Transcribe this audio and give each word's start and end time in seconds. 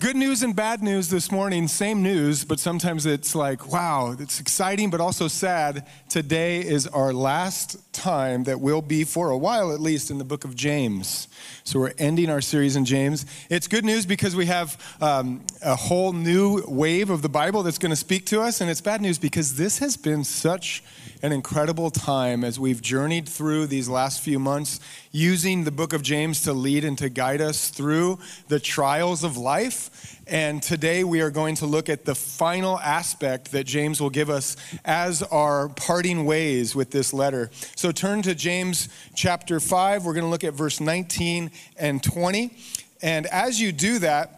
Good 0.00 0.14
news 0.14 0.44
and 0.44 0.54
bad 0.54 0.80
news 0.80 1.08
this 1.08 1.32
morning, 1.32 1.66
same 1.66 2.04
news, 2.04 2.44
but 2.44 2.60
sometimes 2.60 3.04
it's 3.04 3.34
like, 3.34 3.72
wow, 3.72 4.14
it's 4.16 4.38
exciting, 4.38 4.90
but 4.90 5.00
also 5.00 5.26
sad. 5.26 5.88
Today 6.08 6.60
is 6.60 6.86
our 6.86 7.12
last 7.12 7.92
time 7.92 8.44
that 8.44 8.60
will 8.60 8.80
be, 8.80 9.02
for 9.02 9.30
a 9.30 9.36
while 9.36 9.72
at 9.72 9.80
least, 9.80 10.12
in 10.12 10.18
the 10.18 10.24
book 10.24 10.44
of 10.44 10.54
James. 10.54 11.26
So 11.64 11.80
we're 11.80 11.94
ending 11.98 12.30
our 12.30 12.40
series 12.40 12.76
in 12.76 12.84
James. 12.84 13.26
It's 13.50 13.66
good 13.66 13.84
news 13.84 14.06
because 14.06 14.36
we 14.36 14.46
have 14.46 14.80
um, 15.00 15.44
a 15.64 15.74
whole 15.74 16.12
new 16.12 16.62
wave 16.68 17.10
of 17.10 17.20
the 17.22 17.28
Bible 17.28 17.64
that's 17.64 17.78
going 17.78 17.90
to 17.90 17.96
speak 17.96 18.24
to 18.26 18.40
us, 18.40 18.60
and 18.60 18.70
it's 18.70 18.80
bad 18.80 19.00
news 19.00 19.18
because 19.18 19.56
this 19.56 19.80
has 19.80 19.96
been 19.96 20.22
such 20.22 20.84
an 21.22 21.32
incredible 21.32 21.90
time 21.90 22.44
as 22.44 22.60
we've 22.60 22.80
journeyed 22.80 23.28
through 23.28 23.66
these 23.66 23.88
last 23.88 24.20
few 24.20 24.38
months 24.38 24.78
using 25.10 25.64
the 25.64 25.70
book 25.70 25.92
of 25.92 26.02
James 26.02 26.42
to 26.42 26.52
lead 26.52 26.84
and 26.84 26.96
to 26.98 27.08
guide 27.08 27.40
us 27.40 27.70
through 27.70 28.18
the 28.46 28.60
trials 28.60 29.24
of 29.24 29.36
life. 29.36 30.20
And 30.28 30.62
today 30.62 31.02
we 31.02 31.20
are 31.20 31.30
going 31.30 31.56
to 31.56 31.66
look 31.66 31.88
at 31.88 32.04
the 32.04 32.14
final 32.14 32.78
aspect 32.78 33.50
that 33.52 33.64
James 33.64 34.00
will 34.00 34.10
give 34.10 34.30
us 34.30 34.56
as 34.84 35.22
our 35.24 35.68
parting 35.70 36.24
ways 36.24 36.76
with 36.76 36.90
this 36.90 37.12
letter. 37.12 37.50
So 37.74 37.90
turn 37.90 38.22
to 38.22 38.34
James 38.34 38.88
chapter 39.14 39.58
5. 39.58 40.04
We're 40.04 40.14
going 40.14 40.24
to 40.24 40.30
look 40.30 40.44
at 40.44 40.54
verse 40.54 40.80
19 40.80 41.50
and 41.78 42.02
20. 42.02 42.56
And 43.02 43.26
as 43.26 43.60
you 43.60 43.72
do 43.72 43.98
that, 44.00 44.37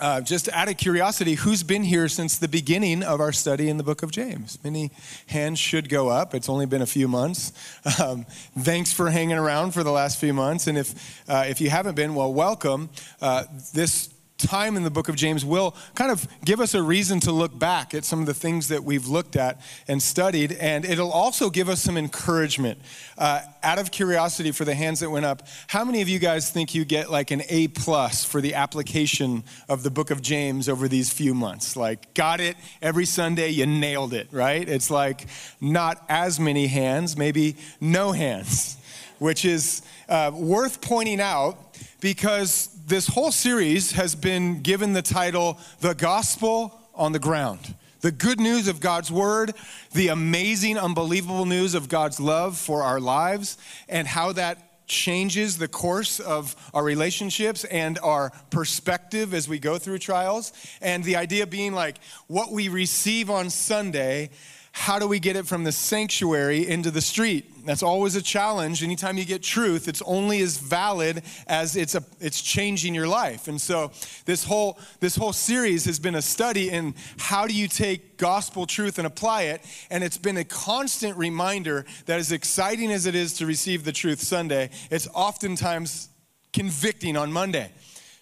uh, 0.00 0.20
just 0.20 0.48
out 0.50 0.68
of 0.68 0.76
curiosity, 0.76 1.34
who's 1.34 1.62
been 1.62 1.84
here 1.84 2.08
since 2.08 2.38
the 2.38 2.48
beginning 2.48 3.02
of 3.02 3.20
our 3.20 3.32
study 3.32 3.68
in 3.68 3.76
the 3.76 3.84
book 3.84 4.02
of 4.02 4.10
James? 4.10 4.58
Many 4.64 4.90
hands 5.26 5.58
should 5.58 5.88
go 5.88 6.08
up. 6.08 6.34
It's 6.34 6.48
only 6.48 6.66
been 6.66 6.82
a 6.82 6.86
few 6.86 7.08
months. 7.08 7.52
Um, 8.02 8.26
thanks 8.58 8.92
for 8.92 9.10
hanging 9.10 9.36
around 9.36 9.72
for 9.72 9.84
the 9.84 9.92
last 9.92 10.18
few 10.18 10.32
months. 10.34 10.66
And 10.66 10.76
if, 10.76 11.22
uh, 11.28 11.44
if 11.46 11.60
you 11.60 11.70
haven't 11.70 11.94
been, 11.94 12.14
well, 12.14 12.32
welcome. 12.32 12.90
Uh, 13.22 13.44
this 13.72 14.13
time 14.46 14.76
in 14.76 14.82
the 14.82 14.90
book 14.90 15.08
of 15.08 15.16
James 15.16 15.44
will 15.44 15.74
kind 15.94 16.10
of 16.10 16.26
give 16.44 16.60
us 16.60 16.74
a 16.74 16.82
reason 16.82 17.20
to 17.20 17.32
look 17.32 17.58
back 17.58 17.94
at 17.94 18.04
some 18.04 18.20
of 18.20 18.26
the 18.26 18.34
things 18.34 18.68
that 18.68 18.84
we've 18.84 19.06
looked 19.06 19.36
at 19.36 19.60
and 19.88 20.02
studied, 20.02 20.52
and 20.52 20.84
it'll 20.84 21.10
also 21.10 21.50
give 21.50 21.68
us 21.68 21.80
some 21.80 21.96
encouragement. 21.96 22.78
Uh, 23.16 23.40
out 23.62 23.78
of 23.78 23.90
curiosity 23.90 24.52
for 24.52 24.64
the 24.64 24.74
hands 24.74 25.00
that 25.00 25.10
went 25.10 25.24
up, 25.24 25.46
how 25.68 25.84
many 25.84 26.02
of 26.02 26.08
you 26.08 26.18
guys 26.18 26.50
think 26.50 26.74
you 26.74 26.84
get 26.84 27.10
like 27.10 27.30
an 27.30 27.42
A 27.48 27.68
plus 27.68 28.24
for 28.24 28.40
the 28.40 28.54
application 28.54 29.44
of 29.68 29.82
the 29.82 29.90
book 29.90 30.10
of 30.10 30.20
James 30.20 30.68
over 30.68 30.88
these 30.88 31.12
few 31.12 31.34
months? 31.34 31.76
Like, 31.76 32.12
got 32.14 32.40
it 32.40 32.56
every 32.82 33.06
Sunday, 33.06 33.50
you 33.50 33.66
nailed 33.66 34.12
it, 34.12 34.28
right? 34.30 34.68
It's 34.68 34.90
like 34.90 35.26
not 35.60 36.04
as 36.08 36.38
many 36.38 36.66
hands, 36.66 37.16
maybe 37.16 37.56
no 37.80 38.12
hands, 38.12 38.76
which 39.18 39.44
is 39.44 39.82
uh, 40.08 40.30
worth 40.34 40.80
pointing 40.80 41.20
out 41.20 41.58
because 42.00 42.73
this 42.86 43.06
whole 43.06 43.32
series 43.32 43.92
has 43.92 44.14
been 44.14 44.60
given 44.60 44.92
the 44.92 45.02
title 45.02 45.58
The 45.80 45.94
Gospel 45.94 46.78
on 46.94 47.12
the 47.12 47.18
Ground. 47.18 47.74
The 48.00 48.12
good 48.12 48.38
news 48.38 48.68
of 48.68 48.80
God's 48.80 49.10
word, 49.10 49.54
the 49.92 50.08
amazing, 50.08 50.76
unbelievable 50.76 51.46
news 51.46 51.74
of 51.74 51.88
God's 51.88 52.20
love 52.20 52.58
for 52.58 52.82
our 52.82 53.00
lives, 53.00 53.56
and 53.88 54.06
how 54.06 54.32
that 54.32 54.86
changes 54.86 55.56
the 55.56 55.68
course 55.68 56.20
of 56.20 56.54
our 56.74 56.84
relationships 56.84 57.64
and 57.64 57.98
our 58.00 58.30
perspective 58.50 59.32
as 59.32 59.48
we 59.48 59.58
go 59.58 59.78
through 59.78 59.98
trials. 59.98 60.52
And 60.82 61.02
the 61.02 61.16
idea 61.16 61.46
being 61.46 61.72
like 61.72 61.96
what 62.26 62.52
we 62.52 62.68
receive 62.68 63.30
on 63.30 63.48
Sunday 63.48 64.28
how 64.76 64.98
do 64.98 65.06
we 65.06 65.20
get 65.20 65.36
it 65.36 65.46
from 65.46 65.62
the 65.62 65.70
sanctuary 65.70 66.66
into 66.66 66.90
the 66.90 67.00
street? 67.00 67.64
That's 67.64 67.84
always 67.84 68.16
a 68.16 68.20
challenge. 68.20 68.82
Anytime 68.82 69.16
you 69.16 69.24
get 69.24 69.40
truth, 69.40 69.86
it's 69.86 70.02
only 70.02 70.40
as 70.42 70.58
valid 70.58 71.22
as 71.46 71.76
it's, 71.76 71.94
a, 71.94 72.02
it's 72.18 72.42
changing 72.42 72.92
your 72.92 73.06
life. 73.06 73.46
And 73.46 73.60
so 73.60 73.92
this 74.24 74.42
whole, 74.42 74.76
this 74.98 75.14
whole 75.14 75.32
series 75.32 75.84
has 75.84 76.00
been 76.00 76.16
a 76.16 76.20
study 76.20 76.70
in 76.70 76.96
how 77.18 77.46
do 77.46 77.54
you 77.54 77.68
take 77.68 78.16
gospel 78.16 78.66
truth 78.66 78.98
and 78.98 79.06
apply 79.06 79.42
it. 79.42 79.64
And 79.90 80.02
it's 80.02 80.18
been 80.18 80.38
a 80.38 80.44
constant 80.44 81.16
reminder 81.16 81.86
that 82.06 82.18
as 82.18 82.32
exciting 82.32 82.90
as 82.90 83.06
it 83.06 83.14
is 83.14 83.34
to 83.34 83.46
receive 83.46 83.84
the 83.84 83.92
truth 83.92 84.20
Sunday, 84.20 84.70
it's 84.90 85.06
oftentimes 85.14 86.08
convicting 86.52 87.16
on 87.16 87.32
Monday 87.32 87.70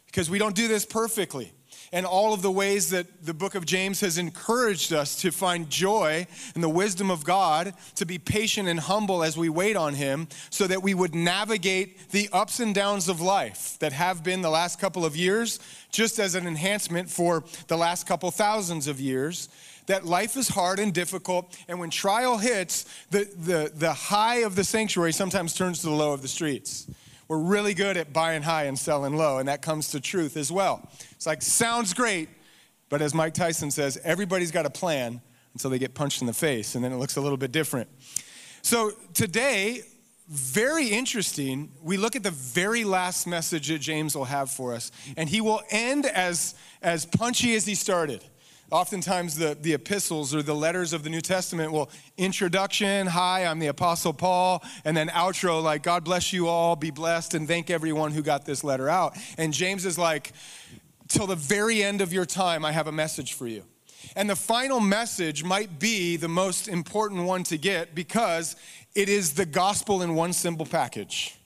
because 0.05 0.29
we 0.29 0.39
don't 0.39 0.55
do 0.55 0.69
this 0.69 0.85
perfectly 0.85 1.51
and 1.93 2.07
all 2.07 2.33
of 2.33 2.41
the 2.41 2.51
ways 2.51 2.89
that 2.91 3.25
the 3.25 3.35
book 3.35 3.55
of 3.55 3.67
James 3.67 4.01
has 4.01 4.17
encouraged 4.17 4.93
us 4.93 5.21
to 5.21 5.31
find 5.31 5.69
joy 5.69 6.27
in 6.55 6.63
the 6.63 6.69
wisdom 6.69 7.11
of 7.11 7.23
God, 7.23 7.75
to 7.97 8.07
be 8.07 8.19
patient 8.19 8.67
and 8.67 8.81
humble 8.81 9.23
as 9.23 9.37
we 9.37 9.51
wait 9.51 9.77
on 9.77 9.95
Him, 9.95 10.29
so 10.49 10.67
that 10.67 10.83
we 10.83 10.95
would 10.95 11.15
navigate 11.15 12.11
the 12.11 12.31
ups 12.33 12.61
and 12.61 12.75
downs 12.75 13.09
of 13.09 13.21
life 13.21 13.77
that 13.81 13.93
have 13.93 14.25
been 14.25 14.41
the 14.41 14.51
last 14.51 14.81
couple 14.81 15.05
of 15.05 15.15
years, 15.15 15.61
just 15.91 16.19
as 16.19 16.35
an 16.35 16.47
enhancement 16.47 17.11
for 17.11 17.45
the 17.69 17.77
last 17.77 18.07
couple 18.07 18.31
thousands 18.31 18.89
of 18.89 18.99
years. 18.99 19.51
That 19.87 20.07
life 20.07 20.37
is 20.37 20.49
hard 20.49 20.79
and 20.79 20.95
difficult, 20.95 21.59
and 21.69 21.79
when 21.79 21.91
trial 21.91 22.39
hits, 22.39 22.87
the, 23.11 23.29
the, 23.37 23.73
the 23.75 23.93
high 23.93 24.37
of 24.37 24.55
the 24.55 24.65
sanctuary 24.65 25.13
sometimes 25.13 25.55
turns 25.55 25.81
to 25.81 25.89
the 25.89 25.93
low 25.93 26.13
of 26.13 26.23
the 26.23 26.29
streets. 26.29 26.87
We're 27.29 27.39
really 27.39 27.75
good 27.75 27.97
at 27.97 28.13
buying 28.13 28.43
high 28.43 28.65
and 28.65 28.79
selling 28.79 29.17
low, 29.17 29.39
and 29.39 29.49
that 29.49 29.63
comes 29.63 29.91
to 29.93 30.01
truth 30.01 30.37
as 30.37 30.53
well. 30.53 30.89
It's 31.23 31.27
like, 31.29 31.41
sounds 31.41 31.95
great, 31.95 32.29
but 32.89 33.01
as 33.01 33.15
Mike 33.15 33.33
Tyson 33.33 33.71
says, 33.71 33.97
everybody's 34.03 34.51
got 34.51 34.67
a 34.67 34.71
plan 34.71 35.21
until 35.53 35.71
they 35.71 35.79
get 35.79 35.95
punched 35.95 36.21
in 36.21 36.27
the 36.27 36.33
face, 36.33 36.75
and 36.75 36.83
then 36.83 36.91
it 36.91 36.97
looks 36.97 37.15
a 37.15 37.21
little 37.21 37.37
bit 37.37 37.53
different. 37.53 37.89
So 38.63 38.91
today, 39.15 39.83
very 40.29 40.89
interesting, 40.89 41.71
we 41.81 41.97
look 41.97 42.17
at 42.17 42.25
the 42.25 42.33
very 42.33 42.83
last 42.83 43.29
message 43.29 43.69
that 43.69 43.79
James 43.79 44.17
will 44.17 44.25
have 44.25 44.51
for 44.51 44.75
us, 44.75 44.91
and 45.17 45.29
he 45.29 45.41
will 45.41 45.63
end 45.71 46.07
as, 46.07 46.57
as 46.83 47.07
punchy 47.07 47.55
as 47.55 47.67
he 47.67 47.77
started. 47.77 48.25
Oftentimes, 48.73 49.37
the, 49.37 49.57
the 49.61 49.75
epistles 49.75 50.35
or 50.35 50.43
the 50.43 50.55
letters 50.55 50.93
of 50.93 51.05
the 51.05 51.11
New 51.11 51.21
Testament 51.21 51.71
will 51.71 51.89
introduction, 52.17 53.07
hi, 53.07 53.45
I'm 53.45 53.61
the 53.61 53.69
Apostle 53.69 54.13
Paul, 54.13 54.65
and 54.85 54.97
then 54.97 55.07
outro, 55.11 55.63
like, 55.63 55.85
God 55.85 56.03
bless 56.03 56.33
you 56.33 56.49
all, 56.49 56.75
be 56.75 56.91
blessed, 56.91 57.35
and 57.35 57.47
thank 57.47 57.71
everyone 57.71 58.11
who 58.11 58.23
got 58.23 58.45
this 58.45 58.65
letter 58.65 58.89
out. 58.89 59.17
And 59.39 59.53
James 59.53 59.87
is 59.87 59.99
like, 59.99 60.33
till 61.13 61.27
the 61.27 61.37
very 61.37 61.83
end 61.83 62.01
of 62.01 62.13
your 62.13 62.27
time, 62.27 62.65
I 62.65 62.73
have 62.73 62.87
a 62.87 62.93
message 62.93 63.35
for 63.35 63.47
you. 63.47 63.65
And 64.17 64.29
the 64.29 64.37
final 64.37 64.81
message 64.81 65.45
might 65.45 65.79
be 65.79 66.17
the 66.17 66.29
most 66.29 66.69
important 66.69 67.25
one 67.25 67.45
to 67.45 67.59
get 67.59 67.95
because 67.95 68.57
it 68.95 69.09
is 69.09 69.33
the 69.35 69.47
gospel 69.47 70.03
in 70.03 70.15
one 70.15 70.33
simple 70.33 70.67
package. 70.67 71.37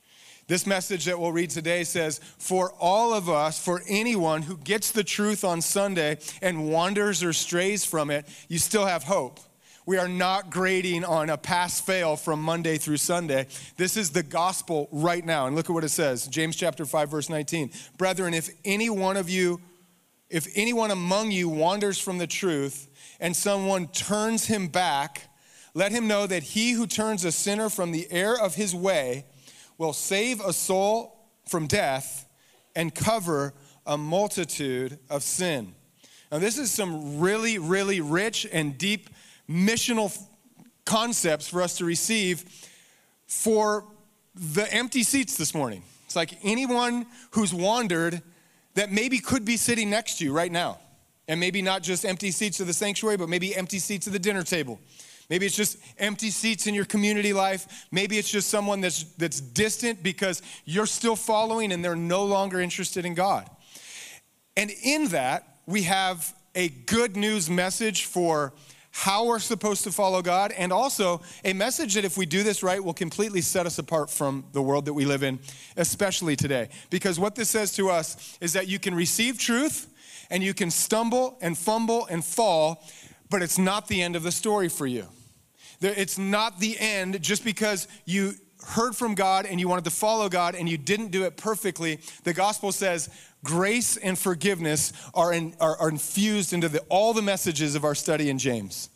This 0.48 0.66
message 0.66 1.06
that 1.06 1.18
we'll 1.18 1.32
read 1.32 1.50
today 1.50 1.82
says, 1.82 2.20
For 2.38 2.72
all 2.78 3.12
of 3.12 3.28
us, 3.28 3.62
for 3.62 3.82
anyone 3.88 4.42
who 4.42 4.56
gets 4.58 4.92
the 4.92 5.02
truth 5.04 5.44
on 5.44 5.60
Sunday 5.60 6.18
and 6.40 6.70
wanders 6.70 7.22
or 7.22 7.32
strays 7.32 7.84
from 7.84 8.10
it, 8.10 8.26
you 8.48 8.58
still 8.58 8.86
have 8.86 9.02
hope. 9.02 9.40
We 9.86 9.98
are 9.98 10.08
not 10.08 10.50
grading 10.50 11.04
on 11.04 11.30
a 11.30 11.38
pass 11.38 11.80
fail 11.80 12.16
from 12.16 12.42
Monday 12.42 12.76
through 12.76 12.96
Sunday. 12.96 13.46
This 13.76 13.96
is 13.96 14.10
the 14.10 14.24
gospel 14.24 14.88
right 14.90 15.24
now. 15.24 15.46
And 15.46 15.54
look 15.54 15.70
at 15.70 15.72
what 15.72 15.84
it 15.84 15.90
says 15.90 16.26
James 16.26 16.56
chapter 16.56 16.84
5, 16.84 17.08
verse 17.08 17.30
19. 17.30 17.70
Brethren, 17.96 18.34
if 18.34 18.50
any 18.64 18.90
one 18.90 19.16
of 19.16 19.30
you, 19.30 19.60
if 20.28 20.48
anyone 20.56 20.90
among 20.90 21.30
you 21.30 21.48
wanders 21.48 22.00
from 22.00 22.18
the 22.18 22.26
truth 22.26 22.88
and 23.20 23.36
someone 23.36 23.86
turns 23.86 24.46
him 24.46 24.66
back, 24.66 25.30
let 25.72 25.92
him 25.92 26.08
know 26.08 26.26
that 26.26 26.42
he 26.42 26.72
who 26.72 26.88
turns 26.88 27.24
a 27.24 27.30
sinner 27.30 27.68
from 27.68 27.92
the 27.92 28.08
error 28.10 28.40
of 28.40 28.56
his 28.56 28.74
way, 28.74 29.24
will 29.78 29.92
save 29.92 30.40
a 30.40 30.52
soul 30.52 31.28
from 31.48 31.68
death 31.68 32.28
and 32.74 32.92
cover 32.92 33.54
a 33.86 33.96
multitude 33.96 34.98
of 35.08 35.22
sin. 35.22 35.74
Now, 36.32 36.38
this 36.38 36.58
is 36.58 36.72
some 36.72 37.20
really, 37.20 37.58
really 37.58 38.00
rich 38.00 38.48
and 38.52 38.76
deep 38.76 39.10
missional 39.48 40.16
concepts 40.84 41.48
for 41.48 41.62
us 41.62 41.78
to 41.78 41.84
receive 41.84 42.44
for 43.26 43.84
the 44.34 44.72
empty 44.72 45.02
seats 45.02 45.36
this 45.36 45.54
morning. 45.54 45.82
It's 46.04 46.16
like 46.16 46.38
anyone 46.42 47.06
who's 47.32 47.52
wandered 47.52 48.22
that 48.74 48.92
maybe 48.92 49.18
could 49.18 49.44
be 49.44 49.56
sitting 49.56 49.90
next 49.90 50.18
to 50.18 50.24
you 50.24 50.32
right 50.32 50.52
now. 50.52 50.78
And 51.28 51.40
maybe 51.40 51.60
not 51.60 51.82
just 51.82 52.04
empty 52.04 52.30
seats 52.30 52.60
of 52.60 52.68
the 52.68 52.72
sanctuary, 52.72 53.16
but 53.16 53.28
maybe 53.28 53.54
empty 53.54 53.80
seats 53.80 54.06
at 54.06 54.12
the 54.12 54.18
dinner 54.18 54.44
table. 54.44 54.78
Maybe 55.28 55.44
it's 55.44 55.56
just 55.56 55.78
empty 55.98 56.30
seats 56.30 56.68
in 56.68 56.74
your 56.74 56.84
community 56.84 57.32
life. 57.32 57.86
Maybe 57.90 58.16
it's 58.16 58.30
just 58.30 58.48
someone 58.48 58.80
that's, 58.80 59.02
that's 59.14 59.40
distant 59.40 60.02
because 60.02 60.40
you're 60.64 60.86
still 60.86 61.16
following 61.16 61.72
and 61.72 61.84
they're 61.84 61.96
no 61.96 62.24
longer 62.24 62.60
interested 62.60 63.04
in 63.04 63.14
God. 63.14 63.50
And 64.56 64.70
in 64.84 65.08
that, 65.08 65.58
we 65.66 65.82
have 65.82 66.32
a 66.54 66.68
good 66.68 67.16
news 67.16 67.50
message 67.50 68.04
for 68.04 68.52
how 68.98 69.26
we're 69.26 69.38
supposed 69.38 69.84
to 69.84 69.92
follow 69.92 70.22
God, 70.22 70.52
and 70.56 70.72
also 70.72 71.20
a 71.44 71.52
message 71.52 71.92
that 71.94 72.04
if 72.06 72.16
we 72.16 72.24
do 72.24 72.42
this 72.42 72.62
right 72.62 72.82
will 72.82 72.94
completely 72.94 73.42
set 73.42 73.66
us 73.66 73.78
apart 73.78 74.08
from 74.08 74.42
the 74.52 74.62
world 74.62 74.86
that 74.86 74.94
we 74.94 75.04
live 75.04 75.22
in, 75.22 75.38
especially 75.76 76.34
today. 76.34 76.70
Because 76.88 77.20
what 77.20 77.34
this 77.34 77.50
says 77.50 77.74
to 77.74 77.90
us 77.90 78.38
is 78.40 78.54
that 78.54 78.68
you 78.68 78.78
can 78.78 78.94
receive 78.94 79.38
truth 79.38 79.86
and 80.30 80.42
you 80.42 80.54
can 80.54 80.70
stumble 80.70 81.36
and 81.42 81.58
fumble 81.58 82.06
and 82.06 82.24
fall, 82.24 82.82
but 83.28 83.42
it's 83.42 83.58
not 83.58 83.86
the 83.86 84.00
end 84.00 84.16
of 84.16 84.22
the 84.22 84.32
story 84.32 84.70
for 84.70 84.86
you. 84.86 85.04
It's 85.82 86.16
not 86.16 86.58
the 86.58 86.78
end 86.80 87.20
just 87.20 87.44
because 87.44 87.88
you 88.06 88.32
heard 88.66 88.96
from 88.96 89.14
God 89.14 89.44
and 89.44 89.60
you 89.60 89.68
wanted 89.68 89.84
to 89.84 89.90
follow 89.90 90.30
God 90.30 90.54
and 90.54 90.66
you 90.66 90.78
didn't 90.78 91.08
do 91.08 91.24
it 91.24 91.36
perfectly, 91.36 92.00
the 92.24 92.32
gospel 92.32 92.72
says 92.72 93.10
grace 93.46 93.96
and 93.96 94.18
forgiveness 94.18 94.92
are, 95.14 95.32
in, 95.32 95.54
are, 95.60 95.76
are 95.78 95.88
infused 95.88 96.52
into 96.52 96.68
the, 96.68 96.80
all 96.88 97.14
the 97.14 97.22
messages 97.22 97.74
of 97.74 97.84
our 97.84 97.94
study 97.94 98.28
in 98.28 98.38
James. 98.38 98.90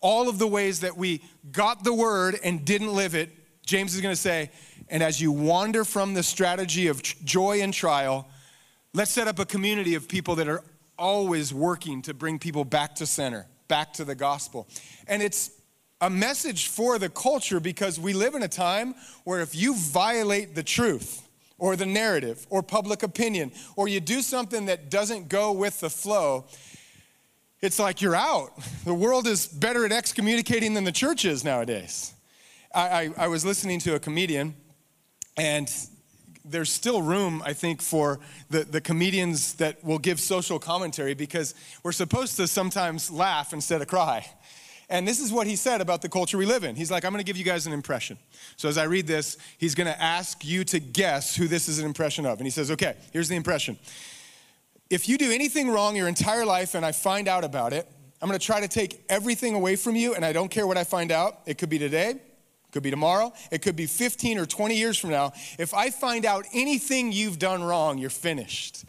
All 0.00 0.28
of 0.28 0.38
the 0.38 0.46
ways 0.46 0.80
that 0.80 0.96
we 0.96 1.22
got 1.50 1.82
the 1.82 1.94
word 1.94 2.38
and 2.44 2.64
didn't 2.64 2.92
live 2.92 3.14
it, 3.14 3.30
James 3.64 3.94
is 3.94 4.00
going 4.02 4.14
to 4.14 4.20
say, 4.20 4.50
and 4.88 5.02
as 5.02 5.20
you 5.20 5.32
wander 5.32 5.84
from 5.84 6.14
the 6.14 6.22
strategy 6.22 6.86
of 6.86 7.02
joy 7.02 7.62
and 7.62 7.72
trial, 7.72 8.28
let's 8.92 9.10
set 9.10 9.26
up 9.26 9.38
a 9.38 9.46
community 9.46 9.94
of 9.94 10.06
people 10.06 10.36
that 10.36 10.46
are 10.46 10.62
always 10.98 11.52
working 11.52 12.02
to 12.02 12.14
bring 12.14 12.38
people 12.38 12.64
back 12.64 12.94
to 12.96 13.06
center, 13.06 13.46
back 13.66 13.94
to 13.94 14.04
the 14.04 14.14
gospel. 14.14 14.68
And 15.08 15.22
it's 15.22 15.50
a 16.02 16.10
message 16.10 16.68
for 16.68 16.98
the 16.98 17.08
culture 17.08 17.58
because 17.58 17.98
we 17.98 18.12
live 18.12 18.34
in 18.34 18.42
a 18.42 18.48
time 18.48 18.94
where 19.24 19.40
if 19.40 19.54
you 19.54 19.74
violate 19.74 20.54
the 20.54 20.62
truth, 20.62 21.25
or 21.58 21.76
the 21.76 21.86
narrative 21.86 22.46
or 22.50 22.62
public 22.62 23.02
opinion, 23.02 23.52
or 23.76 23.88
you 23.88 24.00
do 24.00 24.20
something 24.22 24.66
that 24.66 24.90
doesn't 24.90 25.28
go 25.28 25.52
with 25.52 25.80
the 25.80 25.90
flow, 25.90 26.44
it's 27.60 27.78
like 27.78 28.02
you're 28.02 28.16
out. 28.16 28.52
The 28.84 28.94
world 28.94 29.26
is 29.26 29.46
better 29.46 29.84
at 29.84 29.92
excommunicating 29.92 30.74
than 30.74 30.84
the 30.84 30.92
church 30.92 31.24
is 31.24 31.44
nowadays. 31.44 32.12
I, 32.74 32.80
I, 32.80 33.10
I 33.16 33.28
was 33.28 33.44
listening 33.44 33.80
to 33.80 33.94
a 33.94 33.98
comedian, 33.98 34.54
and 35.36 35.70
there's 36.44 36.70
still 36.70 37.02
room, 37.02 37.42
I 37.44 37.54
think, 37.54 37.82
for 37.82 38.20
the, 38.50 38.64
the 38.64 38.80
comedians 38.80 39.54
that 39.54 39.82
will 39.82 39.98
give 39.98 40.20
social 40.20 40.58
commentary 40.58 41.14
because 41.14 41.54
we're 41.82 41.92
supposed 41.92 42.36
to 42.36 42.46
sometimes 42.46 43.10
laugh 43.10 43.52
instead 43.52 43.80
of 43.80 43.88
cry. 43.88 44.26
And 44.88 45.06
this 45.06 45.18
is 45.18 45.32
what 45.32 45.48
he 45.48 45.56
said 45.56 45.80
about 45.80 46.00
the 46.00 46.08
culture 46.08 46.38
we 46.38 46.46
live 46.46 46.62
in. 46.62 46.76
He's 46.76 46.90
like, 46.92 47.04
I'm 47.04 47.12
going 47.12 47.24
to 47.24 47.26
give 47.26 47.36
you 47.36 47.44
guys 47.44 47.66
an 47.66 47.72
impression. 47.72 48.18
So 48.56 48.68
as 48.68 48.78
I 48.78 48.84
read 48.84 49.06
this, 49.06 49.36
he's 49.58 49.74
going 49.74 49.88
to 49.88 50.00
ask 50.00 50.44
you 50.44 50.62
to 50.64 50.78
guess 50.78 51.34
who 51.34 51.48
this 51.48 51.68
is 51.68 51.80
an 51.80 51.86
impression 51.86 52.24
of. 52.24 52.38
And 52.38 52.46
he 52.46 52.50
says, 52.50 52.70
Okay, 52.70 52.94
here's 53.12 53.28
the 53.28 53.36
impression. 53.36 53.78
If 54.88 55.08
you 55.08 55.18
do 55.18 55.32
anything 55.32 55.70
wrong 55.70 55.96
your 55.96 56.06
entire 56.06 56.46
life 56.46 56.76
and 56.76 56.86
I 56.86 56.92
find 56.92 57.26
out 57.26 57.42
about 57.42 57.72
it, 57.72 57.88
I'm 58.22 58.28
going 58.28 58.38
to 58.38 58.44
try 58.44 58.60
to 58.60 58.68
take 58.68 59.04
everything 59.08 59.54
away 59.54 59.76
from 59.76 59.94
you, 59.96 60.14
and 60.14 60.24
I 60.24 60.32
don't 60.32 60.50
care 60.50 60.66
what 60.66 60.78
I 60.78 60.84
find 60.84 61.12
out. 61.12 61.40
It 61.44 61.58
could 61.58 61.68
be 61.68 61.78
today, 61.78 62.10
it 62.10 62.72
could 62.72 62.82
be 62.82 62.90
tomorrow, 62.90 63.32
it 63.50 63.60
could 63.62 63.76
be 63.76 63.86
15 63.86 64.38
or 64.38 64.46
20 64.46 64.76
years 64.76 64.96
from 64.96 65.10
now. 65.10 65.32
If 65.58 65.74
I 65.74 65.90
find 65.90 66.24
out 66.24 66.46
anything 66.54 67.12
you've 67.12 67.38
done 67.38 67.62
wrong, 67.62 67.98
you're 67.98 68.08
finished. 68.08 68.84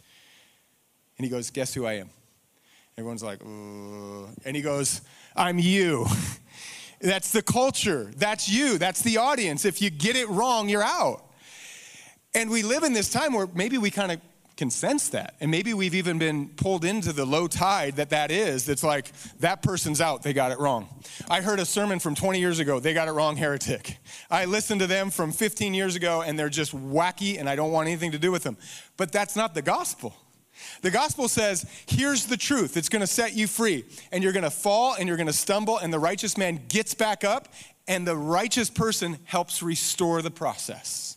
And 1.18 1.24
he 1.24 1.30
goes, 1.30 1.50
Guess 1.50 1.74
who 1.74 1.84
I 1.84 1.94
am? 1.94 2.10
Everyone's 2.96 3.22
like, 3.22 3.40
Ugh. 3.42 4.28
and 4.44 4.56
he 4.56 4.62
goes, 4.62 5.02
I'm 5.38 5.58
you. 5.58 6.06
That's 7.00 7.30
the 7.30 7.42
culture. 7.42 8.10
That's 8.16 8.48
you. 8.48 8.76
That's 8.76 9.02
the 9.02 9.18
audience. 9.18 9.64
If 9.64 9.80
you 9.80 9.88
get 9.88 10.16
it 10.16 10.28
wrong, 10.28 10.68
you're 10.68 10.82
out. 10.82 11.24
And 12.34 12.50
we 12.50 12.62
live 12.62 12.82
in 12.82 12.92
this 12.92 13.08
time 13.08 13.32
where 13.32 13.48
maybe 13.54 13.78
we 13.78 13.90
kind 13.90 14.10
of 14.10 14.20
can 14.56 14.68
sense 14.68 15.10
that. 15.10 15.36
And 15.40 15.48
maybe 15.48 15.72
we've 15.72 15.94
even 15.94 16.18
been 16.18 16.48
pulled 16.48 16.84
into 16.84 17.12
the 17.12 17.24
low 17.24 17.46
tide 17.46 17.94
that 17.96 18.10
that 18.10 18.32
is. 18.32 18.66
That's 18.66 18.82
like, 18.82 19.12
that 19.38 19.62
person's 19.62 20.00
out, 20.00 20.24
they 20.24 20.32
got 20.32 20.50
it 20.50 20.58
wrong. 20.58 20.88
I 21.30 21.40
heard 21.40 21.60
a 21.60 21.64
sermon 21.64 22.00
from 22.00 22.16
20 22.16 22.40
years 22.40 22.58
ago, 22.58 22.80
they 22.80 22.92
got 22.92 23.06
it 23.06 23.12
wrong, 23.12 23.36
heretic. 23.36 23.98
I 24.28 24.46
listened 24.46 24.80
to 24.80 24.88
them 24.88 25.10
from 25.10 25.30
15 25.30 25.74
years 25.74 25.94
ago, 25.94 26.22
and 26.22 26.36
they're 26.36 26.48
just 26.48 26.76
wacky, 26.76 27.38
and 27.38 27.48
I 27.48 27.54
don't 27.54 27.70
want 27.70 27.86
anything 27.86 28.10
to 28.10 28.18
do 28.18 28.32
with 28.32 28.42
them. 28.42 28.56
But 28.96 29.12
that's 29.12 29.36
not 29.36 29.54
the 29.54 29.62
gospel. 29.62 30.16
The 30.82 30.90
gospel 30.90 31.28
says, 31.28 31.66
here's 31.86 32.26
the 32.26 32.36
truth. 32.36 32.76
It's 32.76 32.88
going 32.88 33.00
to 33.00 33.06
set 33.06 33.34
you 33.34 33.46
free. 33.46 33.84
And 34.12 34.22
you're 34.22 34.32
going 34.32 34.44
to 34.44 34.50
fall 34.50 34.94
and 34.94 35.08
you're 35.08 35.16
going 35.16 35.26
to 35.26 35.32
stumble, 35.32 35.78
and 35.78 35.92
the 35.92 35.98
righteous 35.98 36.36
man 36.36 36.60
gets 36.68 36.94
back 36.94 37.24
up, 37.24 37.48
and 37.86 38.06
the 38.06 38.16
righteous 38.16 38.70
person 38.70 39.18
helps 39.24 39.62
restore 39.62 40.22
the 40.22 40.30
process. 40.30 41.16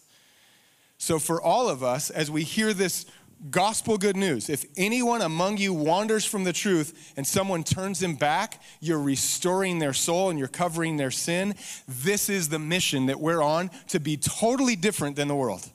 So, 0.97 1.17
for 1.19 1.41
all 1.41 1.67
of 1.67 1.83
us, 1.83 2.09
as 2.11 2.29
we 2.29 2.43
hear 2.43 2.73
this 2.73 3.07
gospel 3.49 3.97
good 3.97 4.15
news, 4.15 4.49
if 4.49 4.65
anyone 4.77 5.21
among 5.21 5.57
you 5.57 5.73
wanders 5.73 6.25
from 6.25 6.43
the 6.43 6.53
truth 6.53 7.13
and 7.17 7.25
someone 7.25 7.63
turns 7.63 8.01
him 8.01 8.15
back, 8.15 8.61
you're 8.79 9.01
restoring 9.01 9.79
their 9.79 9.93
soul 9.93 10.29
and 10.29 10.37
you're 10.37 10.47
covering 10.47 10.97
their 10.97 11.11
sin. 11.11 11.55
This 11.87 12.29
is 12.29 12.49
the 12.49 12.59
mission 12.59 13.07
that 13.07 13.19
we're 13.19 13.41
on 13.41 13.71
to 13.87 13.99
be 13.99 14.15
totally 14.15 14.75
different 14.75 15.15
than 15.15 15.27
the 15.27 15.35
world. 15.35 15.67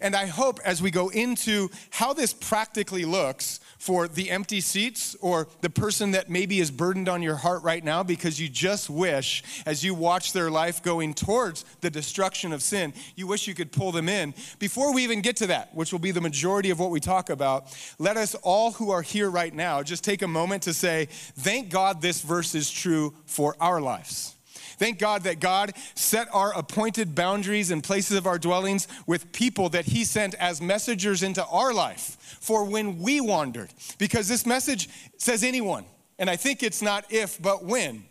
And 0.00 0.14
I 0.14 0.26
hope 0.26 0.60
as 0.64 0.80
we 0.80 0.90
go 0.90 1.08
into 1.08 1.70
how 1.90 2.12
this 2.12 2.32
practically 2.32 3.04
looks 3.04 3.60
for 3.78 4.08
the 4.08 4.30
empty 4.30 4.60
seats 4.60 5.16
or 5.20 5.48
the 5.60 5.70
person 5.70 6.10
that 6.10 6.28
maybe 6.28 6.58
is 6.58 6.70
burdened 6.70 7.08
on 7.08 7.22
your 7.22 7.36
heart 7.36 7.62
right 7.62 7.82
now 7.82 8.02
because 8.02 8.40
you 8.40 8.48
just 8.48 8.90
wish, 8.90 9.42
as 9.66 9.84
you 9.84 9.94
watch 9.94 10.32
their 10.32 10.50
life 10.50 10.82
going 10.82 11.14
towards 11.14 11.64
the 11.80 11.90
destruction 11.90 12.52
of 12.52 12.62
sin, 12.62 12.92
you 13.16 13.26
wish 13.26 13.46
you 13.46 13.54
could 13.54 13.72
pull 13.72 13.92
them 13.92 14.08
in. 14.08 14.34
Before 14.58 14.92
we 14.92 15.04
even 15.04 15.20
get 15.20 15.36
to 15.36 15.46
that, 15.48 15.74
which 15.74 15.92
will 15.92 15.98
be 16.00 16.10
the 16.10 16.20
majority 16.20 16.70
of 16.70 16.80
what 16.80 16.90
we 16.90 17.00
talk 17.00 17.30
about, 17.30 17.76
let 17.98 18.16
us 18.16 18.34
all 18.36 18.72
who 18.72 18.90
are 18.90 19.02
here 19.02 19.30
right 19.30 19.54
now 19.54 19.82
just 19.82 20.04
take 20.04 20.22
a 20.22 20.28
moment 20.28 20.64
to 20.64 20.74
say, 20.74 21.08
Thank 21.10 21.70
God 21.70 22.02
this 22.02 22.20
verse 22.20 22.54
is 22.54 22.70
true 22.70 23.14
for 23.26 23.54
our 23.60 23.80
lives. 23.80 24.37
Thank 24.78 24.98
God 24.98 25.24
that 25.24 25.40
God 25.40 25.72
set 25.94 26.28
our 26.32 26.56
appointed 26.56 27.14
boundaries 27.14 27.70
and 27.70 27.82
places 27.82 28.16
of 28.16 28.26
our 28.26 28.38
dwellings 28.38 28.88
with 29.06 29.32
people 29.32 29.68
that 29.70 29.86
He 29.86 30.04
sent 30.04 30.34
as 30.34 30.60
messengers 30.60 31.22
into 31.22 31.44
our 31.46 31.74
life 31.74 32.16
for 32.40 32.64
when 32.64 32.98
we 33.00 33.20
wandered. 33.20 33.70
Because 33.98 34.28
this 34.28 34.46
message 34.46 34.88
says 35.18 35.42
anyone. 35.42 35.84
And 36.18 36.30
I 36.30 36.36
think 36.36 36.62
it's 36.62 36.82
not 36.82 37.04
if, 37.10 37.40
but 37.40 37.64
when. 37.64 38.04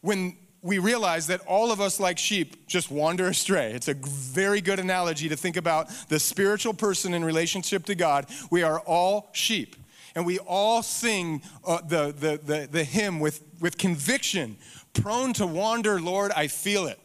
When 0.00 0.36
we 0.62 0.78
realize 0.78 1.26
that 1.26 1.40
all 1.40 1.72
of 1.72 1.80
us, 1.80 1.98
like 1.98 2.18
sheep, 2.18 2.68
just 2.68 2.90
wander 2.90 3.26
astray. 3.26 3.72
It's 3.72 3.88
a 3.88 3.94
very 3.94 4.60
good 4.60 4.78
analogy 4.78 5.28
to 5.28 5.36
think 5.36 5.56
about 5.56 5.88
the 6.08 6.20
spiritual 6.20 6.72
person 6.72 7.14
in 7.14 7.24
relationship 7.24 7.84
to 7.86 7.96
God. 7.96 8.26
We 8.50 8.62
are 8.62 8.78
all 8.80 9.28
sheep. 9.32 9.76
And 10.14 10.26
we 10.26 10.38
all 10.40 10.82
sing 10.82 11.42
uh, 11.64 11.80
the, 11.80 12.14
the, 12.16 12.40
the, 12.44 12.68
the 12.70 12.84
hymn 12.84 13.18
with, 13.18 13.42
with 13.60 13.78
conviction 13.78 14.56
Prone 14.94 15.32
to 15.34 15.46
wander, 15.46 16.00
Lord, 16.00 16.32
I 16.32 16.48
feel 16.48 16.86
it. 16.86 16.98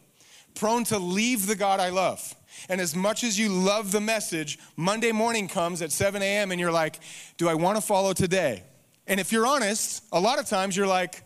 Prone 0.54 0.84
to 0.84 0.98
leave 0.98 1.46
the 1.46 1.56
God 1.56 1.80
I 1.80 1.90
love. 1.90 2.34
And 2.68 2.80
as 2.80 2.94
much 2.94 3.24
as 3.24 3.38
you 3.38 3.48
love 3.48 3.92
the 3.92 4.00
message, 4.00 4.58
Monday 4.76 5.12
morning 5.12 5.48
comes 5.48 5.80
at 5.82 5.92
7 5.92 6.20
a.m. 6.20 6.50
and 6.50 6.60
you're 6.60 6.72
like, 6.72 6.98
do 7.36 7.48
I 7.48 7.54
want 7.54 7.76
to 7.76 7.82
follow 7.82 8.12
today? 8.12 8.64
And 9.06 9.20
if 9.20 9.32
you're 9.32 9.46
honest, 9.46 10.04
a 10.12 10.20
lot 10.20 10.38
of 10.38 10.46
times 10.46 10.76
you're 10.76 10.86
like, 10.86 11.22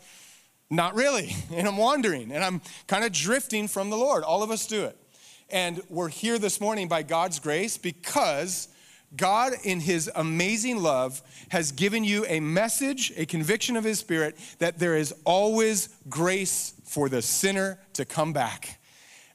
not 0.70 0.94
really. 0.94 1.34
And 1.54 1.66
I'm 1.66 1.76
wandering 1.76 2.32
and 2.32 2.42
I'm 2.42 2.60
kind 2.86 3.04
of 3.04 3.12
drifting 3.12 3.68
from 3.68 3.90
the 3.90 3.96
Lord. 3.96 4.24
All 4.24 4.42
of 4.42 4.50
us 4.50 4.66
do 4.66 4.84
it. 4.84 4.96
And 5.50 5.82
we're 5.90 6.08
here 6.08 6.38
this 6.38 6.60
morning 6.60 6.88
by 6.88 7.02
God's 7.02 7.38
grace 7.38 7.76
because 7.76 8.68
God, 9.16 9.52
in 9.64 9.80
His 9.80 10.10
amazing 10.14 10.82
love, 10.82 11.22
has 11.50 11.72
given 11.72 12.02
you 12.04 12.24
a 12.28 12.40
message, 12.40 13.12
a 13.16 13.26
conviction 13.26 13.76
of 13.76 13.84
His 13.84 13.98
Spirit, 13.98 14.36
that 14.58 14.78
there 14.78 14.96
is 14.96 15.14
always 15.24 15.88
grace 16.08 16.74
for 16.84 17.08
the 17.08 17.20
sinner 17.20 17.78
to 17.94 18.04
come 18.04 18.32
back. 18.32 18.80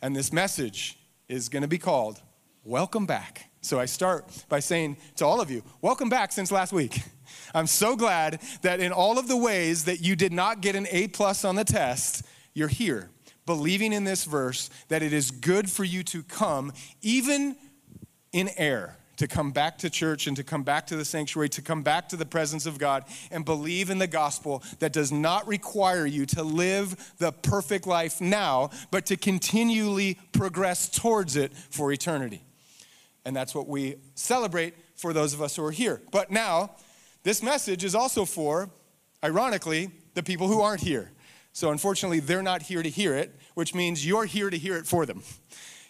And 0.02 0.16
this 0.16 0.34
message 0.34 0.98
is 1.28 1.50
going 1.50 1.62
to 1.62 1.68
be 1.68 1.78
called 1.78 2.22
Welcome 2.64 3.06
Back. 3.06 3.50
So 3.62 3.80
I 3.80 3.86
start 3.86 4.26
by 4.50 4.60
saying 4.60 4.98
to 5.18 5.26
all 5.26 5.42
of 5.42 5.52
you, 5.52 5.64
Welcome 5.82 6.10
back 6.10 6.32
since 6.32 6.52
last 6.52 6.74
week. 6.74 7.02
I'm 7.54 7.68
so 7.68 7.96
glad 7.96 8.42
that 8.62 8.80
in 8.80 8.92
all 8.92 9.20
of 9.20 9.28
the 9.28 9.38
ways 9.38 9.86
that 9.86 10.02
you 10.02 10.16
did 10.16 10.32
not 10.32 10.62
get 10.62 10.76
an 10.76 10.88
A 10.92 11.08
plus 11.08 11.44
on 11.44 11.56
the 11.56 11.66
test, 11.66 12.24
you're 12.54 12.68
here, 12.68 13.10
believing 13.46 13.94
in 13.94 14.06
this 14.06 14.24
verse 14.24 14.70
that 14.88 15.04
it 15.04 15.14
is 15.14 15.32
good 15.32 15.70
for 15.70 15.84
you 15.84 16.04
to 16.04 16.24
come, 16.24 16.72
even 17.02 17.56
in 18.32 18.50
air 18.58 18.98
to 19.18 19.28
come 19.28 19.52
back 19.52 19.78
to 19.80 19.90
church 19.90 20.28
and 20.28 20.38
to 20.38 20.44
come 20.44 20.64
back 20.64 20.88
to 20.88 20.96
the 20.96 21.06
sanctuary, 21.06 21.50
to 21.50 21.62
come 21.62 21.84
back 21.84 22.10
to 22.10 22.16
the 22.16 22.26
presence 22.26 22.66
of 22.66 22.80
God 22.80 23.04
and 23.32 23.44
believe 23.44 23.90
in 23.90 23.98
the 23.98 24.08
gospel 24.08 24.64
that 24.80 24.94
does 24.94 25.12
not 25.12 25.48
require 25.48 26.06
you 26.06 26.26
to 26.28 26.44
live 26.44 27.14
the 27.18 27.32
perfect 27.32 27.86
life 27.86 28.22
now, 28.22 28.70
but 28.92 29.06
to 29.08 29.18
continually 29.18 30.18
progress 30.32 30.88
towards 30.88 31.36
it 31.36 31.54
for 31.54 31.92
eternity. 31.92 32.44
And 33.26 33.36
that's 33.36 33.54
what 33.54 33.68
we 33.68 33.96
celebrate 34.16 34.74
for 34.96 35.14
those 35.14 35.34
of 35.34 35.42
us 35.42 35.56
who 35.56 35.66
are 35.66 35.72
here. 35.72 36.02
But 36.12 36.32
now, 36.32 36.72
this 37.24 37.44
message 37.44 37.84
is 37.84 37.94
also 37.94 38.24
for, 38.24 38.70
ironically, 39.24 39.92
the 40.14 40.24
people 40.24 40.48
who 40.48 40.62
aren't 40.62 40.82
here. 40.82 41.12
So 41.52 41.72
unfortunately, 41.72 42.20
they're 42.20 42.44
not 42.44 42.62
here 42.62 42.84
to 42.84 42.90
hear 42.90 43.16
it, 43.16 43.36
which 43.56 43.74
means 43.74 44.06
you're 44.06 44.26
here 44.26 44.50
to 44.50 44.58
hear 44.58 44.78
it 44.78 44.86
for 44.86 45.06
them, 45.06 45.24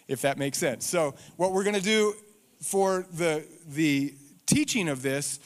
if 0.08 0.22
that 0.22 0.38
makes 0.38 0.56
sense. 0.58 0.86
So, 0.86 1.14
what 1.36 1.52
we're 1.52 1.62
going 1.62 1.76
to 1.76 1.82
do 1.82 2.14
for 2.60 3.06
the, 3.12 3.44
the 3.68 4.14
teaching 4.46 4.88
of 4.88 5.02
this, 5.02 5.38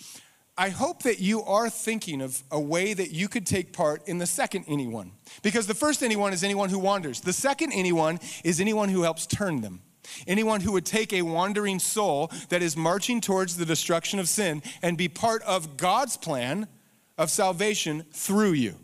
I 0.57 0.69
hope 0.69 1.03
that 1.05 1.19
you 1.19 1.43
are 1.43 1.71
thinking 1.71 2.21
of 2.21 2.43
a 2.51 2.61
way 2.61 2.93
that 2.93 3.11
you 3.11 3.29
could 3.29 3.47
take 3.47 3.73
part 3.73 4.07
in 4.07 4.19
the 4.19 4.27
second 4.27 4.67
anyone. 4.69 5.13
Because 5.43 5.67
the 5.67 5.75
first 5.75 6.03
anyone 6.03 6.33
is 6.33 6.45
anyone 6.45 6.69
who 6.69 6.79
wanders. 6.79 7.21
The 7.21 7.33
second 7.33 7.73
anyone 7.73 8.21
is 8.45 8.61
anyone 8.61 8.91
who 8.91 9.03
helps 9.03 9.27
turn 9.27 9.63
them. 9.63 9.81
Anyone 10.27 10.61
who 10.61 10.73
would 10.73 10.85
take 10.85 11.13
a 11.13 11.23
wandering 11.23 11.79
soul 11.79 12.31
that 12.51 12.61
is 12.61 12.77
marching 12.77 13.21
towards 13.21 13.57
the 13.57 13.65
destruction 13.65 14.19
of 14.19 14.29
sin 14.29 14.63
and 14.83 14.99
be 14.99 15.09
part 15.09 15.43
of 15.45 15.77
God's 15.77 16.17
plan 16.17 16.69
of 17.17 17.31
salvation 17.31 18.05
through 18.13 18.53
you. 18.53 18.77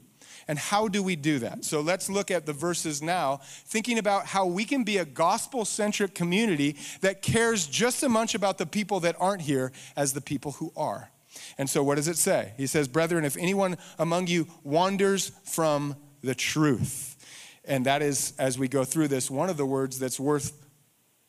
And 0.48 0.58
how 0.58 0.88
do 0.88 1.02
we 1.02 1.14
do 1.14 1.38
that? 1.40 1.64
So 1.64 1.82
let's 1.82 2.08
look 2.08 2.30
at 2.30 2.46
the 2.46 2.54
verses 2.54 3.02
now, 3.02 3.40
thinking 3.42 3.98
about 3.98 4.26
how 4.26 4.46
we 4.46 4.64
can 4.64 4.82
be 4.82 4.96
a 4.96 5.04
gospel 5.04 5.66
centric 5.66 6.14
community 6.14 6.76
that 7.02 7.20
cares 7.20 7.66
just 7.66 8.02
as 8.02 8.08
much 8.08 8.34
about 8.34 8.56
the 8.56 8.64
people 8.64 9.00
that 9.00 9.14
aren't 9.20 9.42
here 9.42 9.72
as 9.94 10.14
the 10.14 10.22
people 10.22 10.52
who 10.52 10.72
are. 10.74 11.10
And 11.58 11.68
so, 11.68 11.82
what 11.82 11.96
does 11.96 12.08
it 12.08 12.16
say? 12.16 12.54
He 12.56 12.66
says, 12.66 12.88
Brethren, 12.88 13.26
if 13.26 13.36
anyone 13.36 13.76
among 13.98 14.26
you 14.26 14.48
wanders 14.64 15.32
from 15.44 15.94
the 16.22 16.34
truth, 16.34 17.16
and 17.64 17.84
that 17.84 18.00
is, 18.00 18.32
as 18.38 18.58
we 18.58 18.66
go 18.66 18.84
through 18.84 19.08
this, 19.08 19.30
one 19.30 19.50
of 19.50 19.58
the 19.58 19.66
words 19.66 19.98
that's 19.98 20.18
worth 20.18 20.52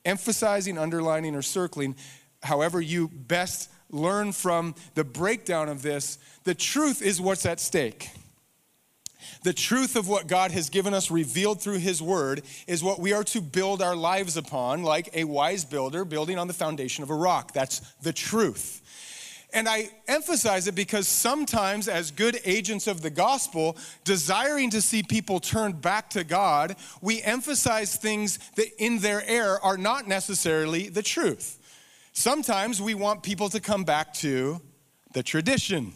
emphasizing, 0.06 0.78
underlining, 0.78 1.36
or 1.36 1.42
circling, 1.42 1.96
however 2.42 2.80
you 2.80 3.10
best 3.10 3.70
learn 3.90 4.32
from 4.32 4.76
the 4.96 5.04
breakdown 5.04 5.68
of 5.68 5.82
this, 5.82 6.18
the 6.46 6.56
truth 6.56 7.02
is 7.02 7.20
what's 7.20 7.46
at 7.46 7.60
stake. 7.60 8.10
The 9.44 9.54
truth 9.54 9.96
of 9.96 10.08
what 10.08 10.28
God 10.28 10.52
has 10.52 10.70
given 10.70 10.94
us 10.94 11.12
revealed 11.12 11.62
through 11.62 11.80
His 11.80 12.02
Word 12.02 12.44
is 12.68 12.84
what 12.84 13.00
we 13.00 13.14
are 13.14 13.24
to 13.26 13.42
build 13.42 13.82
our 13.82 13.96
lives 13.96 14.38
upon, 14.38 14.84
like 14.84 15.10
a 15.14 15.24
wise 15.24 15.66
builder 15.66 16.06
building 16.06 16.38
on 16.38 16.48
the 16.48 16.54
foundation 16.54 17.04
of 17.04 17.10
a 17.10 17.16
rock. 17.16 17.54
That's 17.54 17.80
the 18.02 18.14
truth. 18.14 18.82
And 19.52 19.68
I 19.68 19.90
emphasize 20.08 20.68
it 20.68 20.76
because 20.76 21.08
sometimes, 21.08 21.88
as 21.88 22.12
good 22.12 22.40
agents 22.46 22.86
of 22.86 23.02
the 23.02 23.10
gospel, 23.10 23.78
desiring 24.04 24.70
to 24.72 24.82
see 24.82 25.02
people 25.02 25.40
turn 25.40 25.72
back 25.74 26.12
to 26.12 26.24
God, 26.24 26.76
we 27.02 27.22
emphasize 27.24 27.96
things 27.96 28.38
that 28.56 28.68
in 28.78 29.00
their 29.00 29.28
air 29.28 29.60
are 29.64 29.78
not 29.78 30.08
necessarily 30.08 30.90
the 30.90 31.02
truth. 31.02 31.58
Sometimes 32.14 32.80
we 32.82 32.94
want 32.94 33.24
people 33.24 33.50
to 33.50 33.60
come 33.60 33.84
back 33.84 34.14
to 34.16 34.62
the 35.14 35.24
tradition. 35.24 35.94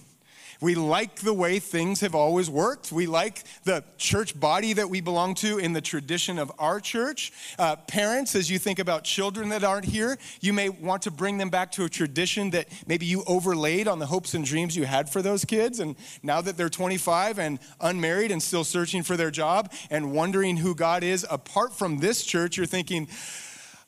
We 0.63 0.75
like 0.75 1.17
the 1.17 1.33
way 1.33 1.59
things 1.59 1.99
have 1.99 2.15
always 2.15 2.49
worked. 2.49 2.89
We 2.89 3.05
like 3.05 3.43
the 3.65 3.83
church 3.97 4.39
body 4.39 4.71
that 4.71 4.89
we 4.89 5.01
belong 5.01 5.35
to 5.35 5.57
in 5.57 5.73
the 5.73 5.81
tradition 5.81 6.39
of 6.39 6.53
our 6.57 6.79
church. 6.79 7.33
Uh, 7.59 7.75
parents, 7.75 8.33
as 8.33 8.49
you 8.49 8.57
think 8.57 8.79
about 8.79 9.03
children 9.03 9.49
that 9.49 9.65
aren't 9.65 9.83
here, 9.83 10.17
you 10.39 10.53
may 10.53 10.69
want 10.69 11.01
to 11.01 11.11
bring 11.11 11.37
them 11.37 11.49
back 11.49 11.73
to 11.73 11.83
a 11.83 11.89
tradition 11.89 12.51
that 12.51 12.69
maybe 12.87 13.05
you 13.05 13.25
overlaid 13.27 13.89
on 13.89 13.99
the 13.99 14.05
hopes 14.05 14.35
and 14.35 14.45
dreams 14.45 14.73
you 14.73 14.85
had 14.85 15.09
for 15.09 15.21
those 15.21 15.43
kids. 15.43 15.81
And 15.81 15.97
now 16.23 16.39
that 16.39 16.55
they're 16.55 16.69
25 16.69 17.39
and 17.39 17.59
unmarried 17.81 18.31
and 18.31 18.41
still 18.41 18.63
searching 18.63 19.03
for 19.03 19.17
their 19.17 19.31
job 19.31 19.69
and 19.89 20.13
wondering 20.13 20.55
who 20.55 20.75
God 20.75 21.03
is 21.03 21.27
apart 21.29 21.73
from 21.73 21.97
this 21.97 22.23
church, 22.23 22.55
you're 22.55 22.65
thinking, 22.65 23.09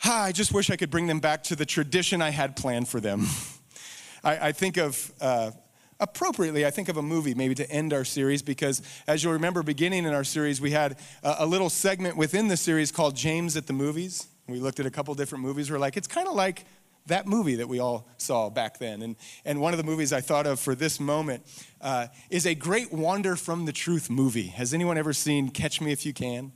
ah, 0.04 0.24
I 0.24 0.34
just 0.34 0.54
wish 0.54 0.70
I 0.70 0.76
could 0.76 0.90
bring 0.90 1.08
them 1.08 1.22
back 1.22 1.44
to 1.44 1.56
the 1.56 1.66
tradition 1.66 2.22
I 2.22 2.32
had 2.32 2.58
planned 2.58 2.90
for 2.90 3.00
them. 3.00 3.28
I, 4.26 4.50
I 4.50 4.52
think 4.52 4.76
of 4.76 5.14
uh, 5.22 5.52
appropriately, 6.00 6.66
I 6.66 6.72
think 6.72 6.90
of 6.90 6.98
a 6.98 7.02
movie 7.02 7.34
maybe 7.34 7.56
to 7.56 7.70
end 7.70 7.94
our 7.94 8.04
series 8.04 8.42
because, 8.42 8.82
as 9.08 9.24
you'll 9.24 9.34
remember, 9.34 9.64
beginning 9.64 10.06
in 10.06 10.14
our 10.14 10.24
series, 10.24 10.60
we 10.60 10.72
had 10.72 10.98
a, 11.24 11.46
little 11.46 11.70
segment 11.70 12.18
within 12.18 12.48
the 12.48 12.58
series 12.58 12.92
called 12.92 13.16
James 13.16 13.56
at 13.56 13.68
the 13.68 13.74
Movies. 13.74 14.28
We 14.48 14.60
looked 14.60 14.80
at 14.80 14.86
a 14.86 14.92
couple 14.92 15.14
different 15.16 15.44
movies. 15.44 15.72
We're 15.72 15.80
like, 15.80 15.98
it's 15.98 16.08
kind 16.08 16.28
of 16.28 16.34
like 16.34 16.66
that 17.08 17.28
movie 17.28 17.56
that 17.56 17.68
we 17.68 17.80
all 17.80 18.08
saw 18.18 18.50
back 18.50 18.80
then. 18.80 19.02
And, 19.02 19.16
and 19.46 19.62
one 19.62 19.74
of 19.74 19.78
the 19.78 19.84
movies 19.84 20.12
I 20.12 20.22
thought 20.22 20.48
of 20.48 20.60
for 20.60 20.76
this 20.76 21.00
moment 21.00 21.46
uh, 21.82 22.08
is 22.30 22.46
a 22.46 22.56
great 22.56 22.92
Wander 22.92 23.36
from 23.36 23.66
the 23.66 23.72
Truth 23.72 24.10
movie. 24.10 24.48
Has 24.48 24.74
anyone 24.74 24.98
ever 24.98 25.14
seen 25.14 25.50
Catch 25.50 25.82
Me 25.82 25.92
If 25.92 26.06
You 26.06 26.14
Can? 26.14 26.52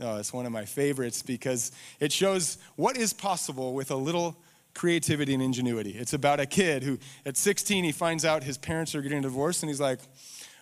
Oh, 0.00 0.16
it's 0.16 0.32
one 0.32 0.46
of 0.46 0.52
my 0.52 0.64
favorites 0.64 1.22
because 1.22 1.70
it 2.00 2.12
shows 2.12 2.58
what 2.76 2.96
is 2.96 3.12
possible 3.12 3.74
with 3.74 3.90
a 3.90 3.96
little 3.96 4.36
creativity 4.74 5.34
and 5.34 5.42
ingenuity. 5.42 5.92
It's 5.92 6.12
about 6.12 6.40
a 6.40 6.46
kid 6.46 6.82
who, 6.82 6.98
at 7.24 7.36
16, 7.36 7.84
he 7.84 7.92
finds 7.92 8.24
out 8.24 8.42
his 8.42 8.58
parents 8.58 8.94
are 8.94 9.02
getting 9.02 9.22
divorced, 9.22 9.62
and 9.62 9.70
he's 9.70 9.80
like, 9.80 10.00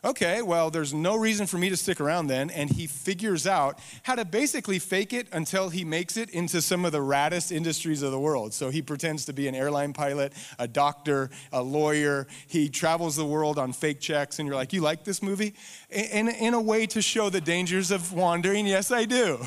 okay, 0.04 0.42
well, 0.42 0.71
there's 0.71 0.92
no 0.92 1.16
reason 1.16 1.47
for 1.47 1.59
me 1.59 1.69
to 1.69 1.76
stick 1.76 2.00
around 2.00 2.26
then. 2.26 2.50
And 2.50 2.69
he 2.69 2.87
figures 2.87 3.47
out 3.47 3.78
how 4.02 4.14
to 4.16 4.25
basically 4.25 4.78
fake 4.78 5.12
it 5.12 5.28
until 5.33 5.69
he 5.69 5.85
makes 5.85 6.16
it 6.16 6.31
into 6.31 6.61
some 6.61 6.85
of 6.85 6.92
the 6.92 6.99
raddest 6.99 7.52
industries 7.52 8.02
of 8.02 8.11
the 8.11 8.19
world. 8.19 8.52
So 8.52 8.71
he 8.71 8.83
pretends 8.83 9.25
to 9.26 9.33
be 9.33 9.49
an 9.49 9.54
airline 9.54 9.92
pilot, 9.92 10.33
a 10.59 10.66
doctor, 10.66 11.31
a 11.52 11.62
lawyer. 11.62 12.26
He 12.49 12.69
travels 12.69 13.16
the 13.16 13.25
world 13.25 13.59
on 13.59 13.73
fake 13.73 14.00
checks. 14.00 14.38
And 14.38 14.47
you're 14.47 14.57
like, 14.57 14.73
you 14.73 14.81
like 14.81 15.04
this 15.04 15.23
movie? 15.23 15.54
In, 15.90 16.28
in 16.28 16.54
a 16.54 16.61
way 16.61 16.87
to 16.87 17.00
show 17.00 17.31
the 17.31 17.40
dangers 17.40 17.90
of 17.90 18.12
wandering, 18.12 18.66
yes, 18.66 18.90
I 18.90 19.04
do. 19.04 19.38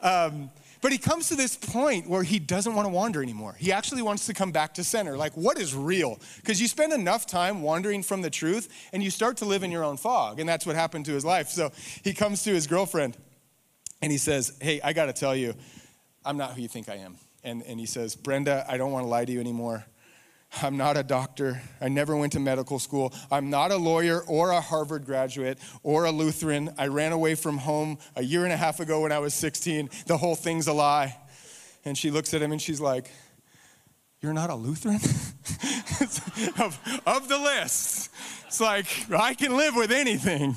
Um, 0.00 0.50
but 0.80 0.92
he 0.92 0.98
comes 0.98 1.28
to 1.28 1.34
this 1.34 1.56
point 1.56 2.08
where 2.08 2.22
he 2.22 2.38
doesn't 2.38 2.74
want 2.74 2.86
to 2.86 2.92
wander 2.92 3.22
anymore. 3.22 3.56
He 3.58 3.72
actually 3.72 4.02
wants 4.02 4.26
to 4.26 4.34
come 4.34 4.52
back 4.52 4.74
to 4.74 4.84
center. 4.84 5.16
Like, 5.16 5.36
what 5.36 5.58
is 5.58 5.74
real? 5.74 6.18
Because 6.36 6.60
you 6.60 6.68
spend 6.68 6.92
enough 6.92 7.26
time 7.26 7.62
wandering 7.62 8.02
from 8.02 8.22
the 8.22 8.30
truth 8.30 8.68
and 8.92 9.02
you 9.02 9.10
start 9.10 9.38
to 9.38 9.44
live 9.44 9.62
in 9.62 9.70
your 9.70 9.84
own 9.84 9.96
fog. 9.96 10.40
And 10.40 10.48
that's 10.48 10.66
what 10.66 10.76
happened 10.76 11.06
to 11.06 11.12
his 11.12 11.24
life. 11.24 11.48
So 11.48 11.72
he 12.02 12.14
comes 12.14 12.42
to 12.44 12.50
his 12.50 12.66
girlfriend 12.66 13.16
and 14.00 14.12
he 14.12 14.18
says, 14.18 14.56
Hey, 14.60 14.80
I 14.82 14.92
got 14.92 15.06
to 15.06 15.12
tell 15.12 15.34
you, 15.34 15.54
I'm 16.24 16.36
not 16.36 16.52
who 16.52 16.62
you 16.62 16.68
think 16.68 16.88
I 16.88 16.96
am. 16.96 17.16
And, 17.42 17.62
and 17.62 17.80
he 17.80 17.86
says, 17.86 18.14
Brenda, 18.14 18.64
I 18.68 18.76
don't 18.76 18.92
want 18.92 19.04
to 19.04 19.08
lie 19.08 19.24
to 19.24 19.32
you 19.32 19.40
anymore. 19.40 19.84
I'm 20.62 20.76
not 20.76 20.96
a 20.96 21.02
doctor. 21.02 21.60
I 21.80 21.88
never 21.88 22.16
went 22.16 22.32
to 22.32 22.40
medical 22.40 22.78
school. 22.78 23.12
I'm 23.30 23.50
not 23.50 23.70
a 23.70 23.76
lawyer 23.76 24.22
or 24.22 24.50
a 24.50 24.60
Harvard 24.60 25.04
graduate 25.04 25.58
or 25.82 26.06
a 26.06 26.10
Lutheran. 26.10 26.72
I 26.78 26.86
ran 26.86 27.12
away 27.12 27.34
from 27.34 27.58
home 27.58 27.98
a 28.16 28.22
year 28.22 28.44
and 28.44 28.52
a 28.52 28.56
half 28.56 28.80
ago 28.80 29.02
when 29.02 29.12
I 29.12 29.18
was 29.18 29.34
16. 29.34 29.90
The 30.06 30.16
whole 30.16 30.34
thing's 30.34 30.66
a 30.66 30.72
lie. 30.72 31.16
And 31.84 31.96
she 31.96 32.10
looks 32.10 32.34
at 32.34 32.42
him 32.42 32.52
and 32.52 32.60
she's 32.60 32.80
like, 32.80 33.10
You're 34.20 34.32
not 34.32 34.50
a 34.50 34.54
Lutheran? 34.54 34.96
of, 36.58 37.00
of 37.06 37.28
the 37.28 37.38
list. 37.38 38.10
It's 38.46 38.60
like, 38.60 38.86
I 39.10 39.34
can 39.34 39.56
live 39.56 39.76
with 39.76 39.92
anything, 39.92 40.56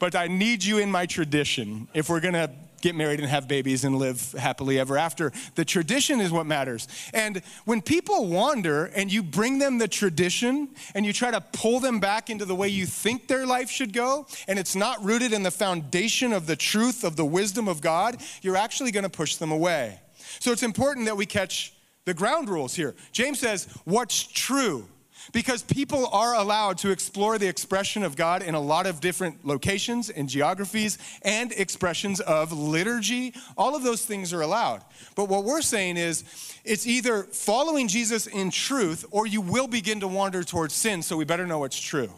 but 0.00 0.16
I 0.16 0.26
need 0.26 0.64
you 0.64 0.78
in 0.78 0.90
my 0.90 1.06
tradition 1.06 1.88
if 1.94 2.08
we're 2.08 2.20
going 2.20 2.34
to 2.34 2.50
get 2.80 2.94
married 2.94 3.20
and 3.20 3.28
have 3.28 3.48
babies 3.48 3.84
and 3.84 3.96
live 3.96 4.32
happily 4.32 4.78
ever 4.78 4.96
after. 4.96 5.32
The 5.54 5.64
tradition 5.64 6.20
is 6.20 6.30
what 6.30 6.46
matters. 6.46 6.88
And 7.12 7.42
when 7.64 7.80
people 7.80 8.26
wander 8.26 8.86
and 8.86 9.12
you 9.12 9.22
bring 9.22 9.58
them 9.58 9.78
the 9.78 9.88
tradition 9.88 10.68
and 10.94 11.04
you 11.04 11.12
try 11.12 11.30
to 11.30 11.40
pull 11.40 11.80
them 11.80 12.00
back 12.00 12.30
into 12.30 12.44
the 12.44 12.54
way 12.54 12.68
you 12.68 12.86
think 12.86 13.28
their 13.28 13.46
life 13.46 13.70
should 13.70 13.92
go, 13.92 14.26
and 14.46 14.58
it's 14.58 14.76
not 14.76 15.02
rooted 15.04 15.32
in 15.32 15.42
the 15.42 15.50
foundation 15.50 16.32
of 16.32 16.46
the 16.46 16.56
truth 16.56 17.04
of 17.04 17.16
the 17.16 17.24
wisdom 17.24 17.68
of 17.68 17.80
God, 17.80 18.20
you're 18.42 18.56
actually 18.56 18.90
going 18.90 19.04
to 19.04 19.10
push 19.10 19.36
them 19.36 19.50
away. 19.50 20.00
So 20.40 20.52
it's 20.52 20.62
important 20.62 21.06
that 21.06 21.16
we 21.16 21.26
catch 21.26 21.72
the 22.04 22.14
ground 22.14 22.48
rules 22.48 22.74
here. 22.74 22.94
James 23.12 23.38
says, 23.38 23.68
What's 23.84 24.22
true? 24.22 24.86
Because 25.32 25.62
people 25.62 26.06
are 26.08 26.34
allowed 26.34 26.78
to 26.78 26.90
explore 26.90 27.38
the 27.38 27.48
expression 27.48 28.02
of 28.02 28.16
God 28.16 28.42
in 28.42 28.54
a 28.54 28.60
lot 28.60 28.86
of 28.86 29.00
different 29.00 29.46
locations 29.46 30.10
and 30.10 30.28
geographies 30.28 30.98
and 31.22 31.52
expressions 31.52 32.20
of 32.20 32.52
liturgy. 32.52 33.34
All 33.56 33.76
of 33.76 33.82
those 33.82 34.04
things 34.04 34.32
are 34.32 34.40
allowed. 34.42 34.82
But 35.14 35.28
what 35.28 35.44
we're 35.44 35.62
saying 35.62 35.96
is 35.96 36.24
it's 36.64 36.86
either 36.86 37.24
following 37.24 37.88
Jesus 37.88 38.26
in 38.26 38.50
truth 38.50 39.04
or 39.10 39.26
you 39.26 39.40
will 39.40 39.68
begin 39.68 40.00
to 40.00 40.08
wander 40.08 40.42
towards 40.42 40.74
sin, 40.74 41.02
so 41.02 41.16
we 41.16 41.24
better 41.24 41.46
know 41.46 41.58
what's 41.58 41.78
true. 41.78 42.10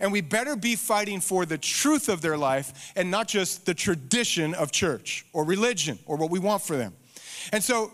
And 0.00 0.12
we 0.12 0.20
better 0.20 0.54
be 0.54 0.76
fighting 0.76 1.20
for 1.20 1.46
the 1.46 1.58
truth 1.58 2.08
of 2.08 2.20
their 2.20 2.36
life 2.36 2.92
and 2.94 3.10
not 3.10 3.28
just 3.28 3.66
the 3.66 3.74
tradition 3.74 4.54
of 4.54 4.70
church 4.70 5.24
or 5.32 5.44
religion 5.44 5.98
or 6.06 6.16
what 6.16 6.30
we 6.30 6.38
want 6.38 6.62
for 6.62 6.76
them. 6.76 6.94
And 7.52 7.64
so 7.64 7.92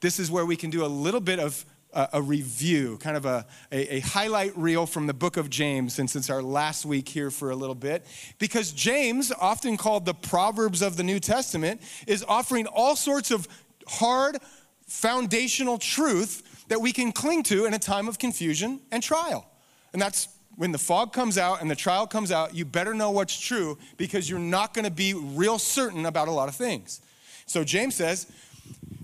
this 0.00 0.18
is 0.18 0.30
where 0.30 0.44
we 0.44 0.56
can 0.56 0.70
do 0.70 0.84
a 0.84 0.88
little 0.88 1.20
bit 1.20 1.38
of 1.38 1.64
a, 1.92 2.20
review, 2.20 2.98
kind 2.98 3.16
of 3.16 3.24
a, 3.24 3.46
a, 3.72 3.96
a 3.96 4.00
highlight 4.00 4.56
reel 4.56 4.86
from 4.86 5.06
the 5.06 5.14
book 5.14 5.36
of 5.36 5.48
James, 5.48 5.98
and 5.98 6.10
since 6.10 6.28
our 6.28 6.42
last 6.42 6.84
week 6.84 7.08
here 7.08 7.30
for 7.30 7.50
a 7.50 7.56
little 7.56 7.74
bit. 7.74 8.04
Because 8.38 8.72
James, 8.72 9.32
often 9.32 9.76
called 9.76 10.04
the 10.04 10.14
Proverbs 10.14 10.82
of 10.82 10.96
the 10.96 11.02
New 11.02 11.20
Testament, 11.20 11.80
is 12.06 12.24
offering 12.28 12.66
all 12.66 12.96
sorts 12.96 13.30
of 13.30 13.48
hard, 13.88 14.38
foundational 14.86 15.78
truth 15.78 16.66
that 16.68 16.80
we 16.80 16.92
can 16.92 17.12
cling 17.12 17.42
to 17.44 17.64
in 17.64 17.74
a 17.74 17.78
time 17.78 18.08
of 18.08 18.18
confusion 18.18 18.80
and 18.90 19.02
trial. 19.02 19.46
And 19.92 20.02
that's 20.02 20.28
when 20.56 20.72
the 20.72 20.78
fog 20.78 21.12
comes 21.12 21.38
out 21.38 21.60
and 21.60 21.70
the 21.70 21.76
trial 21.76 22.06
comes 22.06 22.32
out, 22.32 22.54
you 22.54 22.64
better 22.64 22.94
know 22.94 23.10
what's 23.10 23.38
true 23.38 23.78
because 23.96 24.28
you're 24.28 24.38
not 24.38 24.74
going 24.74 24.84
to 24.84 24.90
be 24.90 25.14
real 25.14 25.58
certain 25.58 26.06
about 26.06 26.28
a 26.28 26.30
lot 26.30 26.48
of 26.48 26.56
things. 26.56 27.00
So 27.46 27.62
James 27.62 27.94
says, 27.94 28.26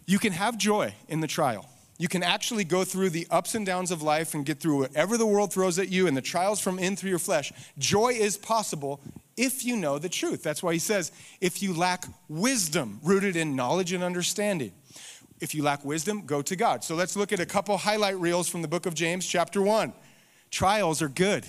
you 0.07 0.19
can 0.19 0.33
have 0.33 0.59
joy 0.59 0.95
in 1.09 1.21
the 1.21 1.27
trial. 1.27 1.69
You 2.03 2.09
can 2.09 2.25
actually 2.25 2.65
go 2.65 2.83
through 2.83 3.11
the 3.11 3.29
ups 3.31 3.55
and 3.55 3.65
downs 3.65 3.93
of 3.93 4.03
life 4.03 4.35
and 4.35 4.45
get 4.45 4.59
through 4.59 4.81
whatever 4.81 5.17
the 5.17 5.25
world 5.25 5.53
throws 5.53 5.79
at 5.79 5.89
you 5.89 6.09
and 6.09 6.17
the 6.17 6.21
trials 6.21 6.59
from 6.59 6.81
in 6.81 6.97
through 6.97 7.11
your 7.11 7.21
flesh. 7.21 7.53
Joy 7.79 8.15
is 8.15 8.37
possible 8.37 9.01
if 9.37 9.65
you 9.65 9.77
know 9.77 10.01
the 10.01 10.09
truth. 10.09 10.43
That's 10.43 10.65
why 10.65 10.73
he 10.73 10.81
says, 10.81 11.13
if 11.41 11.63
you 11.63 11.73
lack 11.73 12.07
wisdom 12.29 12.99
rooted 13.05 13.37
in 13.37 13.55
knowledge 13.55 13.93
and 13.93 14.03
understanding. 14.03 14.73
If 15.41 15.55
you 15.55 15.63
lack 15.63 15.85
wisdom, 15.85 16.27
go 16.27 16.43
to 16.43 16.57
God. 16.57 16.83
So 16.83 16.97
let's 16.97 17.15
look 17.15 17.33
at 17.33 17.39
a 17.39 17.47
couple 17.47 17.77
highlight 17.77 18.19
reels 18.19 18.49
from 18.49 18.63
the 18.63 18.69
book 18.69 18.87
of 18.87 18.95
James, 18.95 19.25
chapter 19.25 19.63
1. 19.63 19.93
Trials 20.51 21.03
are 21.03 21.09
good. 21.09 21.47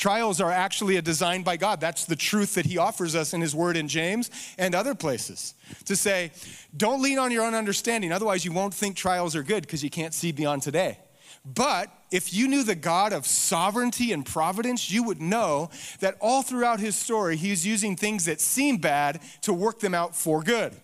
Trials 0.00 0.40
are 0.40 0.50
actually 0.50 0.96
a 0.96 1.02
design 1.02 1.42
by 1.42 1.58
God. 1.58 1.78
That's 1.78 2.06
the 2.06 2.16
truth 2.16 2.54
that 2.54 2.64
He 2.64 2.78
offers 2.78 3.14
us 3.14 3.34
in 3.34 3.42
His 3.42 3.54
Word 3.54 3.76
in 3.76 3.86
James 3.86 4.30
and 4.56 4.74
other 4.74 4.94
places. 4.94 5.52
To 5.84 5.94
say, 5.94 6.32
don't 6.74 7.02
lean 7.02 7.18
on 7.18 7.30
your 7.30 7.44
own 7.44 7.52
understanding, 7.54 8.10
otherwise, 8.10 8.42
you 8.42 8.50
won't 8.50 8.72
think 8.72 8.96
trials 8.96 9.36
are 9.36 9.42
good 9.42 9.60
because 9.62 9.84
you 9.84 9.90
can't 9.90 10.14
see 10.14 10.32
beyond 10.32 10.62
today. 10.62 10.96
But 11.44 11.92
if 12.10 12.32
you 12.32 12.48
knew 12.48 12.62
the 12.62 12.74
God 12.74 13.12
of 13.12 13.26
sovereignty 13.26 14.10
and 14.14 14.24
providence, 14.24 14.90
you 14.90 15.02
would 15.02 15.20
know 15.20 15.68
that 16.00 16.16
all 16.18 16.40
throughout 16.40 16.80
his 16.80 16.96
story, 16.96 17.36
he's 17.36 17.66
using 17.66 17.94
things 17.94 18.24
that 18.24 18.40
seem 18.40 18.78
bad 18.78 19.20
to 19.42 19.52
work 19.52 19.80
them 19.80 19.92
out 19.92 20.16
for 20.16 20.42
good. 20.42 20.74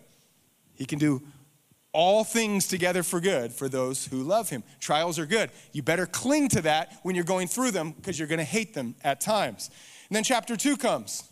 He 0.75 0.85
can 0.85 0.99
do 0.99 1.23
all 1.97 2.23
things 2.23 2.67
together 2.67 3.01
for 3.01 3.19
good 3.19 3.51
for 3.51 3.67
those 3.67 4.05
who 4.05 4.21
love 4.21 4.51
him. 4.51 4.63
Trials 4.79 5.17
are 5.17 5.25
good. 5.25 5.49
You 5.71 5.81
better 5.81 6.05
cling 6.05 6.47
to 6.49 6.61
that 6.61 6.93
when 7.01 7.15
you're 7.15 7.23
going 7.23 7.47
through 7.47 7.71
them 7.71 7.91
because 7.91 8.19
you're 8.19 8.27
going 8.27 8.37
to 8.37 8.43
hate 8.43 8.75
them 8.75 8.93
at 9.03 9.19
times. 9.19 9.71
And 10.07 10.15
then 10.15 10.23
chapter 10.23 10.55
two 10.55 10.77
comes. 10.77 11.23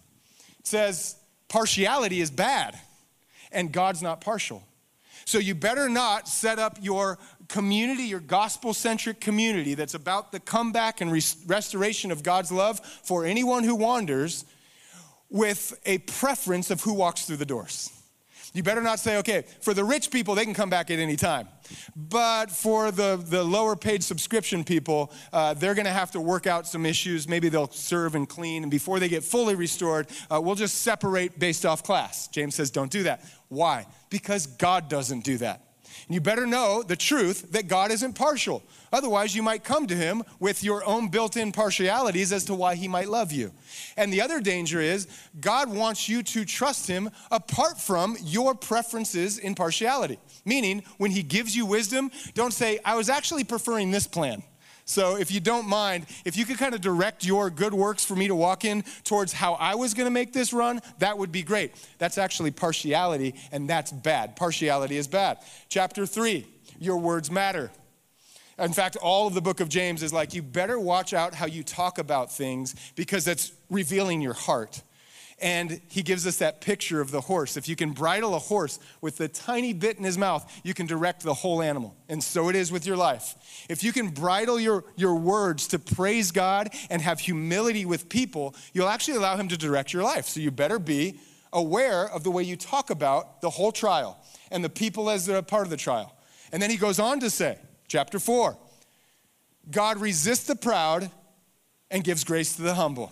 It 0.57 0.65
says, 0.65 1.17
partiality 1.49 2.19
is 2.19 2.31
bad, 2.31 2.79
and 3.51 3.71
God's 3.71 4.01
not 4.01 4.21
partial. 4.21 4.63
So 5.25 5.37
you 5.37 5.53
better 5.53 5.87
not 5.87 6.27
set 6.27 6.57
up 6.57 6.79
your 6.81 7.19
community, 7.47 8.05
your 8.05 8.19
gospel 8.19 8.73
centric 8.73 9.21
community 9.21 9.75
that's 9.75 9.93
about 9.93 10.31
the 10.31 10.39
comeback 10.39 10.99
and 10.99 11.11
restoration 11.45 12.11
of 12.11 12.23
God's 12.23 12.51
love 12.51 12.79
for 13.03 13.23
anyone 13.23 13.63
who 13.63 13.75
wanders 13.75 14.45
with 15.29 15.79
a 15.85 15.99
preference 15.99 16.71
of 16.71 16.81
who 16.81 16.93
walks 16.95 17.25
through 17.27 17.37
the 17.37 17.45
doors. 17.45 17.91
You 18.55 18.63
better 18.63 18.81
not 18.81 18.99
say, 18.99 19.17
okay, 19.17 19.43
for 19.61 19.73
the 19.73 19.83
rich 19.83 20.09
people, 20.11 20.33
they 20.33 20.45
can 20.45 20.53
come 20.53 20.69
back 20.69 20.89
at 20.89 20.97
any 20.97 21.17
time. 21.17 21.49
But 21.93 22.49
for 22.49 22.89
the, 22.89 23.21
the 23.21 23.43
lower 23.43 23.75
paid 23.75 24.01
subscription 24.01 24.63
people, 24.63 25.11
uh, 25.33 25.55
they're 25.55 25.75
gonna 25.75 25.89
have 25.89 26.11
to 26.11 26.21
work 26.21 26.47
out 26.47 26.65
some 26.65 26.85
issues. 26.85 27.27
Maybe 27.27 27.49
they'll 27.49 27.69
serve 27.69 28.15
and 28.15 28.27
clean. 28.29 28.63
And 28.63 28.71
before 28.71 28.99
they 28.99 29.09
get 29.09 29.25
fully 29.25 29.55
restored, 29.55 30.07
uh, 30.31 30.39
we'll 30.41 30.55
just 30.55 30.83
separate 30.83 31.37
based 31.37 31.65
off 31.65 31.83
class. 31.83 32.29
James 32.29 32.55
says, 32.55 32.71
don't 32.71 32.91
do 32.91 33.03
that. 33.03 33.25
Why? 33.49 33.85
Because 34.09 34.47
God 34.47 34.87
doesn't 34.87 35.25
do 35.25 35.37
that. 35.39 35.64
And 36.07 36.13
you 36.13 36.21
better 36.21 36.45
know 36.45 36.83
the 36.83 36.95
truth 36.95 37.51
that 37.51 37.67
God 37.67 37.91
isn't 37.91 38.13
partial. 38.13 38.61
Otherwise, 38.93 39.35
you 39.35 39.41
might 39.41 39.63
come 39.63 39.87
to 39.87 39.95
him 39.95 40.23
with 40.39 40.63
your 40.63 40.85
own 40.85 41.09
built 41.09 41.35
in 41.35 41.51
partialities 41.51 42.31
as 42.31 42.45
to 42.45 42.53
why 42.53 42.75
he 42.75 42.87
might 42.87 43.09
love 43.09 43.31
you. 43.31 43.51
And 43.97 44.13
the 44.13 44.21
other 44.21 44.39
danger 44.39 44.79
is 44.79 45.07
God 45.39 45.69
wants 45.69 46.07
you 46.07 46.21
to 46.23 46.45
trust 46.45 46.87
him 46.87 47.09
apart 47.31 47.79
from 47.79 48.17
your 48.21 48.53
preferences 48.53 49.39
in 49.39 49.55
partiality. 49.55 50.19
Meaning, 50.45 50.83
when 50.97 51.11
he 51.11 51.23
gives 51.23 51.55
you 51.55 51.65
wisdom, 51.65 52.11
don't 52.35 52.53
say, 52.53 52.79
I 52.85 52.95
was 52.95 53.09
actually 53.09 53.43
preferring 53.43 53.89
this 53.89 54.05
plan. 54.05 54.43
So, 54.87 55.17
if 55.17 55.31
you 55.31 55.39
don't 55.39 55.67
mind, 55.67 56.05
if 56.25 56.37
you 56.37 56.45
could 56.45 56.59
kind 56.59 56.75
of 56.75 56.81
direct 56.81 57.25
your 57.25 57.49
good 57.49 57.73
works 57.73 58.05
for 58.05 58.15
me 58.15 58.27
to 58.27 58.35
walk 58.35 58.65
in 58.65 58.83
towards 59.03 59.33
how 59.33 59.53
I 59.53 59.73
was 59.73 59.95
going 59.95 60.05
to 60.05 60.11
make 60.11 60.31
this 60.31 60.53
run, 60.53 60.79
that 60.99 61.17
would 61.17 61.31
be 61.31 61.41
great. 61.41 61.73
That's 61.97 62.19
actually 62.19 62.51
partiality, 62.51 63.33
and 63.51 63.67
that's 63.67 63.91
bad. 63.91 64.35
Partiality 64.35 64.97
is 64.97 65.07
bad. 65.07 65.39
Chapter 65.69 66.05
three, 66.05 66.45
your 66.79 66.97
words 66.97 67.31
matter. 67.31 67.71
In 68.59 68.73
fact, 68.73 68.95
all 68.95 69.27
of 69.27 69.33
the 69.33 69.41
book 69.41 69.59
of 69.59 69.69
James 69.69 70.03
is 70.03 70.13
like, 70.13 70.33
you 70.33 70.41
better 70.41 70.79
watch 70.79 71.13
out 71.13 71.33
how 71.33 71.45
you 71.45 71.63
talk 71.63 71.97
about 71.97 72.31
things 72.31 72.75
because 72.95 73.25
that's 73.25 73.51
revealing 73.69 74.21
your 74.21 74.33
heart. 74.33 74.81
And 75.41 75.81
he 75.89 76.01
gives 76.01 76.25
us 76.25 76.37
that 76.37 76.61
picture 76.61 77.01
of 77.01 77.11
the 77.11 77.19
horse. 77.19 77.57
If 77.57 77.67
you 77.67 77.75
can 77.75 77.91
bridle 77.91 78.35
a 78.35 78.39
horse 78.39 78.79
with 79.01 79.17
the 79.17 79.27
tiny 79.27 79.73
bit 79.73 79.97
in 79.97 80.03
his 80.05 80.17
mouth, 80.17 80.49
you 80.63 80.73
can 80.73 80.85
direct 80.85 81.23
the 81.23 81.33
whole 81.33 81.61
animal. 81.61 81.93
And 82.07 82.23
so 82.23 82.49
it 82.49 82.55
is 82.55 82.71
with 82.71 82.85
your 82.85 82.95
life. 82.95 83.35
If 83.69 83.83
you 83.83 83.91
can 83.91 84.09
bridle 84.09 84.59
your, 84.59 84.85
your 84.95 85.15
words 85.15 85.67
to 85.69 85.79
praise 85.79 86.31
God 86.31 86.69
and 86.89 87.01
have 87.01 87.19
humility 87.19 87.85
with 87.85 88.07
people, 88.07 88.55
you'll 88.73 88.87
actually 88.87 89.17
allow 89.17 89.35
him 89.35 89.49
to 89.49 89.57
direct 89.57 89.91
your 89.91 90.03
life. 90.03 90.25
So 90.25 90.39
you 90.39 90.51
better 90.51 90.79
be 90.79 91.19
aware 91.51 92.09
of 92.09 92.23
the 92.23 92.31
way 92.31 92.43
you 92.43 92.55
talk 92.55 92.89
about 92.89 93.41
the 93.41 93.49
whole 93.49 93.73
trial 93.73 94.17
and 94.51 94.63
the 94.63 94.69
people 94.69 95.09
as 95.09 95.25
they're 95.25 95.37
a 95.37 95.43
part 95.43 95.63
of 95.63 95.69
the 95.69 95.77
trial. 95.77 96.15
And 96.53 96.61
then 96.63 96.69
he 96.69 96.77
goes 96.77 96.97
on 96.97 97.19
to 97.19 97.29
say, 97.29 97.57
chapter 97.89 98.19
4, 98.19 98.57
God 99.69 99.99
resists 99.99 100.47
the 100.47 100.55
proud 100.55 101.11
and 101.91 102.05
gives 102.05 102.23
grace 102.23 102.55
to 102.55 102.61
the 102.61 102.75
humble 102.75 103.11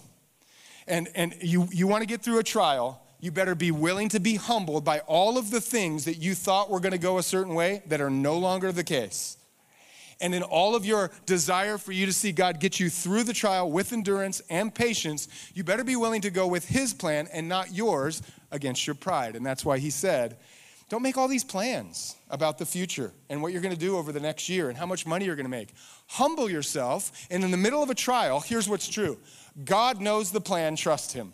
and, 0.88 1.10
and 1.16 1.36
you, 1.42 1.68
you 1.72 1.88
want 1.88 2.02
to 2.02 2.08
get 2.08 2.22
through 2.22 2.40
a 2.40 2.44
trial, 2.44 3.02
you 3.20 3.32
better 3.32 3.56
be 3.56 3.72
willing 3.72 4.10
to 4.10 4.20
be 4.20 4.36
humbled 4.36 4.84
by 4.84 5.00
all 5.00 5.38
of 5.38 5.50
the 5.50 5.62
things 5.62 6.06
that 6.06 6.18
you 6.18 6.36
thought 6.36 6.70
were 6.70 6.80
going 6.80 6.92
to 6.92 6.98
go 6.98 7.18
a 7.18 7.24
certain 7.24 7.56
way 7.56 7.82
that 7.88 8.02
are 8.02 8.10
no 8.10 8.38
longer 8.38 8.72
the 8.72 8.84
case. 8.84 9.38
And 10.20 10.36
in 10.36 10.44
all 10.44 10.76
of 10.76 10.86
your 10.86 11.12
desire 11.26 11.78
for 11.78 11.92
you 11.92 12.06
to 12.06 12.14
see 12.14 12.32
God 12.32 12.60
get 12.60 12.80
you 12.80 12.90
through 12.90 13.24
the 13.24 13.34
trial 13.34 13.72
with 13.72 13.94
endurance 13.94 14.42
and 14.50 14.74
patience, 14.74 15.28
you 15.54 15.64
better 15.64 15.84
be 15.84 15.96
willing 15.96 16.22
to 16.22 16.30
go 16.30 16.48
with 16.48 16.68
His 16.68 16.94
plan 16.94 17.28
and 17.34 17.50
not 17.50 17.74
yours 17.74 18.22
against 18.52 18.86
your 18.88 18.96
pride. 18.96 19.36
And 19.36 19.46
that's 19.46 19.66
why 19.66 19.80
He 19.80 19.90
said, 19.90 20.38
don't 20.90 21.02
make 21.02 21.18
all 21.18 21.28
these 21.28 21.44
plans 21.44 22.16
about 22.30 22.58
the 22.58 22.66
future 22.66 23.12
and 23.30 23.42
what 23.42 23.52
you're 23.52 23.62
going 23.62 23.74
to 23.74 23.80
do 23.80 23.98
over 23.98 24.12
the 24.12 24.20
next 24.20 24.48
year 24.48 24.70
and 24.70 24.78
how 24.78 24.86
much 24.86 25.08
money 25.08 25.26
you're 25.26 25.36
going 25.36 25.46
to 25.46 25.50
make. 25.50 25.74
Humble 26.08 26.50
yourself, 26.50 27.26
and 27.32 27.44
in 27.44 27.52
the 27.52 27.58
middle 27.58 27.82
of 27.82 27.90
a 27.90 27.96
trial, 27.96 28.40
here's 28.40 28.70
what's 28.70 28.88
true 28.88 29.18
God 29.64 30.02
knows 30.02 30.32
the 30.32 30.42
plan, 30.42 30.76
trust 30.76 31.14
Him, 31.14 31.34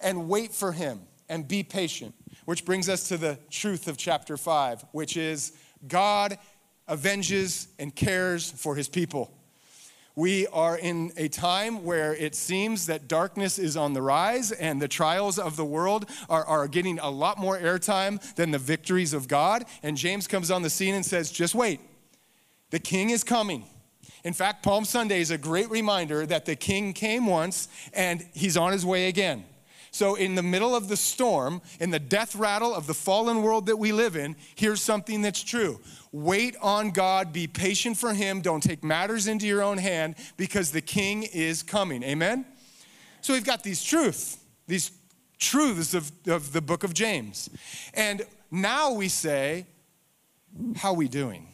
and 0.00 0.28
wait 0.28 0.52
for 0.52 0.72
Him, 0.72 1.00
and 1.28 1.46
be 1.46 1.62
patient. 1.62 2.14
Which 2.44 2.64
brings 2.64 2.88
us 2.88 3.08
to 3.08 3.16
the 3.16 3.38
truth 3.50 3.88
of 3.88 3.96
chapter 3.96 4.36
5, 4.36 4.84
which 4.92 5.16
is 5.16 5.52
God 5.86 6.38
avenges 6.86 7.68
and 7.78 7.94
cares 7.94 8.50
for 8.50 8.74
His 8.76 8.88
people. 8.88 9.32
We 10.16 10.46
are 10.48 10.78
in 10.78 11.10
a 11.16 11.26
time 11.26 11.84
where 11.84 12.14
it 12.14 12.36
seems 12.36 12.86
that 12.86 13.08
darkness 13.08 13.58
is 13.58 13.76
on 13.76 13.94
the 13.94 14.02
rise 14.02 14.52
and 14.52 14.80
the 14.80 14.86
trials 14.86 15.40
of 15.40 15.56
the 15.56 15.64
world 15.64 16.08
are, 16.30 16.44
are 16.44 16.68
getting 16.68 17.00
a 17.00 17.10
lot 17.10 17.36
more 17.36 17.58
airtime 17.58 18.22
than 18.36 18.52
the 18.52 18.58
victories 18.58 19.12
of 19.12 19.26
God. 19.26 19.64
And 19.82 19.96
James 19.96 20.28
comes 20.28 20.52
on 20.52 20.62
the 20.62 20.70
scene 20.70 20.94
and 20.94 21.04
says, 21.04 21.32
Just 21.32 21.56
wait, 21.56 21.80
the 22.70 22.78
king 22.78 23.10
is 23.10 23.24
coming. 23.24 23.64
In 24.24 24.32
fact, 24.32 24.62
Palm 24.62 24.86
Sunday 24.86 25.20
is 25.20 25.30
a 25.30 25.38
great 25.38 25.70
reminder 25.70 26.24
that 26.24 26.46
the 26.46 26.56
king 26.56 26.94
came 26.94 27.26
once 27.26 27.68
and 27.92 28.26
he's 28.32 28.56
on 28.56 28.72
his 28.72 28.84
way 28.84 29.08
again. 29.08 29.44
So, 29.90 30.16
in 30.16 30.34
the 30.34 30.42
middle 30.42 30.74
of 30.74 30.88
the 30.88 30.96
storm, 30.96 31.62
in 31.78 31.90
the 31.90 32.00
death 32.00 32.34
rattle 32.34 32.74
of 32.74 32.88
the 32.88 32.94
fallen 32.94 33.42
world 33.42 33.66
that 33.66 33.76
we 33.76 33.92
live 33.92 34.16
in, 34.16 34.34
here's 34.56 34.82
something 34.82 35.22
that's 35.22 35.40
true. 35.40 35.78
Wait 36.10 36.56
on 36.60 36.90
God, 36.90 37.32
be 37.32 37.46
patient 37.46 37.96
for 37.96 38.12
Him, 38.12 38.40
don't 38.40 38.60
take 38.60 38.82
matters 38.82 39.28
into 39.28 39.46
your 39.46 39.62
own 39.62 39.78
hand 39.78 40.16
because 40.36 40.72
the 40.72 40.80
King 40.80 41.22
is 41.22 41.62
coming. 41.62 42.02
Amen? 42.02 42.44
So, 43.20 43.34
we've 43.34 43.44
got 43.44 43.62
these 43.62 43.84
truths, 43.84 44.38
these 44.66 44.90
truths 45.38 45.94
of, 45.94 46.10
of 46.26 46.52
the 46.52 46.60
book 46.60 46.82
of 46.82 46.92
James. 46.92 47.48
And 47.92 48.22
now 48.50 48.94
we 48.94 49.06
say, 49.06 49.64
How 50.74 50.88
are 50.88 50.96
we 50.96 51.06
doing? 51.06 51.53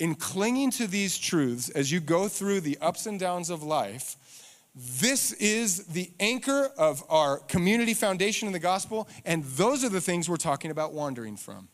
In 0.00 0.14
clinging 0.14 0.70
to 0.72 0.86
these 0.86 1.16
truths 1.18 1.68
as 1.68 1.92
you 1.92 2.00
go 2.00 2.26
through 2.26 2.62
the 2.62 2.78
ups 2.80 3.06
and 3.06 3.20
downs 3.20 3.50
of 3.50 3.62
life, 3.62 4.16
this 4.74 5.32
is 5.32 5.84
the 5.86 6.10
anchor 6.18 6.70
of 6.78 7.04
our 7.10 7.38
community 7.38 7.92
foundation 7.92 8.46
in 8.46 8.52
the 8.52 8.58
gospel, 8.58 9.08
and 9.24 9.44
those 9.44 9.84
are 9.84 9.88
the 9.90 10.00
things 10.00 10.28
we're 10.28 10.36
talking 10.36 10.70
about 10.70 10.94
wandering 10.94 11.36
from. 11.36 11.68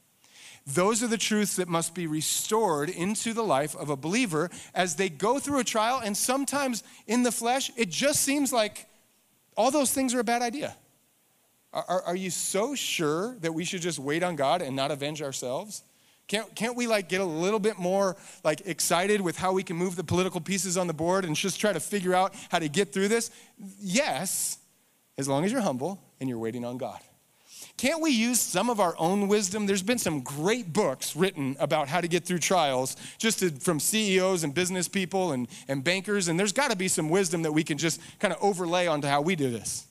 Those 0.67 1.05
are 1.05 1.07
the 1.07 1.17
truths 1.17 1.57
that 1.57 1.69
must 1.69 1.95
be 1.95 2.09
restored 2.09 2.89
into 2.89 3.33
the 3.33 3.45
life 3.45 3.77
of 3.77 3.91
a 3.91 3.97
believer 3.97 4.51
as 4.75 4.97
they 4.97 5.09
go 5.09 5.39
through 5.39 5.61
a 5.61 5.65
trial, 5.65 6.01
and 6.05 6.17
sometimes 6.17 6.83
in 7.07 7.23
the 7.23 7.31
flesh, 7.31 7.71
it 7.77 7.91
just 7.91 8.23
seems 8.23 8.53
like 8.53 8.87
all 9.57 9.71
those 9.71 9.93
things 9.93 10.15
are 10.15 10.21
a 10.21 10.25
bad 10.25 10.43
idea. 10.43 10.75
Are, 11.73 12.03
are, 12.03 12.17
you 12.17 12.31
so 12.31 12.75
sure 12.75 13.37
that 13.41 13.53
we 13.53 13.65
should 13.65 13.83
just 13.83 13.99
wait 13.99 14.23
on 14.23 14.35
God 14.35 14.63
and 14.63 14.75
not 14.75 14.91
avenge 14.91 15.21
ourselves? 15.21 15.83
Can't, 16.29 16.53
can't 16.57 16.77
we 16.77 16.89
like 16.89 17.09
get 17.09 17.21
a 17.21 17.25
little 17.25 17.61
bit 17.61 17.79
more 17.79 18.17
like 18.43 18.63
excited 18.67 19.21
with 19.21 19.37
how 19.37 19.53
we 19.53 19.63
can 19.63 19.77
move 19.77 19.95
the 19.95 20.03
political 20.03 20.41
pieces 20.41 20.77
on 20.77 20.89
the 20.89 20.95
board 20.95 21.25
and 21.25 21.37
just 21.37 21.61
try 21.61 21.73
to 21.73 21.81
figure 21.81 22.15
out 22.15 22.35
how 22.51 22.59
to 22.59 22.69
get 22.69 22.93
through 22.93 23.09
this? 23.09 23.31
Yes, 23.81 24.59
as 25.17 25.29
long 25.29 25.45
as 25.45 25.53
you're 25.53 25.61
humble 25.61 26.01
and 26.21 26.29
you're 26.29 26.39
waiting 26.39 26.65
on 26.65 26.79
God. 26.79 26.99
Can't 27.77 28.01
we 28.01 28.11
use 28.11 28.41
some 28.41 28.71
of 28.71 28.81
our 28.81 28.95
own 28.99 29.29
wisdom? 29.29 29.67
There's 29.67 29.83
been 29.83 29.99
some 29.99 30.21
great 30.21 30.73
books 30.73 31.15
written 31.15 31.57
about 31.61 31.89
how 31.89 32.01
to 32.01 32.09
get 32.09 32.25
through 32.25 32.39
trials, 32.39 32.97
just 33.19 33.41
to, 33.41 33.51
from 33.51 33.81
CEOs 33.81 34.45
and 34.45 34.55
business 34.55 34.89
people 34.89 35.33
and, 35.33 35.47
and 35.69 35.85
bankers, 35.85 36.29
and 36.29 36.41
there's 36.41 36.53
got 36.53 36.71
to 36.71 36.77
be 36.77 36.89
some 36.89 37.11
wisdom 37.11 37.43
that 37.43 37.53
we 37.53 37.63
can 37.63 37.77
just 37.77 38.01
kind 38.19 38.33
of 38.33 38.43
overlay 38.43 38.87
onto 38.87 39.07
how 39.09 39.21
we 39.21 39.37
do 39.37 39.51
this. 39.51 39.87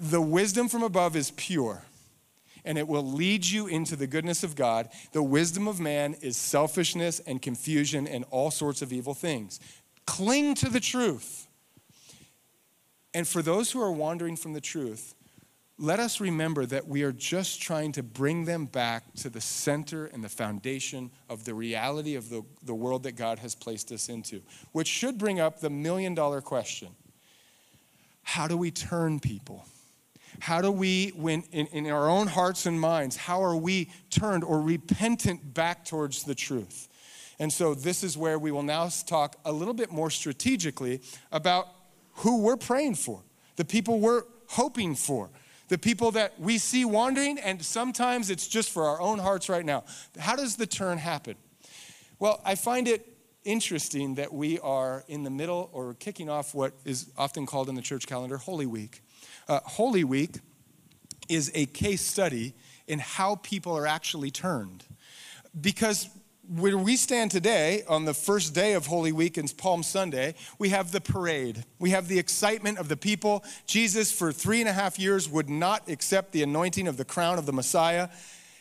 The 0.00 0.20
wisdom 0.20 0.68
from 0.68 0.82
above 0.82 1.16
is 1.16 1.32
pure 1.32 1.82
and 2.64 2.78
it 2.78 2.88
will 2.88 3.02
lead 3.02 3.44
you 3.44 3.66
into 3.66 3.96
the 3.96 4.06
goodness 4.06 4.42
of 4.42 4.56
God. 4.56 4.88
The 5.12 5.22
wisdom 5.22 5.68
of 5.68 5.80
man 5.80 6.14
is 6.20 6.36
selfishness 6.36 7.20
and 7.20 7.40
confusion 7.40 8.06
and 8.06 8.24
all 8.30 8.50
sorts 8.50 8.82
of 8.82 8.92
evil 8.92 9.14
things. 9.14 9.60
Cling 10.06 10.54
to 10.56 10.68
the 10.68 10.80
truth. 10.80 11.48
And 13.14 13.26
for 13.26 13.42
those 13.42 13.70
who 13.70 13.80
are 13.80 13.92
wandering 13.92 14.36
from 14.36 14.52
the 14.52 14.60
truth, 14.60 15.14
let 15.80 16.00
us 16.00 16.20
remember 16.20 16.66
that 16.66 16.88
we 16.88 17.04
are 17.04 17.12
just 17.12 17.62
trying 17.62 17.92
to 17.92 18.02
bring 18.02 18.44
them 18.44 18.66
back 18.66 19.14
to 19.14 19.30
the 19.30 19.40
center 19.40 20.06
and 20.06 20.24
the 20.24 20.28
foundation 20.28 21.10
of 21.28 21.44
the 21.44 21.54
reality 21.54 22.16
of 22.16 22.30
the, 22.30 22.42
the 22.64 22.74
world 22.74 23.04
that 23.04 23.12
God 23.12 23.38
has 23.38 23.54
placed 23.54 23.92
us 23.92 24.08
into, 24.08 24.42
which 24.72 24.88
should 24.88 25.18
bring 25.18 25.38
up 25.38 25.60
the 25.60 25.70
million 25.70 26.14
dollar 26.14 26.40
question 26.40 26.88
How 28.22 28.48
do 28.48 28.56
we 28.56 28.72
turn 28.72 29.20
people? 29.20 29.66
How 30.40 30.60
do 30.60 30.70
we, 30.70 31.08
when 31.16 31.42
in, 31.52 31.66
in 31.68 31.86
our 31.90 32.08
own 32.08 32.26
hearts 32.26 32.66
and 32.66 32.80
minds, 32.80 33.16
how 33.16 33.42
are 33.42 33.56
we 33.56 33.90
turned 34.10 34.44
or 34.44 34.60
repentant 34.60 35.54
back 35.54 35.84
towards 35.84 36.24
the 36.24 36.34
truth? 36.34 36.88
And 37.38 37.52
so, 37.52 37.74
this 37.74 38.02
is 38.02 38.16
where 38.16 38.38
we 38.38 38.50
will 38.50 38.62
now 38.62 38.88
talk 39.06 39.36
a 39.44 39.52
little 39.52 39.74
bit 39.74 39.92
more 39.92 40.10
strategically 40.10 41.00
about 41.30 41.68
who 42.14 42.42
we're 42.42 42.56
praying 42.56 42.96
for, 42.96 43.22
the 43.56 43.64
people 43.64 44.00
we're 44.00 44.24
hoping 44.48 44.94
for, 44.94 45.30
the 45.68 45.78
people 45.78 46.10
that 46.12 46.38
we 46.40 46.58
see 46.58 46.84
wandering, 46.84 47.38
and 47.38 47.64
sometimes 47.64 48.30
it's 48.30 48.48
just 48.48 48.70
for 48.70 48.86
our 48.86 49.00
own 49.00 49.18
hearts 49.18 49.48
right 49.48 49.64
now. 49.64 49.84
How 50.18 50.34
does 50.34 50.56
the 50.56 50.66
turn 50.66 50.98
happen? 50.98 51.36
Well, 52.18 52.40
I 52.44 52.54
find 52.54 52.88
it 52.88 53.06
interesting 53.48 54.16
that 54.16 54.32
we 54.32 54.58
are 54.60 55.04
in 55.08 55.24
the 55.24 55.30
middle 55.30 55.70
or 55.72 55.94
kicking 55.94 56.28
off 56.28 56.54
what 56.54 56.74
is 56.84 57.10
often 57.16 57.46
called 57.46 57.70
in 57.70 57.74
the 57.74 57.82
church 57.82 58.06
calendar 58.06 58.36
Holy 58.36 58.66
Week. 58.66 59.02
Uh, 59.48 59.60
Holy 59.64 60.04
Week 60.04 60.36
is 61.30 61.50
a 61.54 61.64
case 61.64 62.02
study 62.02 62.52
in 62.86 62.98
how 62.98 63.36
people 63.36 63.74
are 63.74 63.86
actually 63.86 64.30
turned. 64.30 64.84
Because 65.58 66.10
where 66.46 66.76
we 66.76 66.96
stand 66.96 67.30
today 67.30 67.84
on 67.88 68.04
the 68.04 68.12
first 68.12 68.54
day 68.54 68.74
of 68.74 68.86
Holy 68.86 69.12
Week 69.12 69.38
and 69.38 69.52
Palm 69.56 69.82
Sunday, 69.82 70.34
we 70.58 70.68
have 70.68 70.92
the 70.92 71.00
parade. 71.00 71.64
We 71.78 71.90
have 71.90 72.06
the 72.06 72.18
excitement 72.18 72.76
of 72.78 72.88
the 72.88 72.96
people. 72.98 73.44
Jesus, 73.66 74.12
for 74.12 74.30
three 74.30 74.60
and 74.60 74.68
a 74.68 74.74
half 74.74 74.98
years, 74.98 75.26
would 75.26 75.48
not 75.48 75.88
accept 75.88 76.32
the 76.32 76.42
anointing 76.42 76.86
of 76.86 76.98
the 76.98 77.04
crown 77.04 77.38
of 77.38 77.46
the 77.46 77.52
Messiah. 77.54 78.10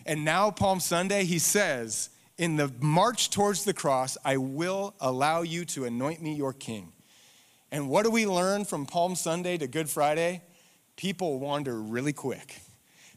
And 0.06 0.23
now, 0.23 0.50
Palm 0.50 0.80
Sunday, 0.80 1.26
he 1.26 1.39
says, 1.39 2.10
In 2.38 2.56
the 2.56 2.71
march 2.80 3.30
towards 3.32 3.63
the 3.63 3.73
cross, 3.73 4.17
I 4.23 4.38
will 4.38 4.93
allow 5.00 5.41
you 5.41 5.65
to 5.65 5.86
anoint 5.86 6.21
me 6.21 6.34
your 6.34 6.54
king. 6.54 6.93
And 7.71 7.89
what 7.89 8.04
do 8.04 8.12
we 8.12 8.28
learn 8.28 8.63
from 8.65 8.86
Palm 8.86 9.15
Sunday 9.15 9.58
to 9.58 9.67
Good 9.67 9.89
Friday? 9.89 10.41
People 10.95 11.39
wander 11.39 11.80
really 11.80 12.13
quick. 12.13 12.60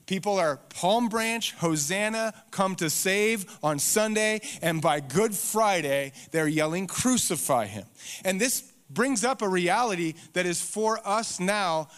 People 0.07 0.39
are 0.39 0.57
palm 0.71 1.09
branch, 1.09 1.55
Hosanna, 1.55 2.35
come 2.51 2.75
to 2.77 2.91
save 2.91 3.47
on 3.63 3.79
Sunday, 3.79 4.41
and 4.61 4.83
by 4.83 4.99
Good 4.99 5.35
Friday, 5.35 6.13
they're 6.33 6.49
yelling, 6.49 6.89
Crucify 6.89 7.67
him. 7.67 7.85
And 8.25 8.41
this 8.41 8.63
brings 8.89 9.23
up 9.23 9.41
a 9.41 9.49
reality 9.49 10.15
that 10.33 10.47
is 10.47 10.61
for 10.61 10.99
us 11.07 11.39
now 11.39 11.89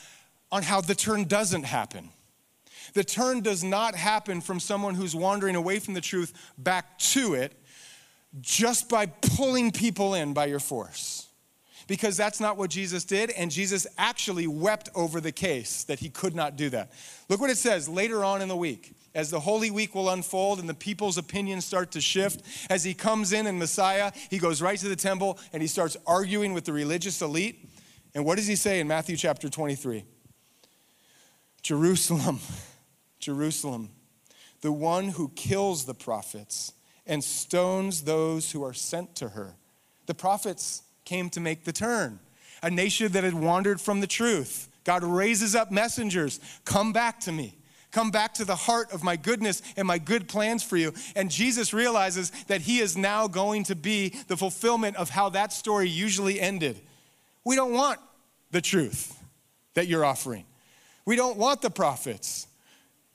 on 0.51 0.63
how 0.63 0.83
the 0.83 0.95
turn 0.95 1.25
doesn't 1.25 1.63
happen. 1.63 2.11
The 2.95 3.05
turn 3.05 3.41
does 3.41 3.65
not 3.65 3.95
happen 3.95 4.41
from 4.41 4.61
someone 4.61 4.95
who's 4.95 5.15
wandering 5.15 5.57
away 5.57 5.79
from 5.79 5.95
the 5.95 6.01
truth 6.01 6.33
back 6.59 6.99
to 6.99 7.35
it 7.35 7.55
just 8.41 8.89
by 8.89 9.07
pulling 9.07 9.71
people 9.71 10.15
in 10.15 10.33
by 10.33 10.47
your 10.47 10.61
force 10.61 11.29
because 11.87 12.17
that's 12.17 12.41
not 12.41 12.57
what 12.57 12.71
Jesus 12.71 13.05
did. 13.05 13.31
And 13.31 13.51
Jesus 13.51 13.87
actually 13.99 14.47
wept 14.47 14.89
over 14.95 15.21
the 15.21 15.33
case 15.33 15.85
that 15.85 15.99
he 15.99 16.09
could 16.09 16.35
not 16.35 16.57
do 16.57 16.71
that. 16.71 16.93
Look 17.29 17.41
what 17.41 17.51
it 17.51 17.59
says 17.59 17.89
later 17.89 18.25
on 18.25 18.41
in 18.43 18.49
the 18.49 18.57
week. 18.57 18.95
As 19.15 19.31
the 19.31 19.41
Holy 19.41 19.71
Week 19.71 19.95
will 19.95 20.09
unfold 20.09 20.59
and 20.59 20.67
the 20.67 20.75
people's 20.75 21.19
opinions 21.19 21.67
start 21.67 21.93
to 21.93 22.01
shift, 22.01 22.43
as 22.71 22.83
he 22.83 22.95
comes 22.95 23.35
in 23.35 23.47
and 23.47 23.59
Messiah, 23.59 24.11
he 24.31 24.39
goes 24.39 24.63
right 24.63 24.79
to 24.79 24.89
the 24.89 24.97
temple 24.97 25.39
and 25.53 25.61
he 25.61 25.69
starts 25.69 25.99
arguing 26.07 26.55
with 26.55 26.65
the 26.65 26.73
religious 26.73 27.21
elite. 27.21 27.69
And 28.15 28.25
what 28.25 28.37
does 28.37 28.47
he 28.47 28.57
say 28.57 28.81
in 28.81 28.89
Matthew 28.89 29.19
chapter 29.19 29.51
23? 29.51 30.05
Jerusalem, 31.63 32.41
Jerusalem, 33.23 33.89
the 34.61 34.73
one 34.73 35.09
who 35.09 35.31
kills 35.35 35.85
the 35.85 35.95
prophets 35.95 36.73
and 37.07 37.23
stones 37.23 38.03
those 38.03 38.53
who 38.53 38.63
are 38.65 38.75
sent 38.75 39.17
to 39.17 39.31
her. 39.31 39.55
The 40.07 40.15
prophets 40.15 40.83
came 41.05 41.31
to 41.31 41.41
make 41.41 41.65
the 41.65 41.73
turn. 41.73 42.19
A 42.63 42.71
nation 42.71 43.11
that 43.13 43.25
had 43.25 43.35
wandered 43.35 43.81
from 43.81 44.01
the 44.01 44.07
truth. 44.07 44.69
God 44.85 45.03
raises 45.03 45.55
up 45.55 45.71
messengers. 45.71 46.41
Come 46.65 46.93
back 46.93 47.21
to 47.21 47.33
me. 47.33 47.57
Come 47.93 48.11
back 48.11 48.35
to 48.35 48.45
the 48.45 48.57
heart 48.57 48.93
of 48.93 49.05
my 49.05 49.17
goodness 49.17 49.63
and 49.77 49.87
my 49.87 49.99
good 49.99 50.27
plans 50.29 50.63
for 50.63 50.77
you. 50.77 50.93
And 51.15 51.31
Jesus 51.31 51.73
realizes 51.73 52.31
that 52.49 52.63
he 52.63 52.79
is 52.79 52.97
now 52.97 53.29
going 53.29 53.65
to 53.65 53.77
be 53.77 54.11
the 54.29 54.37
fulfillment 54.37 54.97
of 54.97 55.11
how 55.11 55.29
that 55.31 55.53
story 55.53 55.89
usually 55.89 56.41
ended. 56.41 56.81
We 57.45 57.55
don't 57.55 57.73
want 57.73 58.01
the 58.51 58.61
truth 58.61 59.19
that 59.75 59.87
you're 59.87 60.05
offering, 60.05 60.45
we 61.05 61.17
don't 61.17 61.37
want 61.37 61.63
the 61.63 61.71
prophets. 61.71 62.49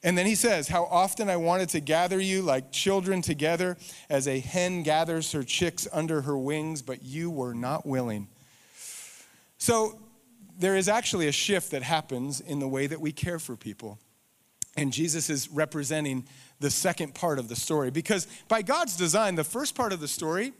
And 0.03 0.17
then 0.17 0.25
he 0.25 0.35
says, 0.35 0.67
How 0.67 0.85
often 0.85 1.29
I 1.29 1.37
wanted 1.37 1.69
to 1.69 1.79
gather 1.79 2.19
you 2.19 2.41
like 2.41 2.71
children 2.71 3.21
together 3.21 3.77
as 4.09 4.27
a 4.27 4.39
hen 4.39 4.83
gathers 4.83 5.31
her 5.31 5.43
chicks 5.43 5.87
under 5.91 6.21
her 6.21 6.37
wings, 6.37 6.81
but 6.81 7.03
you 7.03 7.29
were 7.29 7.53
not 7.53 7.85
willing. 7.85 8.27
So 9.57 9.99
there 10.59 10.75
is 10.75 10.87
actually 10.87 11.27
a 11.27 11.31
shift 11.31 11.71
that 11.71 11.83
happens 11.83 12.39
in 12.39 12.59
the 12.59 12.67
way 12.67 12.87
that 12.87 13.01
we 13.01 13.11
care 13.11 13.39
for 13.39 13.55
people. 13.55 13.99
And 14.75 14.93
Jesus 14.93 15.29
is 15.29 15.49
representing 15.49 16.27
the 16.59 16.69
second 16.69 17.15
part 17.15 17.39
of 17.39 17.47
the 17.47 17.55
story 17.55 17.89
because 17.89 18.27
by 18.47 18.61
God's 18.61 18.95
design, 18.95 19.35
the 19.35 19.43
first 19.43 19.73
part 19.73 19.93
of 19.93 19.99
the 19.99 20.07
story 20.07 20.53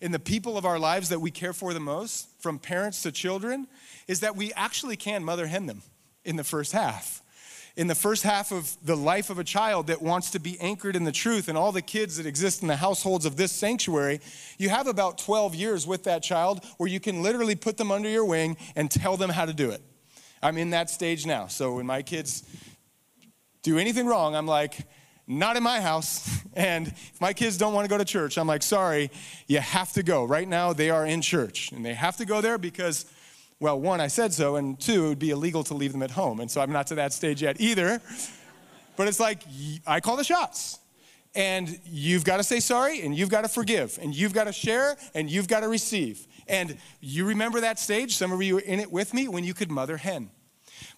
in 0.00 0.12
the 0.12 0.18
people 0.20 0.56
of 0.56 0.64
our 0.64 0.78
lives 0.78 1.08
that 1.08 1.20
we 1.20 1.32
care 1.32 1.52
for 1.52 1.74
the 1.74 1.80
most, 1.80 2.28
from 2.40 2.58
parents 2.60 3.02
to 3.02 3.10
children, 3.10 3.66
is 4.06 4.20
that 4.20 4.36
we 4.36 4.52
actually 4.52 4.96
can 4.96 5.24
mother 5.24 5.46
hen 5.46 5.66
them 5.66 5.82
in 6.24 6.36
the 6.36 6.44
first 6.44 6.70
half 6.72 7.23
in 7.76 7.88
the 7.88 7.94
first 7.94 8.22
half 8.22 8.52
of 8.52 8.76
the 8.84 8.96
life 8.96 9.30
of 9.30 9.38
a 9.38 9.44
child 9.44 9.88
that 9.88 10.00
wants 10.00 10.30
to 10.30 10.38
be 10.38 10.58
anchored 10.60 10.94
in 10.94 11.04
the 11.04 11.12
truth 11.12 11.48
and 11.48 11.58
all 11.58 11.72
the 11.72 11.82
kids 11.82 12.16
that 12.18 12.26
exist 12.26 12.62
in 12.62 12.68
the 12.68 12.76
households 12.76 13.26
of 13.26 13.36
this 13.36 13.50
sanctuary, 13.50 14.20
you 14.58 14.68
have 14.68 14.86
about 14.86 15.18
12 15.18 15.54
years 15.54 15.86
with 15.86 16.04
that 16.04 16.22
child 16.22 16.64
where 16.76 16.88
you 16.88 17.00
can 17.00 17.22
literally 17.22 17.56
put 17.56 17.76
them 17.76 17.90
under 17.90 18.08
your 18.08 18.24
wing 18.24 18.56
and 18.76 18.90
tell 18.90 19.16
them 19.16 19.30
how 19.30 19.44
to 19.44 19.52
do 19.52 19.70
it. 19.70 19.82
I'm 20.40 20.56
in 20.56 20.70
that 20.70 20.88
stage 20.88 21.26
now. 21.26 21.48
So 21.48 21.76
when 21.76 21.86
my 21.86 22.02
kids 22.02 22.44
do 23.62 23.78
anything 23.78 24.06
wrong, 24.06 24.36
I'm 24.36 24.46
like, 24.46 24.86
not 25.26 25.56
in 25.56 25.62
my 25.62 25.80
house. 25.80 26.42
And 26.56 26.86
if 26.86 27.20
my 27.20 27.32
kids 27.32 27.58
don't 27.58 27.74
want 27.74 27.84
to 27.84 27.88
go 27.88 27.98
to 27.98 28.04
church, 28.04 28.38
I'm 28.38 28.46
like, 28.46 28.62
sorry, 28.62 29.10
you 29.48 29.58
have 29.58 29.92
to 29.94 30.04
go. 30.04 30.22
Right 30.22 30.46
now, 30.46 30.72
they 30.72 30.88
are 30.88 31.04
in 31.04 31.20
church. 31.20 31.72
And 31.72 31.84
they 31.84 31.94
have 31.94 32.16
to 32.18 32.24
go 32.24 32.40
there 32.40 32.58
because 32.58 33.06
well, 33.64 33.80
one, 33.80 33.98
I 33.98 34.08
said 34.08 34.34
so, 34.34 34.56
and 34.56 34.78
two, 34.78 35.06
it 35.06 35.08
would 35.08 35.18
be 35.18 35.30
illegal 35.30 35.64
to 35.64 35.72
leave 35.72 35.92
them 35.92 36.02
at 36.02 36.10
home. 36.10 36.40
And 36.40 36.50
so 36.50 36.60
I'm 36.60 36.70
not 36.70 36.86
to 36.88 36.96
that 36.96 37.14
stage 37.14 37.40
yet 37.40 37.58
either. 37.62 37.98
But 38.94 39.08
it's 39.08 39.18
like, 39.18 39.42
I 39.86 40.00
call 40.00 40.18
the 40.18 40.22
shots. 40.22 40.80
And 41.34 41.80
you've 41.86 42.26
got 42.26 42.36
to 42.36 42.44
say 42.44 42.60
sorry, 42.60 43.00
and 43.00 43.16
you've 43.16 43.30
got 43.30 43.40
to 43.40 43.48
forgive, 43.48 43.98
and 44.02 44.14
you've 44.14 44.34
got 44.34 44.44
to 44.44 44.52
share, 44.52 44.98
and 45.14 45.30
you've 45.30 45.48
got 45.48 45.60
to 45.60 45.68
receive. 45.68 46.26
And 46.46 46.76
you 47.00 47.24
remember 47.24 47.62
that 47.62 47.78
stage? 47.78 48.16
Some 48.16 48.32
of 48.32 48.42
you 48.42 48.56
were 48.56 48.60
in 48.60 48.80
it 48.80 48.92
with 48.92 49.14
me 49.14 49.28
when 49.28 49.44
you 49.44 49.54
could 49.54 49.70
mother 49.70 49.96
hen. 49.96 50.30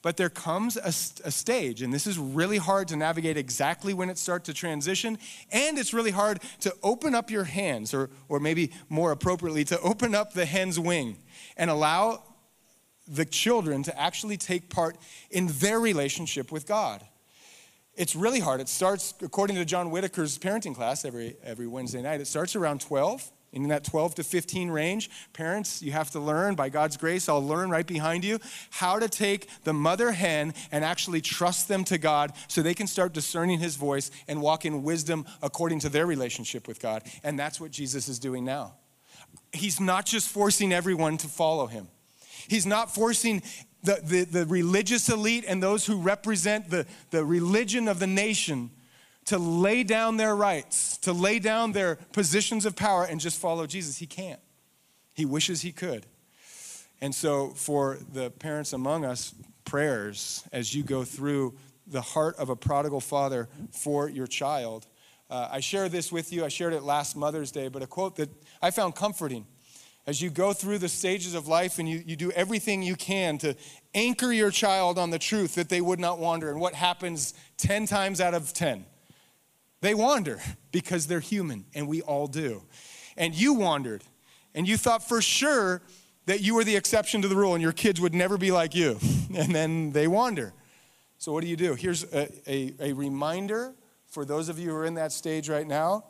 But 0.02 0.16
there 0.16 0.28
comes 0.28 0.76
a, 0.76 0.88
a, 0.88 1.30
stage, 1.30 1.82
and 1.82 1.94
this 1.94 2.08
is 2.08 2.18
really 2.18 2.58
hard 2.58 2.88
to 2.88 2.96
navigate 2.96 3.36
exactly 3.36 3.94
when 3.94 4.10
it 4.10 4.18
starts 4.18 4.46
to 4.46 4.52
transition, 4.52 5.18
and 5.52 5.78
it's 5.78 5.94
really 5.94 6.10
hard 6.10 6.40
to 6.60 6.74
open 6.82 7.14
up 7.14 7.30
your 7.30 7.44
hands, 7.44 7.94
or, 7.94 8.10
or 8.28 8.40
maybe 8.40 8.72
more 8.88 9.12
appropriately, 9.12 9.62
to 9.66 9.80
open 9.82 10.16
up 10.16 10.32
the 10.32 10.46
hen's 10.46 10.80
wing 10.80 11.18
and 11.56 11.70
allow 11.70 12.24
the 13.08 13.24
children 13.24 13.82
to 13.84 13.98
actually 13.98 14.36
take 14.36 14.68
part 14.68 14.96
in 15.30 15.48
their 15.58 15.80
relationship 15.80 16.50
with 16.50 16.66
God. 16.66 17.06
It's 17.94 18.14
really 18.14 18.40
hard. 18.40 18.60
It 18.60 18.68
starts, 18.68 19.14
according 19.22 19.56
to 19.56 19.64
John 19.64 19.88
Whitaker's 19.88 20.38
parenting 20.38 20.74
class 20.74 21.04
every, 21.04 21.36
every 21.42 21.66
Wednesday 21.66 22.02
night, 22.02 22.20
it 22.20 22.26
starts 22.26 22.54
around 22.54 22.80
12. 22.80 23.32
In 23.52 23.68
that 23.68 23.84
12 23.84 24.16
to 24.16 24.24
15 24.24 24.70
range, 24.70 25.08
parents, 25.32 25.80
you 25.80 25.92
have 25.92 26.10
to 26.10 26.20
learn, 26.20 26.56
by 26.56 26.68
God's 26.68 26.98
grace, 26.98 27.26
I'll 27.26 27.46
learn 27.46 27.70
right 27.70 27.86
behind 27.86 28.22
you, 28.22 28.38
how 28.68 28.98
to 28.98 29.08
take 29.08 29.48
the 29.64 29.72
mother 29.72 30.12
hen 30.12 30.52
and 30.70 30.84
actually 30.84 31.22
trust 31.22 31.66
them 31.66 31.82
to 31.84 31.96
God 31.96 32.32
so 32.48 32.60
they 32.60 32.74
can 32.74 32.86
start 32.86 33.14
discerning 33.14 33.58
His 33.58 33.76
voice 33.76 34.10
and 34.28 34.42
walk 34.42 34.66
in 34.66 34.82
wisdom 34.82 35.24
according 35.40 35.78
to 35.80 35.88
their 35.88 36.04
relationship 36.04 36.68
with 36.68 36.80
God. 36.80 37.04
And 37.24 37.38
that's 37.38 37.58
what 37.58 37.70
Jesus 37.70 38.08
is 38.08 38.18
doing 38.18 38.44
now. 38.44 38.74
He's 39.52 39.80
not 39.80 40.04
just 40.04 40.28
forcing 40.28 40.74
everyone 40.74 41.16
to 41.18 41.28
follow 41.28 41.66
Him, 41.66 41.88
He's 42.48 42.66
not 42.66 42.94
forcing 42.94 43.42
the, 43.82 44.00
the, 44.02 44.24
the, 44.24 44.46
religious 44.46 45.08
elite 45.08 45.44
and 45.46 45.62
those 45.62 45.86
who 45.86 46.00
represent 46.00 46.70
the, 46.70 46.86
the 47.10 47.24
religion 47.24 47.88
of 47.88 47.98
the 47.98 48.06
nation 48.06 48.70
to 49.26 49.38
lay 49.38 49.82
down 49.84 50.16
their 50.16 50.34
rights, 50.34 50.96
to 50.98 51.12
lay 51.12 51.38
down 51.38 51.72
their 51.72 51.96
positions 52.12 52.64
of 52.64 52.74
power 52.74 53.04
and 53.04 53.20
just 53.20 53.38
follow 53.40 53.66
Jesus. 53.66 53.98
He 53.98 54.06
can't. 54.06 54.40
He 55.14 55.24
wishes 55.24 55.62
he 55.62 55.72
could. 55.72 56.06
And 57.00 57.14
so, 57.14 57.48
for 57.50 57.98
the 58.12 58.30
parents 58.30 58.72
among 58.72 59.04
us, 59.04 59.34
prayers 59.64 60.44
as 60.52 60.74
you 60.74 60.82
go 60.82 61.04
through 61.04 61.54
the 61.86 62.00
heart 62.00 62.36
of 62.36 62.48
a 62.48 62.56
prodigal 62.56 63.00
father 63.00 63.48
for 63.70 64.08
your 64.08 64.26
child. 64.26 64.86
Uh, 65.28 65.48
I 65.50 65.60
share 65.60 65.88
this 65.88 66.10
with 66.10 66.32
you. 66.32 66.44
I 66.44 66.48
shared 66.48 66.72
it 66.72 66.82
last 66.82 67.16
Mother's 67.16 67.50
Day, 67.50 67.68
but 67.68 67.82
a 67.82 67.86
quote 67.86 68.16
that 68.16 68.30
I 68.62 68.70
found 68.70 68.94
comforting 68.94 69.44
as 70.06 70.22
you 70.22 70.30
go 70.30 70.52
through 70.52 70.78
the 70.78 70.88
stages 70.88 71.34
of 71.34 71.48
life 71.48 71.78
and 71.78 71.88
you, 71.88 72.02
you 72.06 72.14
do 72.14 72.30
everything 72.30 72.82
you 72.82 72.94
can 72.94 73.38
to 73.38 73.56
anchor 73.94 74.32
your 74.32 74.50
child 74.50 74.98
on 74.98 75.10
the 75.10 75.18
truth 75.18 75.56
that 75.56 75.68
they 75.68 75.80
would 75.80 75.98
not 75.98 76.18
wander. 76.18 76.50
And 76.50 76.60
what 76.60 76.74
happens 76.74 77.34
10 77.56 77.86
times 77.86 78.20
out 78.20 78.32
of 78.32 78.52
10? 78.52 78.84
They 79.80 79.94
wander 79.94 80.40
because 80.72 81.06
they're 81.06 81.20
human, 81.20 81.64
and 81.74 81.88
we 81.88 82.02
all 82.02 82.28
do. 82.28 82.62
And 83.16 83.34
you 83.34 83.54
wandered, 83.54 84.04
and 84.54 84.68
you 84.68 84.76
thought 84.76 85.06
for 85.06 85.20
sure 85.20 85.82
that 86.26 86.40
you 86.40 86.54
were 86.54 86.64
the 86.64 86.76
exception 86.76 87.22
to 87.22 87.28
the 87.28 87.36
rule 87.36 87.54
and 87.54 87.62
your 87.62 87.72
kids 87.72 88.00
would 88.00 88.14
never 88.14 88.36
be 88.38 88.50
like 88.52 88.74
you. 88.74 88.98
And 89.34 89.54
then 89.54 89.90
they 89.90 90.06
wander. 90.06 90.54
So, 91.18 91.32
what 91.32 91.42
do 91.42 91.48
you 91.48 91.56
do? 91.56 91.74
Here's 91.74 92.04
a, 92.04 92.28
a, 92.46 92.74
a 92.80 92.92
reminder 92.92 93.74
for 94.06 94.24
those 94.24 94.48
of 94.48 94.58
you 94.58 94.70
who 94.70 94.76
are 94.76 94.84
in 94.84 94.94
that 94.94 95.12
stage 95.12 95.48
right 95.50 95.66
now 95.66 96.04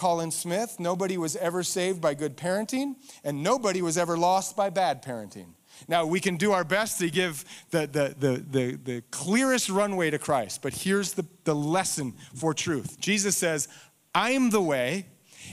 Colin 0.00 0.30
Smith, 0.30 0.80
nobody 0.80 1.18
was 1.18 1.36
ever 1.36 1.62
saved 1.62 2.00
by 2.00 2.14
good 2.14 2.34
parenting, 2.34 2.94
and 3.22 3.42
nobody 3.42 3.82
was 3.82 3.98
ever 3.98 4.16
lost 4.16 4.56
by 4.56 4.70
bad 4.70 5.02
parenting. 5.02 5.48
Now, 5.88 6.06
we 6.06 6.20
can 6.20 6.38
do 6.38 6.52
our 6.52 6.64
best 6.64 7.00
to 7.00 7.10
give 7.10 7.44
the, 7.70 7.80
the, 7.80 8.14
the, 8.18 8.44
the, 8.50 8.76
the 8.76 9.02
clearest 9.10 9.68
runway 9.68 10.08
to 10.08 10.18
Christ, 10.18 10.62
but 10.62 10.72
here's 10.72 11.12
the, 11.12 11.26
the 11.44 11.54
lesson 11.54 12.14
for 12.34 12.54
truth 12.54 12.98
Jesus 12.98 13.36
says, 13.36 13.68
I'm 14.14 14.48
the 14.48 14.62
way, 14.62 15.04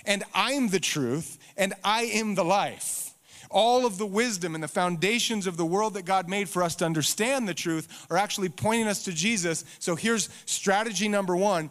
and 0.05 0.23
I'm 0.33 0.69
the 0.69 0.79
truth, 0.79 1.37
and 1.57 1.73
I 1.83 2.03
am 2.03 2.35
the 2.35 2.45
life. 2.45 3.13
All 3.51 3.85
of 3.85 3.97
the 3.97 4.07
wisdom 4.07 4.55
and 4.55 4.63
the 4.63 4.69
foundations 4.69 5.45
of 5.45 5.57
the 5.57 5.65
world 5.65 5.95
that 5.95 6.05
God 6.05 6.29
made 6.29 6.47
for 6.47 6.63
us 6.63 6.75
to 6.75 6.85
understand 6.85 7.49
the 7.49 7.53
truth 7.53 8.07
are 8.09 8.15
actually 8.15 8.47
pointing 8.47 8.87
us 8.87 9.03
to 9.03 9.11
Jesus. 9.11 9.65
So 9.79 9.97
here's 9.97 10.29
strategy 10.45 11.09
number 11.09 11.35
one 11.35 11.69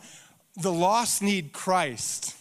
the 0.57 0.73
lost 0.73 1.23
need 1.23 1.55
Christ. 1.55 2.36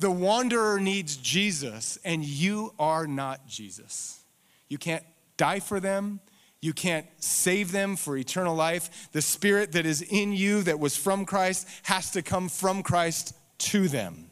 The 0.00 0.10
wanderer 0.10 0.80
needs 0.80 1.16
Jesus, 1.16 1.98
and 2.04 2.24
you 2.24 2.72
are 2.78 3.06
not 3.06 3.46
Jesus. 3.46 4.20
You 4.68 4.78
can't 4.78 5.04
die 5.36 5.60
for 5.60 5.78
them. 5.78 6.20
You 6.62 6.72
can't 6.72 7.06
save 7.18 7.70
them 7.70 7.96
for 7.96 8.16
eternal 8.16 8.54
life. 8.54 9.08
The 9.12 9.22
spirit 9.22 9.72
that 9.72 9.84
is 9.84 10.02
in 10.02 10.32
you 10.32 10.62
that 10.62 10.78
was 10.78 10.96
from 10.96 11.26
Christ 11.26 11.68
has 11.84 12.10
to 12.12 12.22
come 12.22 12.48
from 12.48 12.82
Christ 12.82 13.34
to 13.58 13.88
them. 13.88 14.30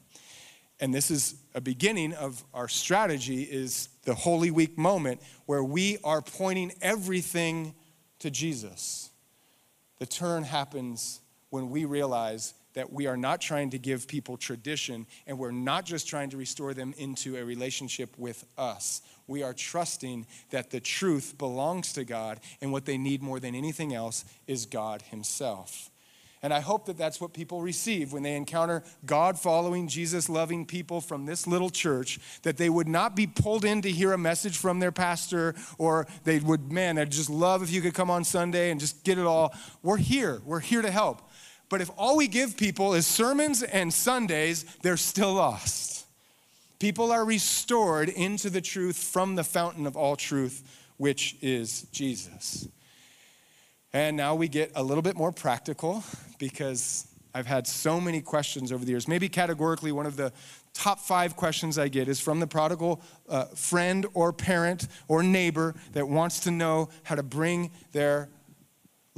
And 0.81 0.95
this 0.95 1.11
is 1.11 1.35
a 1.55 1.61
beginning 1.61 2.15
of 2.15 2.43
our 2.55 2.69
strategy 2.69 3.43
is 3.43 3.89
the 4.05 4.15
Holy 4.15 4.51
Week 4.51 4.79
moment 4.79 5.21
where 5.47 5.65
we 5.65 5.99
are 6.03 6.23
pointing 6.23 6.73
everything 6.81 7.75
to 8.21 8.31
Jesus. 8.31 9.11
The 9.99 10.07
turn 10.07 10.45
happens 10.45 11.21
when 11.51 11.71
we 11.71 11.85
realize 11.85 12.55
that 12.75 12.93
we 12.93 13.07
are 13.07 13.17
not 13.17 13.41
trying 13.41 13.71
to 13.71 13.79
give 13.79 14.07
people 14.07 14.37
tradition 14.37 15.07
and 15.27 15.39
we're 15.39 15.51
not 15.51 15.85
just 15.85 16.09
trying 16.09 16.31
to 16.31 16.37
restore 16.37 16.75
them 16.75 16.95
into 16.99 17.37
a 17.37 17.45
relationship 17.45 18.17
with 18.19 18.45
us. 18.57 19.03
We 19.27 19.43
are 19.43 19.55
trusting 19.55 20.27
that 20.51 20.71
the 20.71 20.81
truth 20.81 21.37
belongs 21.39 21.93
to 21.95 22.05
God 22.05 22.41
and 22.61 22.73
what 22.73 22.87
they 22.87 22.99
need 22.99 23.23
more 23.23 23.41
than 23.41 23.55
anything 23.55 23.95
else 23.95 24.25
is 24.47 24.67
God 24.67 25.03
Himself. 25.03 25.91
And 26.41 26.55
I 26.55 26.61
hope 26.61 26.87
that 26.87 26.97
that's 26.97 27.21
what 27.21 27.33
people 27.33 27.63
receive 27.63 28.13
when 28.13 28.23
they 28.23 28.37
encounter 28.37 28.85
God 29.05 29.39
following, 29.39 29.89
Jesus 29.89 30.29
loving 30.29 30.67
people 30.67 31.01
from 31.01 31.27
this 31.27 31.49
little 31.49 31.71
church, 31.71 32.21
that 32.43 32.57
they 32.57 32.71
would 32.71 32.87
not 32.87 33.17
be 33.17 33.27
pulled 33.27 33.65
in 33.65 33.83
to 33.83 33.91
hear 33.91 34.13
a 34.13 34.19
message 34.19 34.57
from 34.57 34.79
their 34.79 34.93
pastor, 34.93 35.57
or 35.79 36.07
they 36.25 36.39
would, 36.39 36.71
man, 36.71 36.97
I'd 36.97 37.11
just 37.11 37.29
love 37.29 37.63
if 37.63 37.73
you 37.73 37.81
could 37.81 37.95
come 37.95 38.11
on 38.11 38.23
Sunday 38.23 38.71
and 38.71 38.79
just 38.79 39.03
get 39.03 39.19
it 39.19 39.27
all. 39.27 39.53
We're 39.83 39.97
here, 39.97 40.41
we're 40.45 40.61
here 40.61 40.83
to 40.83 40.91
help. 40.91 41.28
But 41.69 41.81
if 41.81 41.91
all 41.97 42.17
we 42.17 42.29
give 42.29 42.57
people 42.57 42.95
is 42.95 43.07
sermons 43.07 43.63
and 43.63 43.93
Sundays, 43.93 44.65
they're 44.83 44.97
still 44.97 45.35
lost. 45.35 46.07
People 46.79 47.11
are 47.11 47.25
restored 47.25 48.09
into 48.09 48.51
the 48.51 48.61
truth 48.61 48.97
from 48.97 49.35
the 49.35 49.45
fountain 49.45 49.87
of 49.87 49.97
all 49.97 50.17
truth, 50.17 50.63
which 50.97 51.37
is 51.43 51.83
Jesus. 51.93 52.69
And 53.93 54.17
now 54.17 54.35
we 54.35 54.49
get 54.49 54.73
a 54.75 54.83
little 54.83 55.03
bit 55.03 55.17
more 55.17 55.33
practical 55.33 56.05
because 56.39 57.09
I've 57.35 57.47
had 57.47 57.67
so 57.67 58.01
many 58.01 58.21
questions 58.21 58.73
over 58.73 58.85
the 58.85 58.91
years. 58.91 59.09
Maybe 59.09 59.29
categorically, 59.29 59.93
one 59.93 60.07
of 60.07 60.17
the 60.17 60.33
top 60.73 61.01
five 61.01 61.37
questions 61.37 61.79
I 61.79 61.89
get 61.89 62.09
is 62.09 62.21
from 62.21 62.41
the 62.41 62.47
prodigal 62.47 63.03
uh, 63.29 63.47
friend 63.47 64.07
or 64.15 64.33
parent 64.33 64.87
or 65.09 65.23
neighbor 65.23 65.75
that 65.93 66.09
wants 66.09 66.41
to 66.41 66.51
know 66.51 66.89
how 67.03 67.17
to 67.17 67.23
bring 67.23 67.71
their 67.93 68.29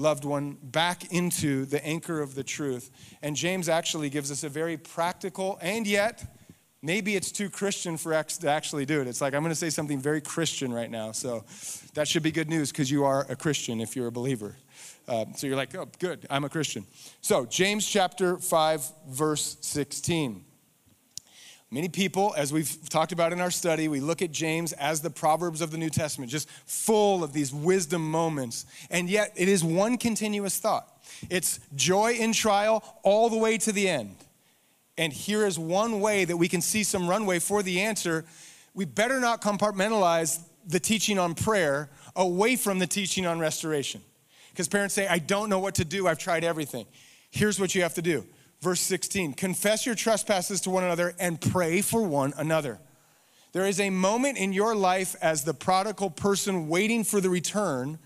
loved 0.01 0.25
one 0.25 0.57
back 0.63 1.13
into 1.13 1.65
the 1.67 1.85
anchor 1.85 2.21
of 2.21 2.35
the 2.35 2.43
truth. 2.43 2.91
And 3.23 3.37
James 3.37 3.69
actually 3.69 4.11
gives 4.11 4.31
us 4.31 4.43
a 4.43 4.49
very 4.49 4.77
practical 4.77 5.59
and 5.61 5.87
yet 5.87 6.37
maybe 6.83 7.15
it's 7.15 7.31
too 7.31 7.51
Christian 7.51 7.97
for 7.97 8.15
us 8.15 8.39
to 8.39 8.51
actually 8.51 8.87
do 8.87 9.01
it. 9.01 9.07
It's 9.07 9.21
like 9.21 9.35
I'm 9.35 9.43
going 9.43 9.51
to 9.51 9.57
say 9.57 9.71
something 9.71 10.01
very 10.01 10.21
Christian 10.21 10.73
right 10.73 10.91
now. 10.91 11.13
So 11.13 11.45
that 11.95 12.09
should 12.09 12.23
be 12.23 12.33
good 12.33 12.49
news 12.49 12.73
because 12.73 12.91
you 12.91 13.05
are 13.05 13.27
a 13.29 13.37
Christian 13.37 13.81
if 13.81 13.95
you're 13.95 14.09
a 14.09 14.13
believer. 14.13 14.57
Uh, 15.07 15.27
so 15.37 15.47
you're 15.47 15.57
like, 15.57 15.75
oh, 15.75 15.89
good, 15.99 16.27
I'm 16.31 16.45
a 16.45 16.49
Christian. 16.49 16.87
So, 17.21 17.45
James 17.45 17.85
chapter 17.85 18.39
5, 18.39 18.93
verse 19.09 19.57
16. 19.61 20.45
Many 21.73 21.89
people, 21.89 22.35
as 22.37 22.53
we've 22.53 22.89
talked 22.89 23.13
about 23.13 23.33
in 23.33 23.41
our 23.41 23.51
study, 23.51 23.87
we 23.87 24.01
look 24.01 24.23
at 24.23 24.33
James 24.33 24.73
as 24.73 25.03
the 25.03 25.11
Proverbs 25.11 25.61
of 25.61 25.71
the 25.71 25.79
New 25.79 25.91
Testament, 25.91 26.31
just 26.31 26.51
full 26.67 27.23
of 27.23 27.33
these 27.33 27.53
wisdom 27.55 28.11
moments. 28.11 28.67
And 28.91 29.09
yet, 29.09 29.33
it 29.37 29.49
is 29.49 29.63
one 29.63 29.97
continuous 29.97 30.59
thought 30.59 30.89
it's 31.29 31.61
joy 31.75 32.13
in 32.13 32.33
trial 32.33 32.83
all 33.03 33.29
the 33.29 33.37
way 33.37 33.59
to 33.59 33.73
the 33.73 33.89
end. 33.89 34.17
And 34.99 35.13
here 35.13 35.47
is 35.47 35.59
one 35.59 36.01
way 36.01 36.25
that 36.25 36.37
we 36.37 36.49
can 36.49 36.61
see 36.61 36.83
some 36.83 37.09
runway 37.09 37.39
for 37.39 37.63
the 37.63 37.81
answer. 37.83 38.25
We 38.75 38.85
better 38.85 39.21
not 39.21 39.41
compartmentalize 39.41 40.41
the 40.67 40.81
teaching 40.81 41.19
on 41.19 41.35
prayer 41.35 41.89
away 42.17 42.57
from 42.57 42.79
the 42.79 42.87
teaching 42.87 43.27
on 43.27 43.39
restoration. 43.39 44.03
Because 44.51 44.69
parents 44.69 44.95
say, 44.95 45.07
I 45.07 45.19
don't 45.19 45.49
know 45.49 45.59
what 45.59 45.77
to 45.77 45.85
do, 45.85 46.07
I've 46.07 46.19
tried 46.19 46.45
everything. 46.45 46.87
Here's 47.31 47.61
what 47.61 47.75
you 47.75 47.83
have 47.83 47.95
to 47.95 48.03
do 48.03 48.25
Verse 48.61 48.81
16 48.81 49.35
Confess 49.35 49.87
your 49.87 49.95
trespasses 49.95 50.61
to 50.63 50.71
one 50.71 50.85
another 50.85 51.15
and 51.19 51.41
pray 51.41 51.81
for 51.81 52.03
one 52.03 52.33
another. 52.37 52.79
There 53.53 53.67
is 53.67 53.81
a 53.81 53.91
moment 53.91 54.39
in 54.39 54.53
your 54.53 54.77
life 54.77 55.17
as 55.21 55.43
the 55.43 55.55
prodigal 55.55 56.11
person 56.11 56.69
waiting 56.69 57.03
for 57.03 57.21
the 57.21 57.31
return 57.31 57.99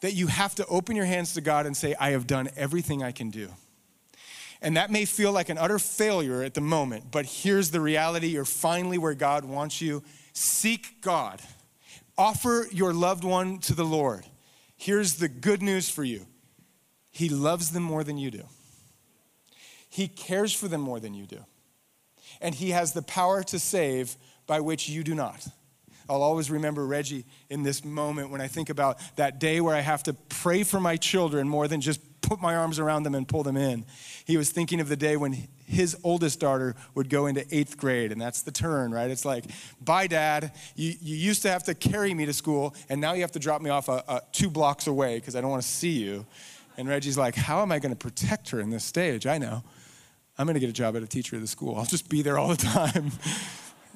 that 0.00 0.12
you 0.12 0.28
have 0.28 0.54
to 0.56 0.66
open 0.66 0.94
your 0.94 1.06
hands 1.06 1.34
to 1.34 1.40
God 1.40 1.66
and 1.66 1.76
say, 1.76 1.94
I 1.98 2.10
have 2.10 2.26
done 2.26 2.48
everything 2.56 3.02
I 3.02 3.10
can 3.10 3.30
do. 3.30 3.48
And 4.60 4.76
that 4.76 4.90
may 4.90 5.04
feel 5.04 5.32
like 5.32 5.48
an 5.48 5.58
utter 5.58 5.78
failure 5.78 6.42
at 6.42 6.54
the 6.54 6.60
moment, 6.60 7.10
but 7.10 7.26
here's 7.26 7.70
the 7.70 7.80
reality 7.80 8.28
you're 8.28 8.44
finally 8.44 8.98
where 8.98 9.14
God 9.14 9.44
wants 9.44 9.80
you. 9.80 10.02
Seek 10.32 11.00
God, 11.00 11.40
offer 12.16 12.66
your 12.72 12.92
loved 12.92 13.24
one 13.24 13.58
to 13.60 13.74
the 13.74 13.84
Lord. 13.84 14.24
Here's 14.76 15.16
the 15.16 15.28
good 15.28 15.62
news 15.62 15.88
for 15.88 16.04
you 16.04 16.26
He 17.10 17.28
loves 17.28 17.70
them 17.70 17.82
more 17.82 18.04
than 18.04 18.18
you 18.18 18.30
do. 18.30 18.44
He 19.98 20.06
cares 20.06 20.54
for 20.54 20.68
them 20.68 20.80
more 20.80 21.00
than 21.00 21.12
you 21.12 21.26
do. 21.26 21.44
And 22.40 22.54
He 22.54 22.70
has 22.70 22.92
the 22.92 23.02
power 23.02 23.42
to 23.42 23.58
save 23.58 24.16
by 24.46 24.60
which 24.60 24.88
you 24.88 25.02
do 25.02 25.12
not. 25.12 25.44
I'll 26.08 26.22
always 26.22 26.52
remember 26.52 26.86
Reggie 26.86 27.24
in 27.50 27.64
this 27.64 27.84
moment 27.84 28.30
when 28.30 28.40
I 28.40 28.46
think 28.46 28.70
about 28.70 29.00
that 29.16 29.40
day 29.40 29.60
where 29.60 29.74
I 29.74 29.80
have 29.80 30.04
to 30.04 30.12
pray 30.12 30.62
for 30.62 30.78
my 30.78 30.96
children 30.96 31.48
more 31.48 31.66
than 31.66 31.80
just 31.80 32.00
put 32.20 32.40
my 32.40 32.54
arms 32.54 32.78
around 32.78 33.02
them 33.02 33.16
and 33.16 33.26
pull 33.26 33.42
them 33.42 33.56
in. 33.56 33.84
He 34.24 34.36
was 34.36 34.50
thinking 34.50 34.78
of 34.78 34.88
the 34.88 34.94
day 34.94 35.16
when 35.16 35.48
his 35.66 35.96
oldest 36.04 36.38
daughter 36.38 36.76
would 36.94 37.10
go 37.10 37.26
into 37.26 37.44
eighth 37.50 37.76
grade, 37.76 38.12
and 38.12 38.20
that's 38.20 38.42
the 38.42 38.52
turn, 38.52 38.92
right? 38.92 39.10
It's 39.10 39.24
like, 39.24 39.46
bye, 39.80 40.06
dad. 40.06 40.52
You, 40.76 40.94
you 41.00 41.16
used 41.16 41.42
to 41.42 41.50
have 41.50 41.64
to 41.64 41.74
carry 41.74 42.14
me 42.14 42.24
to 42.24 42.32
school, 42.32 42.76
and 42.88 43.00
now 43.00 43.14
you 43.14 43.22
have 43.22 43.32
to 43.32 43.40
drop 43.40 43.62
me 43.62 43.70
off 43.70 43.88
a, 43.88 44.04
a 44.06 44.22
two 44.30 44.48
blocks 44.48 44.86
away 44.86 45.16
because 45.16 45.34
I 45.34 45.40
don't 45.40 45.50
want 45.50 45.64
to 45.64 45.68
see 45.68 45.98
you. 45.98 46.24
And 46.76 46.88
Reggie's 46.88 47.18
like, 47.18 47.34
how 47.34 47.62
am 47.62 47.72
I 47.72 47.80
going 47.80 47.90
to 47.92 47.98
protect 47.98 48.50
her 48.50 48.60
in 48.60 48.70
this 48.70 48.84
stage? 48.84 49.26
I 49.26 49.38
know. 49.38 49.64
I'm 50.38 50.46
going 50.46 50.54
to 50.54 50.60
get 50.60 50.70
a 50.70 50.72
job 50.72 50.96
at 50.96 51.02
a 51.02 51.06
teacher 51.06 51.36
at 51.36 51.42
the 51.42 51.48
school. 51.48 51.76
I'll 51.76 51.84
just 51.84 52.08
be 52.08 52.22
there 52.22 52.38
all 52.38 52.48
the 52.48 52.56
time. 52.64 53.10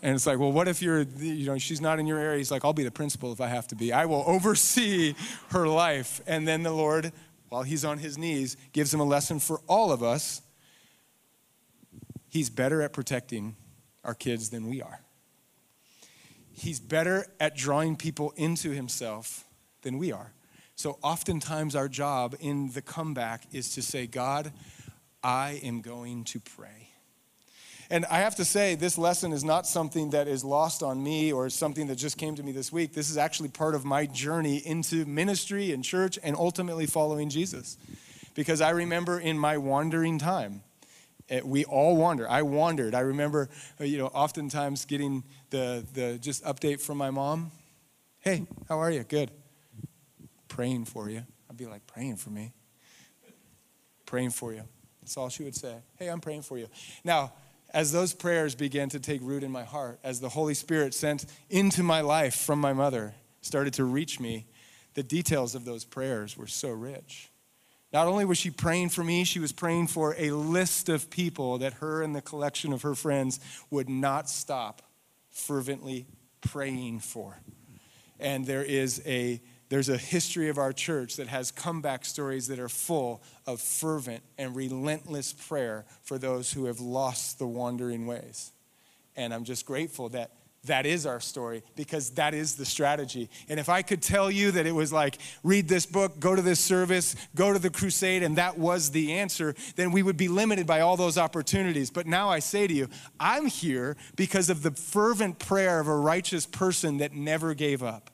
And 0.02 0.16
it's 0.16 0.26
like, 0.26 0.40
well, 0.40 0.50
what 0.50 0.66
if 0.66 0.82
you're, 0.82 1.02
you 1.02 1.46
know, 1.46 1.56
she's 1.58 1.80
not 1.80 2.00
in 2.00 2.06
your 2.08 2.18
area? 2.18 2.38
He's 2.38 2.50
like, 2.50 2.64
I'll 2.64 2.72
be 2.72 2.82
the 2.82 2.90
principal 2.90 3.32
if 3.32 3.40
I 3.40 3.46
have 3.46 3.68
to 3.68 3.76
be. 3.76 3.92
I 3.92 4.06
will 4.06 4.24
oversee 4.26 5.14
her 5.50 5.68
life. 5.68 6.20
And 6.26 6.46
then 6.46 6.64
the 6.64 6.72
Lord, 6.72 7.12
while 7.48 7.62
he's 7.62 7.84
on 7.84 7.98
his 7.98 8.18
knees, 8.18 8.56
gives 8.72 8.92
him 8.92 8.98
a 8.98 9.04
lesson 9.04 9.38
for 9.38 9.60
all 9.68 9.92
of 9.92 10.02
us. 10.02 10.42
He's 12.28 12.50
better 12.50 12.82
at 12.82 12.92
protecting 12.92 13.54
our 14.02 14.14
kids 14.14 14.50
than 14.50 14.68
we 14.68 14.82
are. 14.82 15.00
He's 16.50 16.80
better 16.80 17.26
at 17.38 17.56
drawing 17.56 17.94
people 17.94 18.32
into 18.36 18.70
himself 18.70 19.44
than 19.82 19.98
we 19.98 20.10
are. 20.10 20.32
So 20.74 20.98
oftentimes, 21.02 21.76
our 21.76 21.88
job 21.88 22.34
in 22.40 22.72
the 22.72 22.82
comeback 22.82 23.44
is 23.52 23.74
to 23.74 23.82
say, 23.82 24.06
God, 24.06 24.52
I 25.22 25.60
am 25.62 25.80
going 25.80 26.24
to 26.24 26.40
pray. 26.40 26.88
And 27.90 28.06
I 28.06 28.20
have 28.20 28.36
to 28.36 28.44
say, 28.46 28.74
this 28.74 28.96
lesson 28.96 29.32
is 29.32 29.44
not 29.44 29.66
something 29.66 30.10
that 30.10 30.26
is 30.26 30.44
lost 30.44 30.82
on 30.82 31.02
me 31.02 31.30
or 31.30 31.50
something 31.50 31.88
that 31.88 31.96
just 31.96 32.16
came 32.16 32.34
to 32.36 32.42
me 32.42 32.50
this 32.50 32.72
week. 32.72 32.94
This 32.94 33.10
is 33.10 33.18
actually 33.18 33.50
part 33.50 33.74
of 33.74 33.84
my 33.84 34.06
journey 34.06 34.62
into 34.64 35.04
ministry 35.04 35.72
and 35.72 35.84
church 35.84 36.18
and 36.22 36.34
ultimately 36.34 36.86
following 36.86 37.28
Jesus. 37.28 37.76
Because 38.34 38.62
I 38.62 38.70
remember 38.70 39.20
in 39.20 39.38
my 39.38 39.58
wandering 39.58 40.18
time, 40.18 40.62
it, 41.28 41.46
we 41.46 41.66
all 41.66 41.96
wander. 41.96 42.28
I 42.28 42.42
wandered. 42.42 42.94
I 42.94 43.00
remember, 43.00 43.50
uh, 43.78 43.84
you 43.84 43.98
know, 43.98 44.06
oftentimes 44.06 44.86
getting 44.86 45.22
the, 45.50 45.84
the 45.92 46.18
just 46.18 46.42
update 46.44 46.80
from 46.80 46.96
my 46.96 47.10
mom. 47.10 47.50
Hey, 48.20 48.46
how 48.68 48.78
are 48.78 48.90
you? 48.90 49.02
Good. 49.02 49.30
Praying 50.48 50.86
for 50.86 51.10
you. 51.10 51.24
I'd 51.50 51.56
be 51.58 51.66
like, 51.66 51.86
praying 51.86 52.16
for 52.16 52.30
me. 52.30 52.52
Praying 54.06 54.30
for 54.30 54.54
you. 54.54 54.62
That's 55.02 55.16
all 55.16 55.28
she 55.28 55.42
would 55.42 55.56
say. 55.56 55.74
Hey, 55.98 56.08
I'm 56.08 56.20
praying 56.20 56.42
for 56.42 56.56
you. 56.56 56.68
Now, 57.04 57.32
as 57.74 57.92
those 57.92 58.14
prayers 58.14 58.54
began 58.54 58.88
to 58.90 59.00
take 59.00 59.20
root 59.22 59.42
in 59.42 59.50
my 59.50 59.64
heart, 59.64 59.98
as 60.04 60.20
the 60.20 60.28
Holy 60.28 60.54
Spirit 60.54 60.94
sent 60.94 61.26
into 61.50 61.82
my 61.82 62.00
life 62.00 62.36
from 62.36 62.60
my 62.60 62.72
mother 62.72 63.14
started 63.40 63.74
to 63.74 63.84
reach 63.84 64.20
me, 64.20 64.46
the 64.94 65.02
details 65.02 65.54
of 65.54 65.64
those 65.64 65.84
prayers 65.84 66.36
were 66.36 66.46
so 66.46 66.70
rich. 66.70 67.30
Not 67.92 68.06
only 68.06 68.24
was 68.24 68.38
she 68.38 68.50
praying 68.50 68.90
for 68.90 69.04
me, 69.04 69.24
she 69.24 69.40
was 69.40 69.52
praying 69.52 69.88
for 69.88 70.14
a 70.16 70.30
list 70.30 70.88
of 70.88 71.10
people 71.10 71.58
that 71.58 71.74
her 71.74 72.02
and 72.02 72.14
the 72.14 72.22
collection 72.22 72.72
of 72.72 72.82
her 72.82 72.94
friends 72.94 73.40
would 73.70 73.88
not 73.88 74.30
stop 74.30 74.82
fervently 75.30 76.06
praying 76.40 77.00
for. 77.00 77.38
And 78.18 78.46
there 78.46 78.62
is 78.62 79.02
a 79.04 79.42
there's 79.72 79.88
a 79.88 79.96
history 79.96 80.50
of 80.50 80.58
our 80.58 80.70
church 80.70 81.16
that 81.16 81.28
has 81.28 81.50
comeback 81.50 82.04
stories 82.04 82.48
that 82.48 82.58
are 82.58 82.68
full 82.68 83.22
of 83.46 83.58
fervent 83.58 84.22
and 84.36 84.54
relentless 84.54 85.32
prayer 85.32 85.86
for 86.02 86.18
those 86.18 86.52
who 86.52 86.66
have 86.66 86.78
lost 86.78 87.38
the 87.38 87.46
wandering 87.46 88.06
ways. 88.06 88.52
And 89.16 89.32
I'm 89.32 89.44
just 89.44 89.64
grateful 89.64 90.10
that 90.10 90.30
that 90.66 90.84
is 90.84 91.06
our 91.06 91.20
story 91.20 91.62
because 91.74 92.10
that 92.10 92.34
is 92.34 92.54
the 92.56 92.66
strategy. 92.66 93.30
And 93.48 93.58
if 93.58 93.70
I 93.70 93.80
could 93.80 94.02
tell 94.02 94.30
you 94.30 94.50
that 94.50 94.66
it 94.66 94.72
was 94.72 94.92
like, 94.92 95.16
read 95.42 95.68
this 95.68 95.86
book, 95.86 96.20
go 96.20 96.36
to 96.36 96.42
this 96.42 96.60
service, 96.60 97.16
go 97.34 97.54
to 97.54 97.58
the 97.58 97.70
crusade, 97.70 98.22
and 98.22 98.36
that 98.36 98.58
was 98.58 98.90
the 98.90 99.14
answer, 99.14 99.54
then 99.76 99.90
we 99.90 100.02
would 100.02 100.18
be 100.18 100.28
limited 100.28 100.66
by 100.66 100.80
all 100.80 100.98
those 100.98 101.16
opportunities. 101.16 101.90
But 101.90 102.06
now 102.06 102.28
I 102.28 102.40
say 102.40 102.66
to 102.66 102.74
you, 102.74 102.88
I'm 103.18 103.46
here 103.46 103.96
because 104.16 104.50
of 104.50 104.62
the 104.62 104.72
fervent 104.72 105.38
prayer 105.38 105.80
of 105.80 105.88
a 105.88 105.96
righteous 105.96 106.44
person 106.44 106.98
that 106.98 107.14
never 107.14 107.54
gave 107.54 107.82
up. 107.82 108.10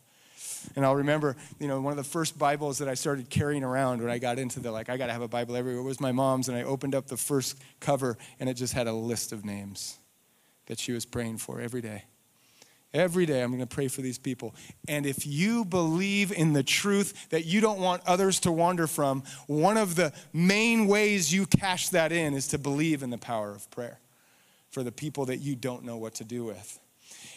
And 0.77 0.85
I'll 0.85 0.97
remember, 0.97 1.37
you 1.59 1.69
know, 1.69 1.81
one 1.81 1.93
of 1.93 1.97
the 1.97 2.05
first 2.05 2.39
Bibles 2.39 2.79
that 2.79 2.89
I 2.89 2.95
started 2.95 3.31
carrying 3.31 3.65
around 3.65 4.01
when 4.01 4.11
I 4.11 4.19
got 4.19 4.39
into 4.39 4.61
the, 4.61 4.71
like, 4.71 4.89
I 4.89 4.97
got 4.97 5.07
to 5.07 5.13
have 5.13 5.23
a 5.23 5.29
Bible 5.29 5.57
everywhere 5.57 5.83
was 5.83 6.01
my 6.01 6.13
mom's. 6.13 6.49
And 6.49 6.57
I 6.57 6.63
opened 6.63 6.95
up 6.95 7.07
the 7.07 7.17
first 7.17 7.59
cover, 7.81 8.17
and 8.39 8.49
it 8.49 8.55
just 8.55 8.75
had 8.75 8.87
a 8.87 8.93
list 8.93 9.33
of 9.33 9.45
names 9.45 9.99
that 10.67 10.79
she 10.79 10.93
was 10.93 11.05
praying 11.05 11.39
for 11.39 11.61
every 11.61 11.81
day. 11.81 12.05
Every 12.95 13.27
day, 13.27 13.43
I'm 13.43 13.51
going 13.51 13.61
to 13.61 13.67
pray 13.67 13.89
for 13.89 14.01
these 14.01 14.19
people. 14.19 14.55
And 14.89 15.05
if 15.05 15.27
you 15.27 15.67
believe 15.67 16.33
in 16.33 16.55
the 16.55 16.63
truth 16.63 17.29
that 17.29 17.45
you 17.45 17.61
don't 17.61 17.81
want 17.81 18.03
others 18.07 18.41
to 18.41 18.53
wander 18.53 18.87
from, 18.87 19.25
one 19.47 19.77
of 19.77 19.95
the 19.95 20.13
main 20.33 20.87
ways 20.87 21.33
you 21.33 21.45
cash 21.45 21.91
that 21.91 22.13
in 22.13 22.33
is 22.33 22.49
to 22.49 22.59
believe 22.59 23.03
in 23.03 23.11
the 23.11 23.19
power 23.19 23.51
of 23.51 23.71
prayer 23.71 24.01
for 24.71 24.83
the 24.83 24.93
people 24.93 25.27
that 25.27 25.39
you 25.39 25.55
don't 25.55 25.85
know 25.85 25.99
what 25.99 26.15
to 26.15 26.25
do 26.25 26.45
with. 26.45 26.81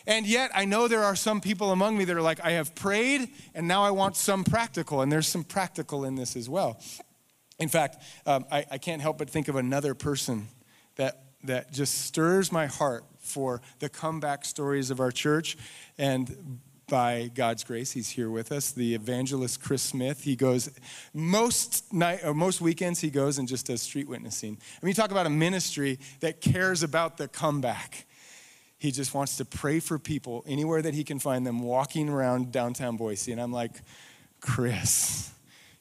And 0.08 0.26
yet, 0.26 0.52
I 0.54 0.66
know 0.66 0.88
there 0.88 1.04
are 1.04 1.16
some 1.16 1.42
people 1.42 1.72
among 1.72 1.98
me 1.98 2.06
that 2.06 2.16
are 2.16 2.22
like, 2.22 2.40
I 2.44 2.52
have 2.52 2.74
prayed, 2.76 3.30
and 3.54 3.68
now 3.68 3.84
I 3.84 3.92
want 3.92 4.16
some 4.16 4.44
practical. 4.44 5.02
And 5.02 5.12
there's 5.12 5.28
some 5.28 5.44
practical 5.44 6.06
in 6.06 6.16
this 6.16 6.36
as 6.36 6.50
well. 6.50 6.80
In 7.60 7.70
fact, 7.70 8.02
um, 8.26 8.46
I, 8.52 8.66
I 8.72 8.78
can't 8.78 9.02
help 9.02 9.18
but 9.18 9.30
think 9.30 9.48
of 9.48 9.56
another 9.56 9.94
person 9.94 10.48
that, 10.96 11.24
that 11.44 11.72
just 11.72 12.06
stirs 12.06 12.52
my 12.52 12.66
heart 12.66 13.06
for 13.20 13.62
the 13.80 13.90
comeback 13.90 14.46
stories 14.46 14.90
of 14.90 15.00
our 15.00 15.12
church. 15.12 15.58
And 15.98 16.60
by 16.88 17.32
God's 17.34 17.64
grace, 17.64 17.92
he's 17.92 18.10
here 18.10 18.30
with 18.30 18.52
us. 18.52 18.72
The 18.72 18.96
evangelist 18.96 19.62
Chris 19.62 19.82
Smith. 19.82 20.24
He 20.24 20.36
goes 20.36 20.70
most 21.14 21.94
night 21.94 22.20
or 22.26 22.34
most 22.34 22.60
weekends. 22.60 23.00
He 23.00 23.10
goes 23.10 23.38
and 23.38 23.48
just 23.48 23.68
does 23.68 23.82
street 23.82 24.10
witnessing. 24.10 24.58
I 24.82 24.86
mean, 24.86 24.94
talk 24.94 25.12
about 25.12 25.26
a 25.26 25.30
ministry 25.30 26.00
that 26.20 26.42
cares 26.42 26.84
about 26.84 27.16
the 27.16 27.30
comeback. 27.30 28.06
He 28.82 28.89
just 28.89 29.13
wants 29.13 29.38
to 29.38 29.46
pray 29.46 29.80
for 29.80 30.00
people 30.00 30.44
anywhere 30.48 30.82
that 30.82 30.96
he 30.96 31.04
can 31.04 31.20
find 31.20 31.46
them 31.46 31.62
walking 31.62 32.10
around 32.10 32.52
downtown 32.52 32.98
Boise. 32.98 33.32
And 33.32 33.39
I'm 33.39 33.52
like, 33.52 33.74
Chris, 34.39 35.30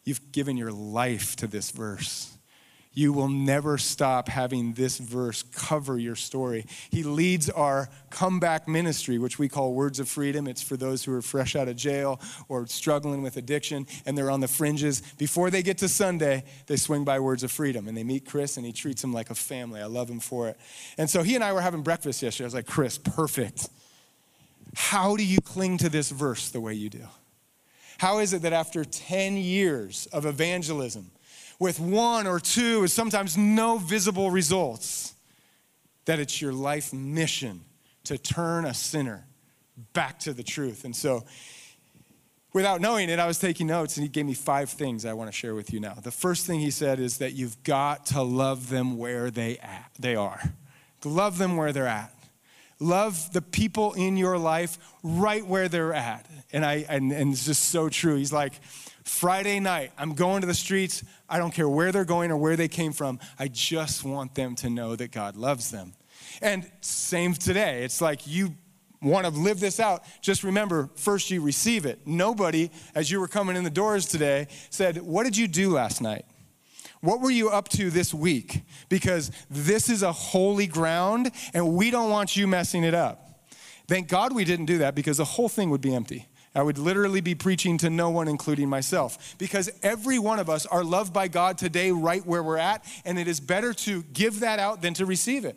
you've 0.05 0.33
given 0.33 0.59
your 0.59 0.71
life 0.71 1.35
to 1.37 1.47
this 1.47 1.71
verse 1.71 2.37
you 2.93 3.13
will 3.13 3.29
never 3.29 3.79
stop 3.79 4.29
having 4.29 4.73
this 4.73 4.99
verse 4.99 5.45
cover 5.55 5.97
your 5.97 6.17
story. 6.17 6.67
He 6.91 7.05
leads 7.05 7.49
our 7.49 7.89
comeback 8.11 8.67
ministry, 8.67 9.17
which 9.19 9.39
we 9.39 9.49
call 9.49 9.75
Words 9.75 10.01
of 10.01 10.09
Freedom. 10.09 10.49
It's 10.49 10.63
for 10.63 10.77
those 10.77 11.05
who 11.05 11.15
are 11.15 11.23
fresh 11.23 11.55
out 11.55 11.69
of 11.69 11.77
jail 11.77 12.21
or 12.49 12.67
struggling 12.67 13.23
with 13.23 13.37
addiction 13.37 13.87
and 14.07 14.19
they're 14.19 14.31
on 14.31 14.41
the 14.41 14.49
fringes. 14.49 15.03
Before 15.19 15.51
they 15.51 15.63
get 15.63 15.79
to 15.79 15.89
Sunday, 15.89 16.43
they 16.67 16.77
swing 16.77 17.05
by 17.05 17.21
Words 17.21 17.45
of 17.45 17.53
Freedom 17.53 17.87
and 17.87 17.97
they 17.97 18.05
meet 18.05 18.27
Chris 18.27 18.57
and 18.57 18.67
he 18.67 18.73
treats 18.73 19.03
them 19.03 19.13
like 19.13 19.31
a 19.31 19.37
family. 19.37 19.81
I 19.81 19.87
love 19.87 20.11
him 20.11 20.21
for 20.21 20.49
it. 20.49 20.59
And 20.99 21.09
so 21.09 21.23
he 21.23 21.37
and 21.37 21.45
I 21.45 21.53
were 21.53 21.61
having 21.61 21.83
breakfast 21.83 22.23
yesterday. 22.23 22.45
I 22.45 22.49
was 22.49 22.55
like, 22.55 22.67
Chris, 22.67 22.99
perfect. 22.99 23.69
How 24.75 25.17
do 25.17 25.25
you 25.25 25.41
cling 25.41 25.79
to 25.79 25.89
this 25.89 26.11
verse 26.11 26.49
the 26.51 26.61
way 26.61 26.75
you 26.75 26.91
do? 26.91 27.07
How 27.99 28.19
is 28.19 28.33
it 28.33 28.43
that 28.43 28.53
after 28.53 28.85
10 28.85 29.37
years 29.37 30.07
of 30.07 30.27
evangelism, 30.27 31.11
with 31.61 31.79
one 31.79 32.27
or 32.27 32.41
two, 32.41 32.81
and 32.81 32.91
sometimes 32.91 33.37
no 33.37 33.79
visible 33.79 34.31
results, 34.33 35.15
that 36.07 36.19
it's 36.19 36.43
your 36.43 36.53
life 36.53 36.93
mission 36.93 37.61
to 38.03 38.19
turn 38.19 38.65
a 38.65 38.75
sinner 38.75 39.27
back 39.93 40.19
to 40.21 40.33
the 40.33 40.43
truth. 40.43 40.85
And 40.85 40.97
so, 40.97 41.25
without 42.53 42.81
knowing 42.81 43.11
it, 43.11 43.19
I 43.19 43.27
was 43.27 43.39
taking 43.39 43.69
notes 43.69 43.97
and 43.97 44.03
he 44.03 44.09
gave 44.09 44.27
me 44.27 44.35
five 44.35 44.71
things 44.71 45.05
I 45.05 45.13
want 45.13 45.29
to 45.29 45.33
share 45.33 45.55
with 45.55 45.73
you 45.73 45.79
now. 45.79 45.95
The 45.95 46.11
first 46.11 46.47
thing 46.47 46.61
he 46.61 46.71
said 46.71 46.99
is 46.99 47.19
that 47.19 47.35
you've 47.35 47.63
got 47.63 48.07
to 48.07 48.23
love 48.23 48.71
them 48.71 48.97
where 48.97 49.31
they 49.31 49.59
at, 49.59 49.93
they 49.99 50.17
are. 50.17 50.41
Love 51.05 51.39
them 51.39 51.57
where 51.57 51.73
they're 51.73 51.87
at. 51.87 52.13
Love 52.79 53.35
the 53.35 53.43
people 53.43 53.93
in 53.93 54.17
your 54.17 54.39
life 54.39 54.79
right 55.03 55.47
where 55.47 55.69
they're 55.69 55.93
at. 55.93 56.27
And 56.53 56.65
I 56.65 56.87
and, 56.89 57.13
and 57.13 57.33
it's 57.33 57.45
just 57.45 57.65
so 57.65 57.91
true. 57.91 58.17
He's 58.17 58.33
like, 58.33 58.55
Friday 59.05 59.61
night, 59.61 59.93
I'm 59.99 60.15
going 60.15 60.41
to 60.43 60.47
the 60.47 60.55
streets. 60.55 61.03
I 61.29 61.39
don't 61.39 61.53
care 61.53 61.69
where 61.69 61.93
they're 61.93 62.05
going 62.05 62.31
or 62.31 62.37
where 62.37 62.57
they 62.57 62.69
came 62.69 62.93
from. 62.93 63.19
I 63.39 63.49
just 63.49 64.05
want 64.05 64.35
them 64.35 64.55
to 64.57 64.71
know 64.71 64.97
that 64.97 65.11
God 65.11 65.37
loves 65.37 65.71
them. 65.71 65.93
And 66.43 66.71
same 66.81 67.35
today. 67.35 67.83
It's 67.83 68.01
like 68.01 68.27
you 68.27 68.55
want 69.03 69.27
to 69.27 69.33
live 69.33 69.61
this 69.61 69.81
out. 69.81 70.05
Just 70.21 70.45
remember, 70.45 70.91
first 70.95 71.31
you 71.31 71.41
receive 71.41 71.87
it. 71.87 72.01
Nobody, 72.07 72.71
as 72.95 73.11
you 73.11 73.21
were 73.21 73.29
coming 73.29 73.57
in 73.57 73.65
the 73.65 73.71
doors 73.71 74.07
today, 74.07 74.49
said, 74.69 74.99
What 74.99 75.25
did 75.25 75.37
you 75.37 75.49
do 75.49 75.71
last 75.71 76.01
night? 76.01 76.25
What 77.01 77.21
were 77.21 77.31
you 77.31 77.49
up 77.49 77.69
to 77.71 77.91
this 77.91 78.13
week? 78.13 78.63
Because 78.91 79.31
this 79.49 79.89
is 79.89 80.03
a 80.03 80.13
holy 80.13 80.67
ground 80.67 81.31
and 81.55 81.75
we 81.75 81.91
don't 81.91 82.11
want 82.11 82.37
you 82.37 82.47
messing 82.47 82.85
it 82.85 82.95
up. 82.95 83.47
Thank 83.89 84.09
God 84.09 84.35
we 84.35 84.45
didn't 84.45 84.67
do 84.67 84.79
that 84.79 84.95
because 84.95 85.17
the 85.17 85.25
whole 85.25 85.49
thing 85.49 85.71
would 85.71 85.81
be 85.81 85.95
empty. 85.95 86.27
I 86.55 86.63
would 86.63 86.79
literally 86.79 87.21
be 87.21 87.35
preaching 87.35 87.79
to 87.79 87.91
no 87.91 88.11
one, 88.11 88.27
including 88.27 88.69
myself, 88.69 89.37
because 89.39 89.71
every 89.83 90.19
one 90.19 90.41
of 90.41 90.51
us 90.51 90.67
are 90.67 90.83
loved 90.83 91.13
by 91.13 91.29
God 91.29 91.59
today, 91.59 91.93
right 91.93 92.25
where 92.27 92.43
we're 92.43 92.59
at, 92.59 92.85
and 93.05 93.19
it 93.19 93.29
is 93.29 93.39
better 93.39 93.73
to 93.73 94.03
give 94.13 94.41
that 94.41 94.59
out 94.59 94.83
than 94.83 94.95
to 94.95 95.07
receive 95.07 95.45
it. 95.45 95.57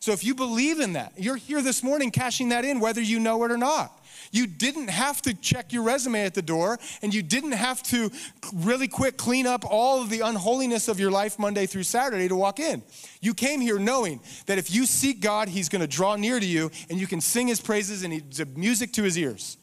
So 0.00 0.12
if 0.12 0.22
you 0.22 0.34
believe 0.34 0.78
in 0.78 0.92
that, 0.92 1.12
you're 1.16 1.36
here 1.36 1.60
this 1.60 1.82
morning 1.82 2.12
cashing 2.12 2.50
that 2.50 2.64
in, 2.64 2.78
whether 2.78 3.00
you 3.00 3.18
know 3.18 3.42
it 3.44 3.50
or 3.50 3.58
not. 3.58 3.94
You 4.30 4.46
didn't 4.46 4.88
have 4.88 5.20
to 5.22 5.34
check 5.34 5.72
your 5.72 5.82
resume 5.82 6.24
at 6.24 6.34
the 6.34 6.42
door, 6.42 6.78
and 7.02 7.12
you 7.12 7.22
didn't 7.22 7.52
have 7.52 7.82
to 7.84 8.10
really 8.52 8.86
quick 8.86 9.16
clean 9.16 9.46
up 9.46 9.64
all 9.68 10.00
of 10.00 10.08
the 10.08 10.20
unholiness 10.20 10.86
of 10.86 11.00
your 11.00 11.10
life 11.10 11.38
Monday 11.38 11.66
through 11.66 11.82
Saturday 11.82 12.28
to 12.28 12.36
walk 12.36 12.60
in. 12.60 12.82
You 13.20 13.34
came 13.34 13.60
here 13.60 13.78
knowing 13.78 14.20
that 14.46 14.58
if 14.58 14.72
you 14.72 14.86
seek 14.86 15.20
God, 15.20 15.48
He's 15.48 15.68
going 15.68 15.80
to 15.80 15.88
draw 15.88 16.14
near 16.14 16.38
to 16.38 16.46
you, 16.46 16.70
and 16.90 17.00
you 17.00 17.08
can 17.08 17.20
sing 17.20 17.48
His 17.48 17.60
praises 17.60 18.04
and 18.04 18.12
He's 18.12 18.44
music 18.54 18.92
to 18.92 19.02
His 19.02 19.18
ears. 19.18 19.56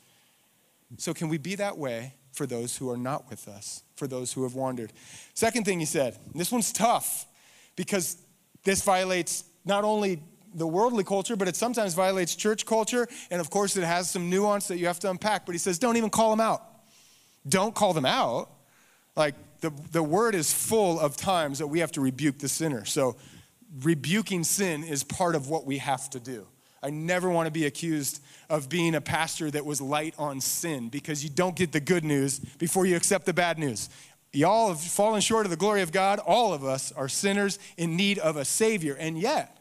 So, 0.97 1.13
can 1.13 1.29
we 1.29 1.37
be 1.37 1.55
that 1.55 1.77
way 1.77 2.13
for 2.31 2.45
those 2.45 2.77
who 2.77 2.89
are 2.89 2.97
not 2.97 3.29
with 3.29 3.47
us, 3.47 3.83
for 3.95 4.07
those 4.07 4.33
who 4.33 4.43
have 4.43 4.55
wandered? 4.55 4.93
Second 5.33 5.65
thing 5.65 5.79
he 5.79 5.85
said, 5.85 6.17
this 6.33 6.51
one's 6.51 6.71
tough 6.71 7.25
because 7.75 8.17
this 8.63 8.83
violates 8.83 9.43
not 9.65 9.83
only 9.83 10.21
the 10.53 10.67
worldly 10.67 11.03
culture, 11.03 11.35
but 11.35 11.47
it 11.47 11.55
sometimes 11.55 11.93
violates 11.93 12.35
church 12.35 12.65
culture. 12.65 13.07
And 13.29 13.41
of 13.41 13.49
course, 13.49 13.75
it 13.75 13.83
has 13.83 14.09
some 14.09 14.29
nuance 14.29 14.67
that 14.69 14.77
you 14.77 14.87
have 14.87 14.99
to 14.99 15.09
unpack. 15.09 15.45
But 15.45 15.51
he 15.51 15.59
says, 15.59 15.77
don't 15.77 15.97
even 15.97 16.09
call 16.09 16.29
them 16.29 16.39
out. 16.39 16.63
Don't 17.47 17.75
call 17.75 17.93
them 17.93 18.05
out. 18.05 18.49
Like 19.15 19.35
the, 19.59 19.71
the 19.91 20.03
word 20.03 20.33
is 20.33 20.53
full 20.53 20.99
of 20.99 21.17
times 21.17 21.59
that 21.59 21.67
we 21.67 21.79
have 21.79 21.91
to 21.93 22.01
rebuke 22.01 22.39
the 22.39 22.49
sinner. 22.49 22.85
So, 22.85 23.17
rebuking 23.81 24.43
sin 24.45 24.83
is 24.83 25.03
part 25.03 25.35
of 25.35 25.49
what 25.49 25.65
we 25.65 25.79
have 25.79 26.09
to 26.11 26.19
do. 26.19 26.47
I 26.85 26.91
never 26.91 27.31
want 27.31 27.47
to 27.47 27.51
be 27.51 27.65
accused 27.65 28.21
of 28.47 28.69
being 28.69 28.93
a 28.93 29.01
pastor 29.01 29.49
that 29.49 29.65
was 29.65 29.81
light 29.81 30.13
on 30.19 30.39
sin 30.39 30.89
because 30.89 31.23
you 31.23 31.31
don't 31.31 31.55
get 31.55 31.71
the 31.71 31.79
good 31.79 32.03
news 32.03 32.37
before 32.37 32.85
you 32.85 32.95
accept 32.95 33.25
the 33.25 33.33
bad 33.33 33.57
news. 33.57 33.89
Y'all 34.33 34.67
have 34.67 34.79
fallen 34.79 35.19
short 35.19 35.47
of 35.47 35.49
the 35.49 35.57
glory 35.57 35.81
of 35.81 35.91
God. 35.91 36.19
All 36.19 36.53
of 36.53 36.63
us 36.63 36.91
are 36.91 37.09
sinners 37.09 37.57
in 37.75 37.95
need 37.95 38.19
of 38.19 38.37
a 38.37 38.45
Savior. 38.45 38.93
And 38.99 39.17
yet, 39.17 39.57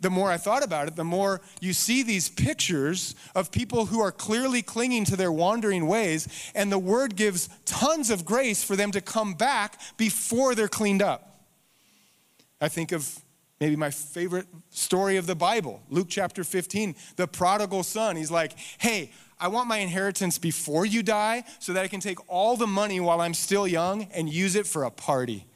the 0.00 0.10
more 0.10 0.32
I 0.32 0.36
thought 0.36 0.64
about 0.64 0.88
it, 0.88 0.96
the 0.96 1.04
more 1.04 1.42
you 1.60 1.72
see 1.72 2.02
these 2.02 2.28
pictures 2.28 3.14
of 3.36 3.52
people 3.52 3.86
who 3.86 4.00
are 4.00 4.10
clearly 4.10 4.62
clinging 4.62 5.04
to 5.04 5.16
their 5.16 5.30
wandering 5.30 5.86
ways, 5.86 6.50
and 6.56 6.72
the 6.72 6.78
Word 6.78 7.14
gives 7.14 7.48
tons 7.66 8.10
of 8.10 8.24
grace 8.24 8.64
for 8.64 8.74
them 8.74 8.90
to 8.90 9.00
come 9.00 9.34
back 9.34 9.80
before 9.96 10.56
they're 10.56 10.66
cleaned 10.66 11.02
up. 11.02 11.44
I 12.60 12.68
think 12.68 12.90
of 12.90 13.22
maybe 13.60 13.76
my 13.76 13.90
favorite 13.90 14.46
story 14.70 15.18
of 15.18 15.26
the 15.26 15.34
Bible, 15.34 15.82
Luke 15.90 16.06
chapter 16.08 16.42
15, 16.42 16.96
the 17.16 17.26
prodigal 17.28 17.82
son. 17.82 18.16
He's 18.16 18.30
like, 18.30 18.54
hey, 18.78 19.12
I 19.38 19.48
want 19.48 19.68
my 19.68 19.78
inheritance 19.78 20.38
before 20.38 20.86
you 20.86 21.02
die 21.02 21.44
so 21.58 21.74
that 21.74 21.84
I 21.84 21.88
can 21.88 22.00
take 22.00 22.18
all 22.26 22.56
the 22.56 22.66
money 22.66 23.00
while 23.00 23.20
I'm 23.20 23.34
still 23.34 23.68
young 23.68 24.04
and 24.14 24.32
use 24.32 24.56
it 24.56 24.66
for 24.66 24.84
a 24.84 24.90
party. 24.90 25.46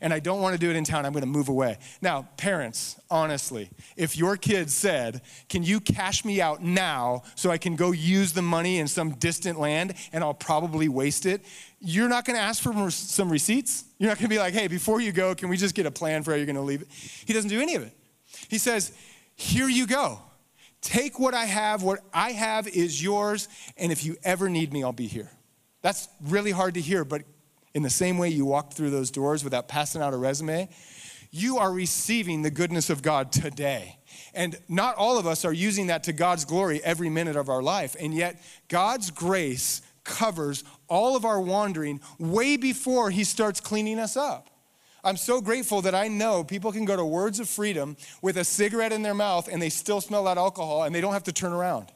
And 0.00 0.12
I 0.12 0.20
don't 0.20 0.40
want 0.40 0.54
to 0.54 0.58
do 0.58 0.70
it 0.70 0.76
in 0.76 0.84
town. 0.84 1.04
I'm 1.04 1.12
going 1.12 1.22
to 1.22 1.26
move 1.26 1.48
away. 1.48 1.78
Now, 2.00 2.28
parents, 2.36 3.00
honestly, 3.10 3.70
if 3.96 4.16
your 4.16 4.36
kid 4.36 4.70
said, 4.70 5.22
Can 5.48 5.62
you 5.62 5.80
cash 5.80 6.24
me 6.24 6.40
out 6.40 6.62
now 6.62 7.22
so 7.34 7.50
I 7.50 7.58
can 7.58 7.76
go 7.76 7.92
use 7.92 8.32
the 8.32 8.42
money 8.42 8.78
in 8.78 8.88
some 8.88 9.12
distant 9.12 9.58
land 9.58 9.94
and 10.12 10.22
I'll 10.22 10.34
probably 10.34 10.88
waste 10.88 11.26
it? 11.26 11.44
You're 11.80 12.08
not 12.08 12.24
going 12.24 12.36
to 12.36 12.42
ask 12.42 12.62
for 12.62 12.90
some 12.90 13.30
receipts. 13.30 13.84
You're 13.98 14.08
not 14.08 14.18
going 14.18 14.28
to 14.28 14.34
be 14.34 14.38
like, 14.38 14.54
Hey, 14.54 14.68
before 14.68 15.00
you 15.00 15.12
go, 15.12 15.34
can 15.34 15.48
we 15.48 15.56
just 15.56 15.74
get 15.74 15.86
a 15.86 15.90
plan 15.90 16.22
for 16.22 16.32
how 16.32 16.36
you're 16.36 16.46
going 16.46 16.56
to 16.56 16.62
leave 16.62 16.82
it? 16.82 16.88
He 16.90 17.32
doesn't 17.32 17.50
do 17.50 17.60
any 17.60 17.74
of 17.74 17.82
it. 17.82 17.92
He 18.48 18.58
says, 18.58 18.92
Here 19.34 19.68
you 19.68 19.86
go. 19.86 20.20
Take 20.80 21.18
what 21.18 21.34
I 21.34 21.44
have. 21.44 21.82
What 21.82 22.00
I 22.14 22.32
have 22.32 22.68
is 22.68 23.02
yours. 23.02 23.48
And 23.76 23.90
if 23.90 24.04
you 24.04 24.16
ever 24.22 24.48
need 24.48 24.72
me, 24.72 24.84
I'll 24.84 24.92
be 24.92 25.08
here. 25.08 25.30
That's 25.82 26.08
really 26.22 26.50
hard 26.50 26.74
to 26.74 26.80
hear, 26.80 27.04
but 27.04 27.22
in 27.74 27.82
the 27.82 27.90
same 27.90 28.18
way 28.18 28.28
you 28.28 28.44
walked 28.44 28.74
through 28.74 28.90
those 28.90 29.10
doors 29.10 29.44
without 29.44 29.68
passing 29.68 30.02
out 30.02 30.14
a 30.14 30.16
resume, 30.16 30.68
you 31.30 31.58
are 31.58 31.72
receiving 31.72 32.42
the 32.42 32.50
goodness 32.50 32.90
of 32.90 33.02
God 33.02 33.32
today. 33.32 33.98
And 34.34 34.58
not 34.68 34.96
all 34.96 35.18
of 35.18 35.26
us 35.26 35.44
are 35.44 35.52
using 35.52 35.88
that 35.88 36.04
to 36.04 36.12
God's 36.12 36.44
glory 36.44 36.82
every 36.82 37.10
minute 37.10 37.36
of 37.36 37.48
our 37.48 37.62
life. 37.62 37.96
And 38.00 38.14
yet, 38.14 38.40
God's 38.68 39.10
grace 39.10 39.82
covers 40.04 40.64
all 40.88 41.16
of 41.16 41.24
our 41.24 41.40
wandering 41.40 42.00
way 42.18 42.56
before 42.56 43.10
He 43.10 43.24
starts 43.24 43.60
cleaning 43.60 43.98
us 43.98 44.16
up. 44.16 44.48
I'm 45.04 45.16
so 45.16 45.40
grateful 45.40 45.82
that 45.82 45.94
I 45.94 46.08
know 46.08 46.42
people 46.42 46.72
can 46.72 46.84
go 46.84 46.96
to 46.96 47.04
Words 47.04 47.40
of 47.40 47.48
Freedom 47.48 47.96
with 48.20 48.36
a 48.36 48.44
cigarette 48.44 48.92
in 48.92 49.02
their 49.02 49.14
mouth 49.14 49.48
and 49.48 49.62
they 49.62 49.68
still 49.68 50.00
smell 50.00 50.24
that 50.24 50.38
alcohol 50.38 50.82
and 50.82 50.94
they 50.94 51.00
don't 51.00 51.12
have 51.12 51.24
to 51.24 51.32
turn 51.32 51.52
around. 51.52 51.92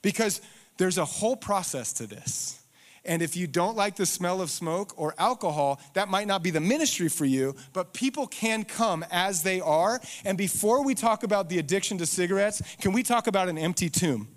Because 0.00 0.40
there's 0.78 0.98
a 0.98 1.04
whole 1.04 1.36
process 1.36 1.92
to 1.94 2.06
this. 2.06 2.62
And 3.08 3.22
if 3.22 3.36
you 3.36 3.46
don't 3.46 3.74
like 3.74 3.96
the 3.96 4.04
smell 4.04 4.42
of 4.42 4.50
smoke 4.50 4.92
or 4.98 5.14
alcohol, 5.18 5.80
that 5.94 6.08
might 6.08 6.26
not 6.26 6.42
be 6.42 6.50
the 6.50 6.60
ministry 6.60 7.08
for 7.08 7.24
you, 7.24 7.56
but 7.72 7.94
people 7.94 8.26
can 8.26 8.64
come 8.64 9.02
as 9.10 9.42
they 9.42 9.62
are. 9.62 9.98
And 10.26 10.36
before 10.36 10.84
we 10.84 10.94
talk 10.94 11.22
about 11.22 11.48
the 11.48 11.58
addiction 11.58 11.96
to 11.98 12.06
cigarettes, 12.06 12.60
can 12.82 12.92
we 12.92 13.02
talk 13.02 13.26
about 13.26 13.48
an 13.48 13.56
empty 13.56 13.88
tomb? 13.88 14.28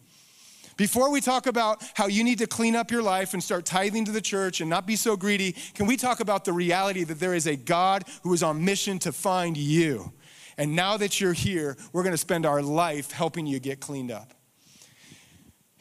Before 0.78 1.12
we 1.12 1.20
talk 1.20 1.48
about 1.48 1.84
how 1.96 2.08
you 2.08 2.24
need 2.24 2.38
to 2.38 2.48
clean 2.48 2.78
up 2.78 2.92
your 2.92 3.04
life 3.04 3.34
and 3.34 3.44
start 3.44 3.66
tithing 3.66 4.06
to 4.06 4.12
the 4.14 4.22
church 4.22 4.62
and 4.62 4.70
not 4.70 4.88
be 4.88 4.96
so 4.96 5.18
greedy, 5.18 5.52
can 5.74 5.86
we 5.86 5.98
talk 5.98 6.22
about 6.22 6.46
the 6.46 6.54
reality 6.54 7.04
that 7.04 7.20
there 7.20 7.36
is 7.36 7.48
a 7.48 7.58
God 7.58 8.06
who 8.24 8.34
is 8.34 8.42
on 8.42 8.64
mission 8.64 9.00
to 9.00 9.12
find 9.12 9.58
you? 9.58 10.14
And 10.58 10.78
now 10.78 10.96
that 10.96 11.20
you're 11.20 11.34
here, 11.34 11.76
we're 11.92 12.04
going 12.04 12.14
to 12.14 12.18
spend 12.18 12.46
our 12.46 12.62
life 12.62 13.12
helping 13.12 13.46
you 13.46 13.60
get 13.60 13.82
cleaned 13.82 14.12
up. 14.12 14.34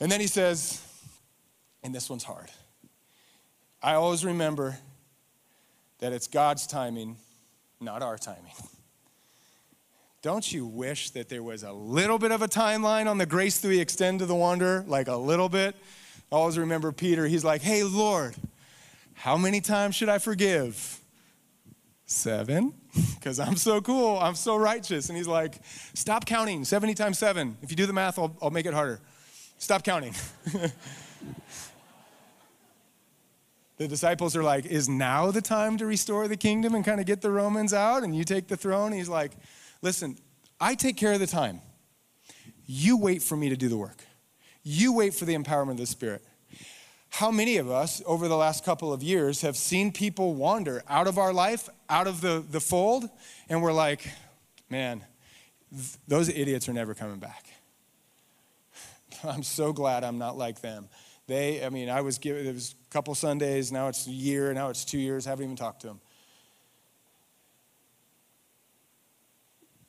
And 0.00 0.10
then 0.10 0.20
he 0.20 0.26
says, 0.26 0.82
and 1.84 1.94
this 1.94 2.10
one's 2.10 2.24
hard. 2.24 2.50
I 3.82 3.94
always 3.94 4.24
remember 4.24 4.78
that 6.00 6.12
it's 6.12 6.26
God's 6.26 6.66
timing, 6.66 7.16
not 7.80 8.02
our 8.02 8.18
timing. 8.18 8.52
Don't 10.22 10.52
you 10.52 10.66
wish 10.66 11.10
that 11.10 11.30
there 11.30 11.42
was 11.42 11.62
a 11.62 11.72
little 11.72 12.18
bit 12.18 12.30
of 12.30 12.42
a 12.42 12.48
timeline 12.48 13.08
on 13.08 13.16
the 13.16 13.24
grace 13.24 13.58
that 13.58 13.68
we 13.68 13.80
extend 13.80 14.18
to 14.18 14.26
the 14.26 14.34
wanderer? 14.34 14.84
Like 14.86 15.08
a 15.08 15.16
little 15.16 15.48
bit? 15.48 15.74
I 16.30 16.36
always 16.36 16.58
remember 16.58 16.92
Peter, 16.92 17.26
he's 17.26 17.44
like, 17.44 17.62
hey, 17.62 17.82
Lord, 17.82 18.36
how 19.14 19.38
many 19.38 19.62
times 19.62 19.96
should 19.96 20.10
I 20.10 20.18
forgive? 20.18 21.00
Seven, 22.04 22.74
because 23.14 23.40
I'm 23.40 23.56
so 23.56 23.80
cool, 23.80 24.18
I'm 24.18 24.34
so 24.34 24.56
righteous. 24.56 25.08
And 25.08 25.16
he's 25.16 25.26
like, 25.26 25.54
stop 25.94 26.26
counting, 26.26 26.64
70 26.64 26.94
times 26.94 27.18
seven. 27.18 27.56
If 27.62 27.70
you 27.70 27.76
do 27.76 27.86
the 27.86 27.92
math, 27.94 28.18
I'll, 28.18 28.36
I'll 28.42 28.50
make 28.50 28.66
it 28.66 28.74
harder. 28.74 29.00
Stop 29.58 29.84
counting. 29.84 30.14
the 33.80 33.88
disciples 33.88 34.36
are 34.36 34.42
like, 34.42 34.66
Is 34.66 34.90
now 34.90 35.30
the 35.30 35.40
time 35.40 35.78
to 35.78 35.86
restore 35.86 36.28
the 36.28 36.36
kingdom 36.36 36.74
and 36.74 36.84
kind 36.84 37.00
of 37.00 37.06
get 37.06 37.22
the 37.22 37.30
Romans 37.30 37.72
out 37.72 38.02
and 38.02 38.14
you 38.14 38.24
take 38.24 38.46
the 38.46 38.56
throne? 38.56 38.92
He's 38.92 39.08
like, 39.08 39.32
Listen, 39.80 40.18
I 40.60 40.74
take 40.74 40.98
care 40.98 41.14
of 41.14 41.18
the 41.18 41.26
time. 41.26 41.62
You 42.66 42.98
wait 42.98 43.22
for 43.22 43.38
me 43.38 43.48
to 43.48 43.56
do 43.56 43.70
the 43.70 43.78
work. 43.78 44.04
You 44.62 44.92
wait 44.92 45.14
for 45.14 45.24
the 45.24 45.34
empowerment 45.34 45.72
of 45.72 45.76
the 45.78 45.86
Spirit. 45.86 46.22
How 47.08 47.30
many 47.30 47.56
of 47.56 47.70
us 47.70 48.02
over 48.04 48.28
the 48.28 48.36
last 48.36 48.66
couple 48.66 48.92
of 48.92 49.02
years 49.02 49.40
have 49.40 49.56
seen 49.56 49.92
people 49.92 50.34
wander 50.34 50.82
out 50.86 51.08
of 51.08 51.16
our 51.16 51.32
life, 51.32 51.70
out 51.88 52.06
of 52.06 52.20
the, 52.20 52.44
the 52.50 52.60
fold, 52.60 53.08
and 53.48 53.62
we're 53.62 53.72
like, 53.72 54.06
man, 54.68 55.02
th- 55.72 55.96
those 56.06 56.28
idiots 56.28 56.68
are 56.68 56.74
never 56.74 56.92
coming 56.92 57.18
back. 57.18 57.46
I'm 59.24 59.42
so 59.42 59.72
glad 59.72 60.04
I'm 60.04 60.18
not 60.18 60.36
like 60.36 60.60
them. 60.60 60.90
They, 61.30 61.64
I 61.64 61.68
mean, 61.68 61.88
I 61.88 62.00
was 62.00 62.18
given, 62.18 62.44
it 62.44 62.52
was 62.52 62.74
a 62.88 62.92
couple 62.92 63.14
Sundays, 63.14 63.70
now 63.70 63.86
it's 63.86 64.04
a 64.08 64.10
year, 64.10 64.52
now 64.52 64.68
it's 64.68 64.84
two 64.84 64.98
years, 64.98 65.28
I 65.28 65.30
haven't 65.30 65.44
even 65.44 65.54
talked 65.54 65.82
to 65.82 65.86
them. 65.86 66.00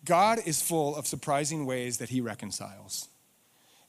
God 0.05 0.37
is 0.45 0.61
full 0.61 0.95
of 0.95 1.07
surprising 1.07 1.65
ways 1.65 1.97
that 1.97 2.09
he 2.09 2.21
reconciles. 2.21 3.09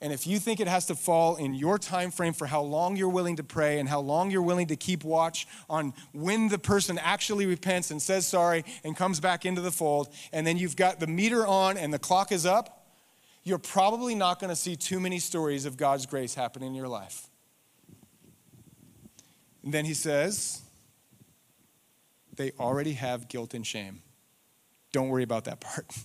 And 0.01 0.15
if 0.15 0.27
you 0.27 0.39
think 0.39 0.61
it 0.61 0.67
has 0.67 0.87
to 0.87 0.95
fall 0.95 1.37
in 1.37 1.53
your 1.53 1.77
time 1.77 2.11
frame 2.11 2.33
for 2.33 2.47
how 2.47 2.63
long 2.63 2.97
you're 2.97 3.11
willing 3.11 3.37
to 3.37 3.45
pray 3.45 3.79
and 3.79 3.87
how 3.87 4.01
long 4.01 4.31
you're 4.31 4.41
willing 4.41 4.69
to 4.69 4.77
keep 4.77 5.05
watch 5.05 5.47
on 5.69 5.93
when 6.15 6.49
the 6.49 6.59
person 6.59 6.97
actually 6.97 7.45
repents 7.45 7.91
and 7.91 8.01
says 8.01 8.27
sorry 8.27 8.65
and 8.83 8.97
comes 8.97 9.21
back 9.21 9.45
into 9.45 9.61
the 9.61 9.71
fold, 9.71 10.09
and 10.33 10.47
then 10.47 10.57
you've 10.57 10.75
got 10.75 11.01
the 11.01 11.07
meter 11.07 11.47
on 11.47 11.77
and 11.77 11.93
the 11.93 11.99
clock 11.99 12.33
is 12.33 12.47
up, 12.47 12.87
you're 13.45 13.59
probably 13.59 14.15
not 14.15 14.41
going 14.41 14.49
to 14.49 14.57
see 14.57 14.75
too 14.75 14.99
many 14.99 15.19
stories 15.19 15.67
of 15.67 15.77
God's 15.77 16.07
grace 16.07 16.35
happen 16.35 16.63
in 16.63 16.75
your 16.75 16.89
life. 16.89 17.29
And 19.63 19.73
then 19.73 19.85
he 19.85 19.95
says, 19.95 20.63
they 22.35 22.53
already 22.59 22.93
have 22.95 23.29
guilt 23.29 23.55
and 23.55 23.67
shame. 23.67 24.03
Don't 24.93 25.09
worry 25.09 25.23
about 25.23 25.45
that 25.45 25.61
part. 25.61 25.87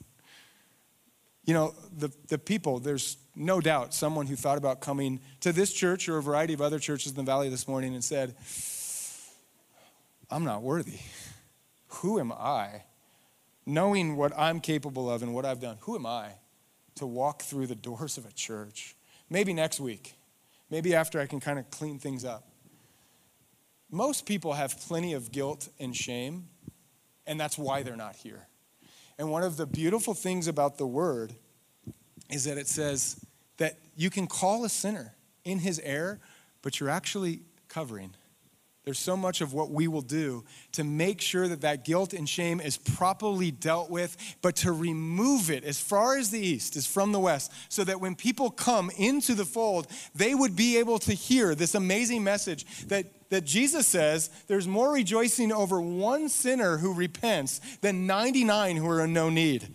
You 1.45 1.53
know, 1.53 1.74
the, 1.97 2.12
the 2.28 2.38
people, 2.38 2.80
there's 2.80 3.16
no 3.34 3.62
doubt 3.62 3.93
someone 3.93 4.28
who 4.28 4.36
thought 4.36 4.58
about 4.58 4.82
coming 4.82 5.22
to 5.39 5.53
this 5.53 5.72
church 5.72 6.10
or 6.10 6.18
a 6.18 6.22
variety 6.22 6.53
of 6.53 6.60
other 6.60 6.78
churches 6.78 7.14
in 7.14 7.16
the 7.16 7.24
valley 7.24 7.47
this 7.47 7.70
morning 7.70 7.93
and 7.93 8.03
said, 8.03 8.36
I'm 10.30 10.43
not 10.43 10.62
worthy. 10.62 10.99
Who 11.88 12.20
am 12.20 12.34
I? 12.34 12.84
Knowing 13.66 14.18
what 14.18 14.34
I'm 14.38 14.60
capable 14.60 15.10
of 15.10 15.24
and 15.24 15.34
what 15.34 15.45
I've 15.45 15.62
done, 15.62 15.78
who 15.80 15.95
am 15.95 16.05
I 16.05 16.32
to 16.95 17.05
walk 17.05 17.43
through 17.43 17.68
the 17.68 17.76
doors 17.76 18.18
of 18.18 18.26
a 18.26 18.32
church? 18.34 18.97
Maybe 19.30 19.53
next 19.53 19.80
week. 19.80 20.16
Maybe 20.70 20.93
after 20.93 21.18
I 21.18 21.28
can 21.28 21.39
kind 21.39 21.60
of 21.60 21.70
clean 21.72 21.97
things 21.97 22.26
up. 22.26 22.45
Most 23.89 24.25
people 24.25 24.53
have 24.53 24.79
plenty 24.81 25.13
of 25.13 25.31
guilt 25.31 25.69
and 25.79 25.95
shame, 25.95 26.49
and 27.25 27.39
that's 27.39 27.57
why 27.57 27.83
they're 27.83 27.95
not 27.95 28.15
here. 28.15 28.47
And 29.17 29.31
one 29.31 29.43
of 29.43 29.57
the 29.57 29.65
beautiful 29.65 30.13
things 30.13 30.47
about 30.47 30.77
the 30.77 30.85
word 30.85 31.33
is 32.29 32.43
that 32.43 32.57
it 32.57 32.67
says 32.67 33.25
that 33.57 33.77
you 33.95 34.09
can 34.09 34.27
call 34.27 34.65
a 34.65 34.69
sinner 34.69 35.15
in 35.43 35.59
his 35.59 35.79
error, 35.79 36.19
but 36.61 36.79
you're 36.79 36.89
actually 36.89 37.41
covering. 37.67 38.13
There's 38.88 38.97
so 38.97 39.17
much 39.17 39.41
of 39.41 39.53
what 39.53 39.69
we 39.69 39.89
will 39.89 39.99
do 39.99 40.45
to 40.71 40.85
make 40.85 41.19
sure 41.19 41.49
that 41.49 41.59
that 41.59 41.83
guilt 41.83 42.13
and 42.13 42.27
shame 42.27 42.61
is 42.61 42.77
properly 42.77 43.51
dealt 43.51 43.89
with, 43.89 44.15
but 44.41 44.55
to 44.57 44.71
remove 44.71 45.51
it 45.51 45.65
as 45.65 45.77
far 45.77 46.15
as 46.15 46.31
the 46.31 46.39
east 46.39 46.77
is 46.77 46.88
from 46.88 47.11
the 47.11 47.19
west, 47.19 47.51
so 47.67 47.83
that 47.83 47.99
when 47.99 48.15
people 48.15 48.49
come 48.49 48.89
into 48.97 49.35
the 49.35 49.43
fold, 49.43 49.88
they 50.15 50.33
would 50.33 50.55
be 50.55 50.77
able 50.77 50.99
to 50.99 51.11
hear 51.11 51.53
this 51.53 51.75
amazing 51.75 52.23
message 52.23 52.65
that, 52.88 53.07
that 53.29 53.43
Jesus 53.43 53.85
says 53.85 54.29
there's 54.47 54.69
more 54.69 54.93
rejoicing 54.93 55.51
over 55.51 55.81
one 55.81 56.29
sinner 56.29 56.77
who 56.77 56.93
repents 56.93 57.59
than 57.81 58.07
99 58.07 58.77
who 58.77 58.89
are 58.89 59.03
in 59.03 59.11
no 59.11 59.29
need 59.29 59.67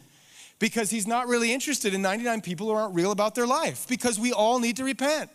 because 0.58 0.88
he's 0.88 1.06
not 1.06 1.28
really 1.28 1.52
interested 1.52 1.92
in 1.92 2.00
99 2.00 2.40
people 2.40 2.68
who 2.68 2.72
aren't 2.72 2.94
real 2.94 3.12
about 3.12 3.34
their 3.34 3.46
life 3.46 3.86
because 3.90 4.18
we 4.18 4.32
all 4.32 4.58
need 4.58 4.78
to 4.78 4.84
repent. 4.84 5.28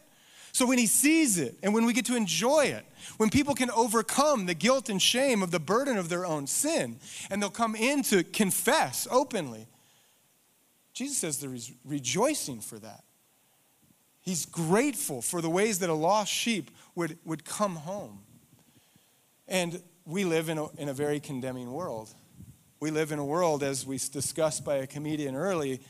So 0.58 0.66
when 0.66 0.80
he 0.80 0.88
sees 0.88 1.38
it 1.38 1.56
and 1.62 1.72
when 1.72 1.86
we 1.86 1.94
get 1.94 2.06
to 2.08 2.16
enjoy 2.16 2.66
it, 2.66 2.84
when 3.18 3.30
people 3.30 3.54
can 3.54 3.70
overcome 3.70 4.48
the 4.48 4.56
guilt 4.56 4.90
and 4.90 5.00
shame 5.00 5.44
of 5.44 5.52
the 5.52 5.60
burden 5.60 6.00
of 6.00 6.10
their 6.10 6.26
own 6.26 6.48
sin 6.48 6.98
and 7.30 7.40
they'll 7.40 7.52
come 7.52 7.76
in 7.76 8.02
to 8.06 8.24
confess 8.24 9.08
openly, 9.12 9.68
Jesus 10.96 11.20
says 11.20 11.38
there 11.38 11.54
is 11.54 11.72
rejoicing 11.86 12.60
for 12.60 12.80
that. 12.80 13.04
He's 14.22 14.48
grateful 14.48 15.22
for 15.22 15.42
the 15.42 15.50
ways 15.50 15.78
that 15.78 15.92
a 15.92 15.94
lost 15.94 16.34
sheep 16.34 16.72
would, 16.96 17.20
would 17.24 17.46
come 17.46 17.76
home. 17.76 18.22
And 19.48 19.80
we 20.06 20.26
live 20.26 20.50
in 20.50 20.58
a, 20.58 20.76
in 20.78 20.90
a 20.90 20.94
very 20.94 21.20
condemning 21.20 21.72
world. 21.72 22.10
We 22.80 22.90
live 22.90 23.12
in 23.12 23.20
a 23.20 23.26
world, 23.26 23.62
as 23.62 23.86
we 23.86 24.00
discussed 24.00 24.66
by 24.66 24.78
a 24.78 24.88
comedian 24.88 25.36
early, 25.36 25.82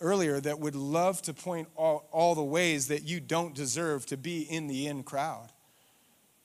earlier 0.00 0.40
that 0.40 0.58
would 0.58 0.74
love 0.74 1.22
to 1.22 1.34
point 1.34 1.68
all, 1.76 2.08
all 2.12 2.34
the 2.34 2.42
ways 2.42 2.88
that 2.88 3.02
you 3.02 3.20
don't 3.20 3.54
deserve 3.54 4.06
to 4.06 4.16
be 4.16 4.42
in 4.42 4.66
the 4.66 4.86
in 4.86 5.02
crowd. 5.02 5.50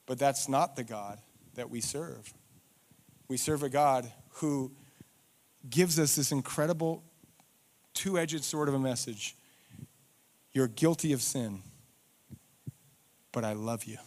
But 0.05 0.19
that's 0.19 0.47
not 0.47 0.75
the 0.75 0.83
God 0.83 1.19
that 1.55 1.69
we 1.69 1.81
serve. 1.81 2.33
We 3.27 3.37
serve 3.37 3.63
a 3.63 3.69
God 3.69 4.11
who 4.35 4.71
gives 5.69 5.99
us 5.99 6.15
this 6.15 6.31
incredible 6.31 7.03
two 7.93 8.19
edged 8.19 8.43
sword 8.43 8.67
of 8.67 8.75
a 8.75 8.79
message. 8.79 9.35
You're 10.53 10.67
guilty 10.67 11.13
of 11.13 11.21
sin, 11.21 11.61
but 13.31 13.43
I 13.43 13.53
love 13.53 13.85
you. 13.85 13.97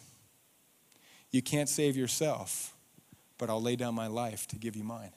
You 1.31 1.43
can't 1.43 1.69
save 1.69 1.97
yourself, 1.97 2.75
but 3.37 3.51
I'll 3.51 3.61
lay 3.61 3.77
down 3.77 3.95
my 3.95 4.07
life 4.07 4.47
to 4.49 4.57
give 4.57 4.77
you 4.77 4.85
mine. 4.85 5.13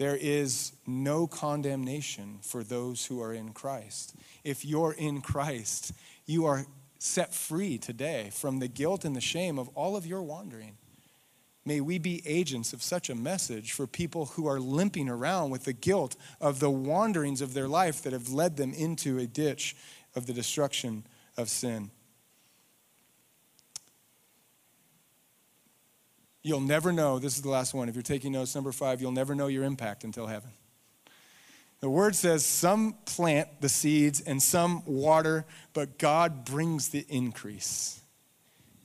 There 0.00 0.16
is 0.18 0.72
no 0.86 1.26
condemnation 1.26 2.38
for 2.40 2.64
those 2.64 3.04
who 3.04 3.20
are 3.20 3.34
in 3.34 3.52
Christ. 3.52 4.14
If 4.44 4.64
you're 4.64 4.94
in 4.94 5.20
Christ, 5.20 5.92
you 6.24 6.46
are 6.46 6.64
set 6.98 7.34
free 7.34 7.76
today 7.76 8.30
from 8.32 8.60
the 8.60 8.66
guilt 8.66 9.04
and 9.04 9.14
the 9.14 9.20
shame 9.20 9.58
of 9.58 9.68
all 9.74 9.98
of 9.98 10.06
your 10.06 10.22
wandering. 10.22 10.78
May 11.66 11.82
we 11.82 11.98
be 11.98 12.22
agents 12.24 12.72
of 12.72 12.82
such 12.82 13.10
a 13.10 13.14
message 13.14 13.72
for 13.72 13.86
people 13.86 14.24
who 14.24 14.46
are 14.46 14.58
limping 14.58 15.10
around 15.10 15.50
with 15.50 15.64
the 15.64 15.74
guilt 15.74 16.16
of 16.40 16.60
the 16.60 16.70
wanderings 16.70 17.42
of 17.42 17.52
their 17.52 17.68
life 17.68 18.00
that 18.04 18.14
have 18.14 18.30
led 18.30 18.56
them 18.56 18.72
into 18.72 19.18
a 19.18 19.26
ditch 19.26 19.76
of 20.16 20.24
the 20.24 20.32
destruction 20.32 21.04
of 21.36 21.50
sin. 21.50 21.90
You'll 26.42 26.60
never 26.60 26.92
know, 26.92 27.18
this 27.18 27.36
is 27.36 27.42
the 27.42 27.50
last 27.50 27.74
one. 27.74 27.88
If 27.88 27.94
you're 27.94 28.02
taking 28.02 28.32
notes, 28.32 28.54
number 28.54 28.72
five, 28.72 29.00
you'll 29.00 29.12
never 29.12 29.34
know 29.34 29.48
your 29.48 29.64
impact 29.64 30.04
until 30.04 30.26
heaven. 30.26 30.50
The 31.80 31.90
word 31.90 32.14
says 32.14 32.44
some 32.44 32.94
plant 33.06 33.48
the 33.60 33.68
seeds 33.68 34.20
and 34.20 34.42
some 34.42 34.82
water, 34.84 35.46
but 35.72 35.98
God 35.98 36.44
brings 36.44 36.88
the 36.88 37.06
increase. 37.08 38.00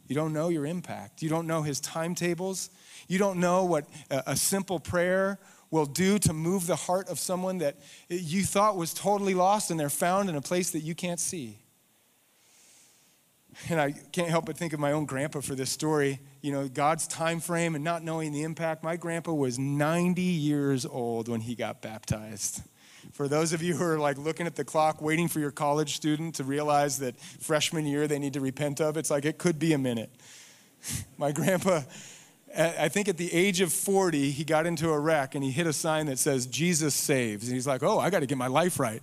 You 0.08 0.16
don't 0.16 0.34
know 0.34 0.50
your 0.50 0.66
impact. 0.66 1.22
You 1.22 1.30
don't 1.30 1.48
know 1.48 1.62
his 1.62 1.80
timetables. 1.80 2.70
You 3.08 3.18
don't 3.20 3.40
know 3.40 3.66
what 3.66 3.86
a 4.10 4.36
simple 4.36 4.80
prayer 4.80 5.40
will 5.72 5.86
do 5.86 6.20
to 6.20 6.32
move 6.32 6.68
the 6.68 6.76
heart 6.76 7.10
of 7.10 7.20
someone 7.20 7.58
that 7.58 7.78
you 8.08 8.44
thought 8.44 8.78
was 8.78 8.94
totally 8.94 9.34
lost 9.34 9.72
and 9.72 9.80
they're 9.80 9.90
found 9.90 10.30
in 10.30 10.36
a 10.36 10.42
place 10.42 10.70
that 10.72 10.82
you 10.82 10.96
can't 10.96 11.20
see. 11.20 11.58
And 13.70 13.80
I 13.80 13.92
can't 13.92 14.30
help 14.30 14.46
but 14.46 14.58
think 14.58 14.74
of 14.74 14.80
my 14.80 14.92
own 14.92 15.06
grandpa 15.06 15.42
for 15.42 15.56
this 15.56 15.70
story. 15.70 16.20
You 16.42 16.52
know, 16.52 16.68
God's 16.68 17.08
time 17.08 17.40
frame 17.40 17.76
and 17.76 17.84
not 17.84 18.04
knowing 18.04 18.32
the 18.32 18.44
impact. 18.44 18.84
My 18.84 18.98
grandpa 18.98 19.34
was 19.34 19.58
90 19.58 20.22
years 20.22 20.86
old 20.86 21.28
when 21.28 21.42
he 21.42 21.56
got 21.56 21.82
baptized. 21.82 22.62
For 23.14 23.28
those 23.28 23.54
of 23.54 23.62
you 23.62 23.76
who 23.76 23.84
are 23.84 24.00
like 24.00 24.18
looking 24.18 24.46
at 24.46 24.56
the 24.56 24.66
clock, 24.66 25.02
waiting 25.02 25.28
for 25.28 25.40
your 25.40 25.52
college 25.52 25.96
student 25.96 26.36
to 26.36 26.44
realize 26.44 27.00
that 27.00 27.20
freshman 27.20 27.86
year 27.86 28.08
they 28.08 28.20
need 28.20 28.34
to 28.34 28.42
repent 28.42 28.82
of, 28.82 28.98
it's 28.98 29.10
like 29.10 29.26
it 29.26 29.38
could 29.38 29.58
be 29.58 29.74
a 29.74 29.78
minute. 29.78 30.10
My 31.18 31.32
grandpa, 31.32 31.82
I 32.58 32.90
think 32.90 33.08
at 33.08 33.18
the 33.18 33.34
age 33.34 33.62
of 33.62 33.72
40, 33.72 34.32
he 34.32 34.44
got 34.44 34.66
into 34.66 34.90
a 34.90 35.00
wreck 35.00 35.36
and 35.36 35.44
he 35.44 35.52
hit 35.52 35.68
a 35.68 35.74
sign 35.74 36.06
that 36.08 36.20
says, 36.20 36.46
Jesus 36.46 36.94
saves. 36.94 37.48
And 37.48 37.56
he's 37.56 37.68
like, 37.68 37.84
oh, 37.84 38.00
I 38.00 38.10
got 38.10 38.20
to 38.20 38.26
get 38.26 38.38
my 38.38 38.48
life 38.48 38.80
right. 38.80 39.02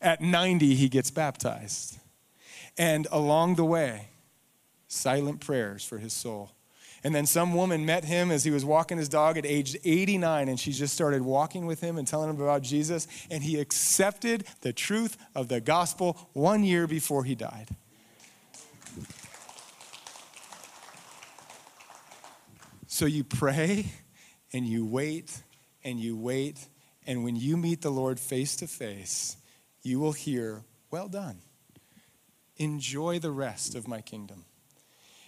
At 0.00 0.20
90, 0.20 0.74
he 0.74 0.88
gets 0.88 1.10
baptized. 1.10 1.98
And 2.78 3.06
along 3.10 3.56
the 3.56 3.64
way, 3.64 4.08
silent 4.88 5.40
prayers 5.40 5.84
for 5.84 5.98
his 5.98 6.12
soul. 6.12 6.52
And 7.04 7.14
then 7.14 7.26
some 7.26 7.54
woman 7.54 7.84
met 7.84 8.04
him 8.04 8.30
as 8.30 8.44
he 8.44 8.50
was 8.50 8.64
walking 8.64 8.96
his 8.96 9.08
dog 9.08 9.36
at 9.36 9.44
age 9.44 9.76
89, 9.84 10.48
and 10.48 10.58
she 10.58 10.70
just 10.70 10.94
started 10.94 11.22
walking 11.22 11.66
with 11.66 11.80
him 11.80 11.98
and 11.98 12.06
telling 12.06 12.30
him 12.30 12.40
about 12.40 12.62
Jesus. 12.62 13.08
And 13.28 13.42
he 13.42 13.58
accepted 13.58 14.44
the 14.60 14.72
truth 14.72 15.16
of 15.34 15.48
the 15.48 15.60
gospel 15.60 16.28
one 16.32 16.62
year 16.62 16.86
before 16.86 17.24
he 17.24 17.34
died. 17.34 17.68
So 22.86 23.06
you 23.06 23.24
pray 23.24 23.86
and 24.52 24.64
you 24.64 24.86
wait 24.86 25.42
and 25.82 25.98
you 25.98 26.16
wait, 26.16 26.68
and 27.06 27.24
when 27.24 27.34
you 27.34 27.56
meet 27.56 27.82
the 27.82 27.90
Lord 27.90 28.20
face 28.20 28.54
to 28.56 28.68
face, 28.68 29.36
you 29.82 29.98
will 29.98 30.12
hear, 30.12 30.62
Well 30.90 31.08
done. 31.08 31.38
Enjoy 32.62 33.18
the 33.18 33.32
rest 33.32 33.74
of 33.74 33.88
my 33.88 34.00
kingdom. 34.00 34.44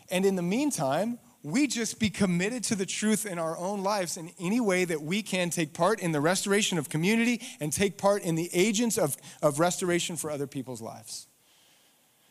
And 0.09 0.25
in 0.25 0.37
the 0.37 0.43
meantime, 0.43 1.19
we 1.43 1.67
just 1.67 1.99
be 1.99 2.09
committed 2.09 2.63
to 2.65 2.77
the 2.77 2.87
truth 2.87 3.27
in 3.27 3.41
our 3.41 3.59
own 3.59 3.83
lives 3.83 4.17
in 4.17 4.31
any 4.39 4.61
way 4.61 4.85
that 4.85 5.03
we 5.03 5.21
can 5.21 5.51
take 5.51 5.75
part 5.75 5.99
in 5.99 6.13
the 6.13 6.21
restoration 6.21 6.79
of 6.79 6.89
community 6.89 7.41
and 7.59 7.73
take 7.73 7.99
part 7.99 8.23
in 8.23 8.37
the 8.37 8.49
agents 8.53 8.97
of, 8.97 9.17
of 9.43 9.59
restoration 9.59 10.17
for 10.17 10.31
other 10.31 10.47
people's 10.47 10.81
lives. 10.81 11.27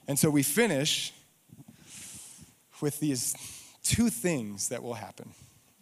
And 0.08 0.18
so 0.18 0.30
we 0.30 0.42
finish 0.42 1.12
with 2.80 3.02
these 3.02 3.36
two 3.84 4.10
things 4.10 4.70
that 4.70 4.82
will 4.82 4.94
happen. 4.94 5.34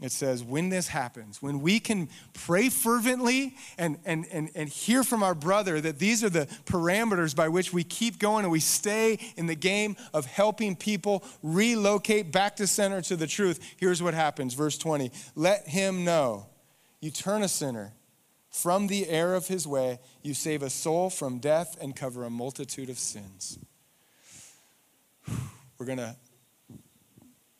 It 0.01 0.11
says, 0.11 0.43
when 0.43 0.69
this 0.69 0.87
happens, 0.87 1.43
when 1.43 1.61
we 1.61 1.79
can 1.79 2.09
pray 2.33 2.69
fervently 2.69 3.55
and, 3.77 3.99
and, 4.03 4.25
and, 4.31 4.49
and 4.55 4.67
hear 4.67 5.03
from 5.03 5.21
our 5.21 5.35
brother 5.35 5.79
that 5.79 5.99
these 5.99 6.23
are 6.23 6.29
the 6.29 6.47
parameters 6.65 7.35
by 7.35 7.49
which 7.49 7.71
we 7.71 7.83
keep 7.83 8.17
going 8.17 8.43
and 8.43 8.51
we 8.51 8.59
stay 8.59 9.19
in 9.37 9.45
the 9.45 9.55
game 9.55 9.95
of 10.11 10.25
helping 10.25 10.75
people 10.75 11.23
relocate 11.43 12.31
back 12.31 12.55
to 12.55 12.65
center 12.65 13.01
to 13.03 13.15
the 13.15 13.27
truth, 13.27 13.59
here's 13.77 14.01
what 14.01 14.15
happens. 14.15 14.55
Verse 14.55 14.75
20 14.75 15.11
Let 15.35 15.67
him 15.67 16.03
know 16.03 16.47
you 16.99 17.11
turn 17.11 17.43
a 17.43 17.47
sinner 17.47 17.93
from 18.49 18.87
the 18.87 19.07
error 19.07 19.35
of 19.35 19.47
his 19.47 19.67
way, 19.67 19.99
you 20.23 20.33
save 20.33 20.63
a 20.63 20.69
soul 20.69 21.11
from 21.11 21.37
death 21.37 21.77
and 21.79 21.95
cover 21.95 22.25
a 22.25 22.29
multitude 22.29 22.89
of 22.89 22.97
sins. 22.97 23.59
We're 25.77 25.85
going 25.85 25.99
to 25.99 26.15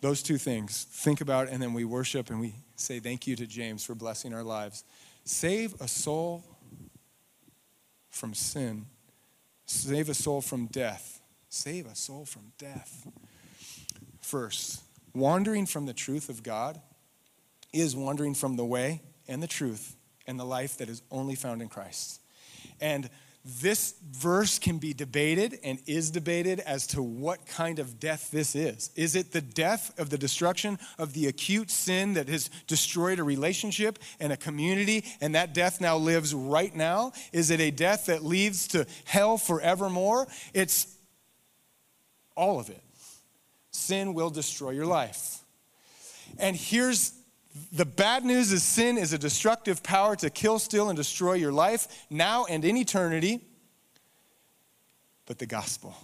those 0.01 0.21
two 0.21 0.37
things, 0.37 0.85
think 0.89 1.21
about, 1.21 1.47
and 1.47 1.61
then 1.61 1.73
we 1.73 1.85
worship 1.85 2.29
and 2.29 2.39
we 2.39 2.55
say 2.75 2.99
thank 2.99 3.27
you 3.27 3.35
to 3.35 3.47
James 3.47 3.83
for 3.83 3.95
blessing 3.95 4.33
our 4.33 4.43
lives. 4.43 4.83
Save 5.23 5.79
a 5.79 5.87
soul 5.87 6.43
from 8.09 8.33
sin, 8.33 8.87
save 9.65 10.09
a 10.09 10.13
soul 10.13 10.41
from 10.41 10.65
death. 10.65 11.21
Save 11.53 11.85
a 11.85 11.95
soul 11.95 12.23
from 12.23 12.53
death. 12.57 13.05
First, 14.21 14.83
wandering 15.13 15.65
from 15.65 15.85
the 15.85 15.93
truth 15.93 16.29
of 16.29 16.43
God 16.43 16.79
is 17.73 17.93
wandering 17.93 18.35
from 18.35 18.55
the 18.55 18.63
way 18.63 19.01
and 19.27 19.43
the 19.43 19.47
truth 19.47 19.97
and 20.25 20.39
the 20.39 20.45
life 20.45 20.77
that 20.77 20.87
is 20.87 21.01
only 21.11 21.35
found 21.35 21.61
in 21.61 21.67
Christ. 21.67 22.21
And 22.79 23.09
this 23.43 23.95
verse 24.11 24.59
can 24.59 24.77
be 24.77 24.93
debated 24.93 25.57
and 25.63 25.79
is 25.87 26.11
debated 26.11 26.59
as 26.59 26.85
to 26.87 27.01
what 27.01 27.45
kind 27.47 27.79
of 27.79 27.99
death 27.99 28.29
this 28.29 28.55
is. 28.55 28.91
Is 28.95 29.15
it 29.15 29.31
the 29.31 29.41
death 29.41 29.97
of 29.99 30.11
the 30.11 30.17
destruction 30.17 30.77
of 30.99 31.13
the 31.13 31.27
acute 31.27 31.71
sin 31.71 32.13
that 32.13 32.29
has 32.29 32.49
destroyed 32.67 33.17
a 33.17 33.23
relationship 33.23 33.97
and 34.19 34.31
a 34.31 34.37
community, 34.37 35.05
and 35.21 35.33
that 35.33 35.53
death 35.53 35.81
now 35.81 35.97
lives 35.97 36.35
right 36.35 36.75
now? 36.75 37.13
Is 37.33 37.49
it 37.49 37.59
a 37.59 37.71
death 37.71 38.05
that 38.05 38.23
leads 38.23 38.67
to 38.69 38.85
hell 39.05 39.37
forevermore? 39.37 40.27
It's 40.53 40.95
all 42.35 42.59
of 42.59 42.69
it. 42.69 42.83
Sin 43.71 44.13
will 44.13 44.29
destroy 44.29 44.71
your 44.71 44.85
life. 44.85 45.39
And 46.37 46.55
here's 46.55 47.13
the 47.71 47.85
bad 47.85 48.23
news 48.23 48.51
is 48.51 48.63
sin 48.63 48.97
is 48.97 49.13
a 49.13 49.17
destructive 49.17 49.83
power 49.83 50.15
to 50.17 50.29
kill, 50.29 50.59
steal, 50.59 50.89
and 50.89 50.97
destroy 50.97 51.33
your 51.33 51.51
life 51.51 52.05
now 52.09 52.45
and 52.45 52.63
in 52.63 52.77
eternity. 52.77 53.41
But 55.25 55.39
the 55.39 55.45
gospel, 55.45 55.95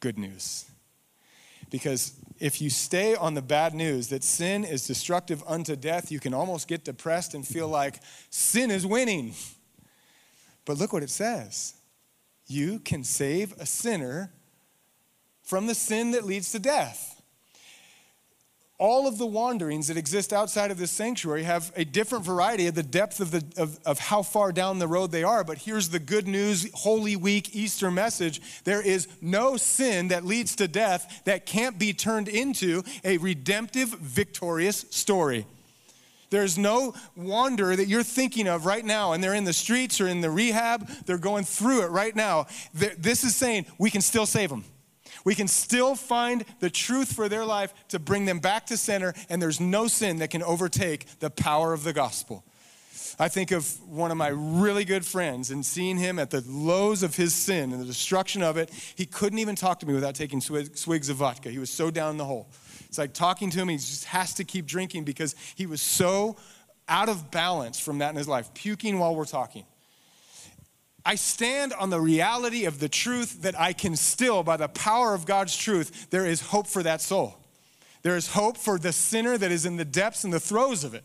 good 0.00 0.18
news. 0.18 0.64
Because 1.70 2.14
if 2.38 2.62
you 2.62 2.70
stay 2.70 3.14
on 3.14 3.34
the 3.34 3.42
bad 3.42 3.74
news 3.74 4.08
that 4.08 4.24
sin 4.24 4.64
is 4.64 4.86
destructive 4.86 5.42
unto 5.46 5.76
death, 5.76 6.10
you 6.10 6.20
can 6.20 6.32
almost 6.32 6.68
get 6.68 6.84
depressed 6.84 7.34
and 7.34 7.46
feel 7.46 7.68
like 7.68 8.00
sin 8.30 8.70
is 8.70 8.86
winning. 8.86 9.34
But 10.64 10.78
look 10.78 10.92
what 10.92 11.02
it 11.02 11.10
says 11.10 11.74
you 12.46 12.78
can 12.78 13.04
save 13.04 13.52
a 13.58 13.66
sinner 13.66 14.32
from 15.42 15.66
the 15.66 15.74
sin 15.74 16.12
that 16.12 16.24
leads 16.24 16.52
to 16.52 16.58
death 16.58 17.17
all 18.78 19.08
of 19.08 19.18
the 19.18 19.26
wanderings 19.26 19.88
that 19.88 19.96
exist 19.96 20.32
outside 20.32 20.70
of 20.70 20.78
this 20.78 20.92
sanctuary 20.92 21.42
have 21.42 21.72
a 21.74 21.84
different 21.84 22.24
variety 22.24 22.68
of 22.68 22.76
the 22.76 22.82
depth 22.82 23.18
of, 23.18 23.32
the, 23.32 23.44
of, 23.60 23.78
of 23.84 23.98
how 23.98 24.22
far 24.22 24.52
down 24.52 24.78
the 24.78 24.86
road 24.86 25.10
they 25.10 25.24
are. 25.24 25.42
But 25.42 25.58
here's 25.58 25.88
the 25.88 25.98
good 25.98 26.28
news 26.28 26.70
Holy 26.74 27.16
Week 27.16 27.54
Easter 27.56 27.90
message 27.90 28.40
there 28.62 28.80
is 28.80 29.08
no 29.20 29.56
sin 29.56 30.08
that 30.08 30.24
leads 30.24 30.54
to 30.56 30.68
death 30.68 31.22
that 31.24 31.44
can't 31.44 31.76
be 31.76 31.92
turned 31.92 32.28
into 32.28 32.84
a 33.02 33.18
redemptive, 33.18 33.88
victorious 33.88 34.86
story. 34.90 35.44
There's 36.30 36.58
no 36.58 36.94
wanderer 37.16 37.74
that 37.74 37.88
you're 37.88 38.02
thinking 38.02 38.46
of 38.46 38.66
right 38.66 38.84
now, 38.84 39.12
and 39.12 39.24
they're 39.24 39.34
in 39.34 39.44
the 39.44 39.52
streets 39.52 40.00
or 40.00 40.06
in 40.06 40.20
the 40.20 40.30
rehab, 40.30 40.86
they're 41.06 41.18
going 41.18 41.44
through 41.44 41.84
it 41.84 41.90
right 41.90 42.14
now. 42.14 42.46
This 42.74 43.24
is 43.24 43.34
saying 43.34 43.66
we 43.78 43.90
can 43.90 44.02
still 44.02 44.26
save 44.26 44.50
them. 44.50 44.64
We 45.24 45.34
can 45.34 45.48
still 45.48 45.94
find 45.94 46.44
the 46.60 46.70
truth 46.70 47.12
for 47.12 47.28
their 47.28 47.44
life 47.44 47.74
to 47.88 47.98
bring 47.98 48.24
them 48.24 48.38
back 48.38 48.66
to 48.66 48.76
center, 48.76 49.14
and 49.28 49.40
there's 49.40 49.60
no 49.60 49.88
sin 49.88 50.18
that 50.18 50.30
can 50.30 50.42
overtake 50.42 51.18
the 51.20 51.30
power 51.30 51.72
of 51.72 51.84
the 51.84 51.92
gospel. 51.92 52.44
I 53.20 53.28
think 53.28 53.50
of 53.50 53.80
one 53.88 54.12
of 54.12 54.16
my 54.16 54.28
really 54.28 54.84
good 54.84 55.04
friends 55.04 55.50
and 55.50 55.66
seeing 55.66 55.96
him 55.96 56.20
at 56.20 56.30
the 56.30 56.44
lows 56.46 57.02
of 57.02 57.16
his 57.16 57.34
sin 57.34 57.72
and 57.72 57.80
the 57.80 57.84
destruction 57.84 58.42
of 58.42 58.56
it. 58.56 58.70
He 58.94 59.06
couldn't 59.06 59.40
even 59.40 59.56
talk 59.56 59.80
to 59.80 59.86
me 59.86 59.94
without 59.94 60.14
taking 60.14 60.40
swigs 60.40 61.08
of 61.08 61.16
vodka. 61.16 61.50
He 61.50 61.58
was 61.58 61.70
so 61.70 61.90
down 61.90 62.16
the 62.16 62.24
hole. 62.24 62.48
It's 62.86 62.96
like 62.96 63.14
talking 63.14 63.50
to 63.50 63.58
him, 63.58 63.68
he 63.68 63.76
just 63.76 64.04
has 64.04 64.34
to 64.34 64.44
keep 64.44 64.66
drinking 64.66 65.02
because 65.04 65.34
he 65.56 65.66
was 65.66 65.82
so 65.82 66.36
out 66.88 67.08
of 67.08 67.30
balance 67.30 67.80
from 67.80 67.98
that 67.98 68.10
in 68.10 68.16
his 68.16 68.28
life, 68.28 68.54
puking 68.54 68.98
while 68.98 69.16
we're 69.16 69.24
talking. 69.24 69.64
I 71.08 71.14
stand 71.14 71.72
on 71.72 71.88
the 71.88 72.02
reality 72.02 72.66
of 72.66 72.80
the 72.80 72.88
truth 72.90 73.40
that 73.40 73.58
I 73.58 73.72
can 73.72 73.96
still, 73.96 74.42
by 74.42 74.58
the 74.58 74.68
power 74.68 75.14
of 75.14 75.24
God's 75.24 75.56
truth, 75.56 76.10
there 76.10 76.26
is 76.26 76.42
hope 76.42 76.66
for 76.66 76.82
that 76.82 77.00
soul. 77.00 77.38
There 78.02 78.14
is 78.14 78.28
hope 78.28 78.58
for 78.58 78.78
the 78.78 78.92
sinner 78.92 79.38
that 79.38 79.50
is 79.50 79.64
in 79.64 79.76
the 79.76 79.86
depths 79.86 80.24
and 80.24 80.34
the 80.34 80.38
throes 80.38 80.84
of 80.84 80.92
it. 80.92 81.04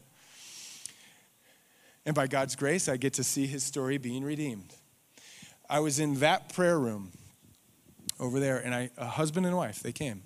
And 2.06 2.14
by 2.14 2.28
God's 2.28 2.58
grace, 2.58 2.90
I 2.90 2.98
get 2.98 3.14
to 3.14 3.24
see 3.24 3.48
his 3.48 3.64
story 3.64 3.98
being 3.98 4.26
redeemed. 4.26 4.74
I 5.70 5.80
was 5.80 6.02
in 6.02 6.16
that 6.16 6.52
prayer 6.54 6.78
room 6.78 7.14
over 8.20 8.42
there, 8.42 8.58
and 8.58 8.76
I, 8.76 8.90
a 8.98 9.06
husband 9.06 9.46
and 9.46 9.56
wife, 9.56 9.80
they 9.80 9.94
came. 9.94 10.24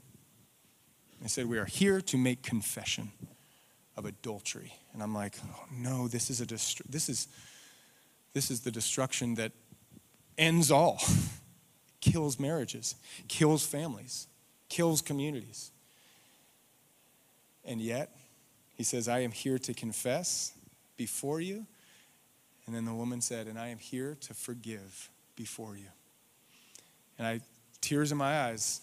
They 1.21 1.28
said, 1.28 1.45
We 1.45 1.59
are 1.59 1.65
here 1.65 2.01
to 2.01 2.17
make 2.17 2.41
confession 2.41 3.11
of 3.95 4.07
adultery. 4.07 4.73
And 4.93 5.03
I'm 5.03 5.13
like, 5.13 5.36
oh, 5.45 5.65
no, 5.71 6.07
this 6.07 6.32
is, 6.32 6.41
a 6.41 6.47
dest- 6.47 6.82
this, 6.91 7.09
is, 7.09 7.28
this 8.34 8.49
is 8.49 8.61
the 8.61 8.71
destruction 8.71 9.36
that 9.36 9.51
ends 10.38 10.71
all, 10.71 11.01
kills 12.01 12.39
marriages, 12.39 12.95
kills 13.27 13.65
families, 13.65 14.27
kills 14.69 15.01
communities. 15.01 15.71
And 17.65 17.81
yet, 17.81 18.15
he 18.75 18.83
says, 18.83 19.07
I 19.07 19.19
am 19.19 19.31
here 19.31 19.57
to 19.59 19.73
confess 19.73 20.53
before 20.95 21.41
you. 21.41 21.65
And 22.65 22.75
then 22.75 22.85
the 22.85 22.93
woman 22.93 23.21
said, 23.21 23.47
And 23.47 23.57
I 23.57 23.69
am 23.69 23.79
here 23.79 24.15
to 24.21 24.33
forgive 24.33 25.09
before 25.35 25.75
you. 25.75 25.88
And 27.17 27.27
I, 27.27 27.41
tears 27.81 28.11
in 28.11 28.17
my 28.17 28.41
eyes, 28.41 28.81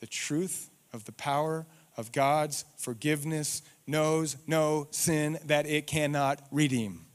the 0.00 0.06
truth 0.06 0.68
of 0.92 1.04
the 1.04 1.12
power 1.12 1.66
of 1.96 2.12
God's 2.12 2.64
forgiveness 2.76 3.62
knows 3.86 4.36
no 4.46 4.88
sin 4.90 5.38
that 5.46 5.66
it 5.66 5.86
cannot 5.86 6.42
redeem. 6.50 7.05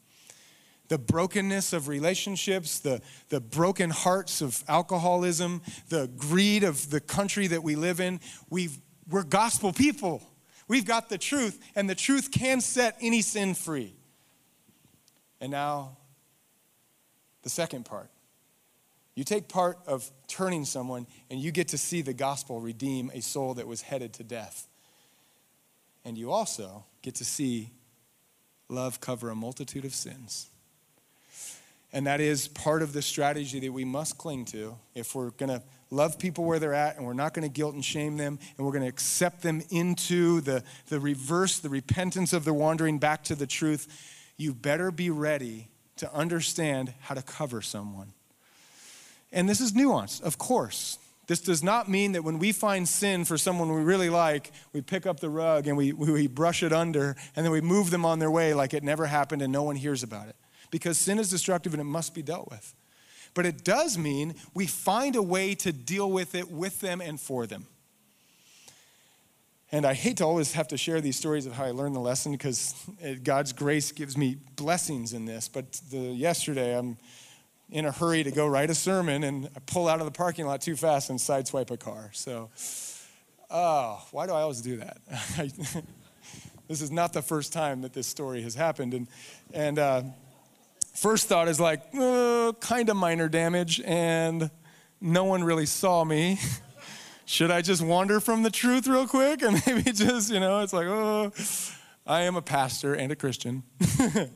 The 0.91 0.97
brokenness 0.97 1.71
of 1.71 1.87
relationships, 1.87 2.79
the, 2.79 3.01
the 3.29 3.39
broken 3.39 3.91
hearts 3.91 4.41
of 4.41 4.61
alcoholism, 4.67 5.61
the 5.87 6.11
greed 6.17 6.65
of 6.65 6.89
the 6.89 6.99
country 6.99 7.47
that 7.47 7.63
we 7.63 7.77
live 7.77 8.01
in, 8.01 8.19
we've, 8.49 8.77
we're 9.09 9.23
gospel 9.23 9.71
people. 9.71 10.21
We've 10.67 10.83
got 10.83 11.07
the 11.07 11.17
truth, 11.17 11.61
and 11.77 11.89
the 11.89 11.95
truth 11.95 12.29
can 12.29 12.59
set 12.59 12.97
any 12.99 13.21
sin 13.21 13.53
free. 13.53 13.95
And 15.39 15.49
now, 15.49 15.95
the 17.43 17.49
second 17.49 17.85
part. 17.85 18.09
You 19.15 19.23
take 19.23 19.47
part 19.47 19.77
of 19.87 20.11
turning 20.27 20.65
someone, 20.65 21.07
and 21.29 21.39
you 21.39 21.53
get 21.53 21.69
to 21.69 21.77
see 21.77 22.01
the 22.01 22.13
gospel 22.13 22.59
redeem 22.59 23.11
a 23.13 23.21
soul 23.21 23.53
that 23.53 23.65
was 23.65 23.81
headed 23.81 24.11
to 24.15 24.25
death. 24.25 24.67
And 26.03 26.17
you 26.17 26.33
also 26.33 26.83
get 27.01 27.15
to 27.15 27.23
see 27.23 27.71
love 28.67 28.99
cover 28.99 29.29
a 29.29 29.35
multitude 29.35 29.85
of 29.85 29.95
sins. 29.95 30.50
And 31.93 32.07
that 32.07 32.21
is 32.21 32.47
part 32.47 32.81
of 32.81 32.93
the 32.93 33.01
strategy 33.01 33.59
that 33.59 33.71
we 33.71 33.83
must 33.83 34.17
cling 34.17 34.45
to 34.45 34.77
if 34.95 35.13
we're 35.13 35.31
going 35.31 35.49
to 35.49 35.61
love 35.89 36.17
people 36.17 36.45
where 36.45 36.57
they're 36.57 36.73
at 36.73 36.95
and 36.95 37.05
we're 37.05 37.13
not 37.13 37.33
going 37.33 37.43
to 37.43 37.53
guilt 37.53 37.73
and 37.73 37.83
shame 37.83 38.15
them 38.15 38.39
and 38.57 38.65
we're 38.65 38.71
going 38.71 38.83
to 38.83 38.89
accept 38.89 39.41
them 39.41 39.61
into 39.69 40.39
the, 40.41 40.63
the 40.87 40.99
reverse, 40.99 41.59
the 41.59 41.69
repentance 41.69 42.31
of 42.31 42.45
their 42.45 42.53
wandering 42.53 42.97
back 42.97 43.23
to 43.25 43.35
the 43.35 43.45
truth. 43.45 43.87
You 44.37 44.53
better 44.53 44.89
be 44.89 45.09
ready 45.09 45.67
to 45.97 46.13
understand 46.13 46.93
how 47.01 47.15
to 47.15 47.21
cover 47.21 47.61
someone. 47.61 48.13
And 49.33 49.49
this 49.49 49.59
is 49.59 49.73
nuanced, 49.73 50.23
of 50.23 50.37
course. 50.37 50.97
This 51.27 51.41
does 51.41 51.61
not 51.61 51.87
mean 51.87 52.13
that 52.13 52.23
when 52.23 52.39
we 52.39 52.51
find 52.51 52.87
sin 52.87 53.23
for 53.25 53.37
someone 53.37 53.73
we 53.73 53.81
really 53.81 54.09
like, 54.09 54.51
we 54.73 54.81
pick 54.81 55.05
up 55.05 55.19
the 55.19 55.29
rug 55.29 55.67
and 55.67 55.77
we, 55.77 55.93
we 55.93 56.27
brush 56.27 56.63
it 56.63 56.73
under 56.73 57.15
and 57.35 57.45
then 57.45 57.51
we 57.51 57.61
move 57.61 57.91
them 57.91 58.05
on 58.05 58.19
their 58.19 58.31
way 58.31 58.53
like 58.53 58.73
it 58.73 58.83
never 58.83 59.05
happened 59.05 59.41
and 59.41 59.51
no 59.51 59.63
one 59.63 59.75
hears 59.75 60.03
about 60.03 60.27
it. 60.29 60.35
Because 60.71 60.97
sin 60.97 61.19
is 61.19 61.29
destructive 61.29 61.73
and 61.73 61.81
it 61.81 61.85
must 61.85 62.15
be 62.15 62.23
dealt 62.23 62.49
with. 62.49 62.73
But 63.33 63.45
it 63.45 63.63
does 63.63 63.97
mean 63.97 64.35
we 64.53 64.65
find 64.65 65.15
a 65.15 65.21
way 65.21 65.55
to 65.55 65.71
deal 65.71 66.09
with 66.09 66.35
it 66.35 66.49
with 66.49 66.81
them 66.81 67.01
and 67.01 67.19
for 67.19 67.45
them. 67.45 67.67
And 69.73 69.85
I 69.85 69.93
hate 69.93 70.17
to 70.17 70.25
always 70.25 70.51
have 70.53 70.67
to 70.69 70.77
share 70.77 70.99
these 70.99 71.15
stories 71.15 71.45
of 71.45 71.53
how 71.53 71.63
I 71.63 71.71
learned 71.71 71.95
the 71.95 72.01
lesson 72.01 72.33
because 72.33 72.75
God's 73.23 73.53
grace 73.53 73.93
gives 73.93 74.17
me 74.17 74.37
blessings 74.57 75.13
in 75.13 75.23
this. 75.23 75.47
But 75.47 75.71
the, 75.89 75.97
yesterday, 75.97 76.77
I'm 76.77 76.97
in 77.69 77.85
a 77.85 77.91
hurry 77.91 78.21
to 78.23 78.31
go 78.31 78.45
write 78.47 78.69
a 78.69 78.75
sermon 78.75 79.23
and 79.23 79.49
I 79.55 79.59
pull 79.65 79.87
out 79.87 79.99
of 79.99 80.05
the 80.05 80.11
parking 80.11 80.45
lot 80.45 80.59
too 80.59 80.75
fast 80.75 81.09
and 81.09 81.17
sideswipe 81.17 81.71
a 81.71 81.77
car. 81.77 82.09
So, 82.11 82.49
oh, 83.49 84.05
why 84.11 84.27
do 84.27 84.33
I 84.33 84.41
always 84.41 84.59
do 84.59 84.75
that? 84.77 84.97
this 86.67 86.81
is 86.81 86.91
not 86.91 87.13
the 87.13 87.21
first 87.21 87.53
time 87.53 87.81
that 87.83 87.93
this 87.93 88.07
story 88.07 88.41
has 88.41 88.55
happened. 88.55 88.93
And, 88.93 89.07
and 89.53 89.79
uh, 89.79 90.03
first 91.01 91.27
thought 91.27 91.47
is 91.47 91.59
like, 91.59 91.81
uh, 91.99 92.53
kind 92.59 92.87
of 92.89 92.95
minor 92.95 93.27
damage, 93.27 93.81
and 93.83 94.51
no 95.01 95.23
one 95.23 95.43
really 95.43 95.65
saw 95.65 96.03
me. 96.03 96.39
Should 97.25 97.49
I 97.49 97.61
just 97.61 97.81
wander 97.81 98.19
from 98.19 98.43
the 98.43 98.51
truth 98.51 98.87
real 98.87 99.07
quick 99.07 99.41
and 99.41 99.61
maybe 99.67 99.91
just, 99.91 100.31
you 100.31 100.39
know, 100.39 100.59
it's 100.59 100.73
like, 100.73 100.85
oh, 100.85 101.31
I 102.05 102.23
am 102.23 102.35
a 102.35 102.41
pastor 102.41 102.93
and 102.93 103.11
a 103.11 103.15
Christian. 103.15 103.63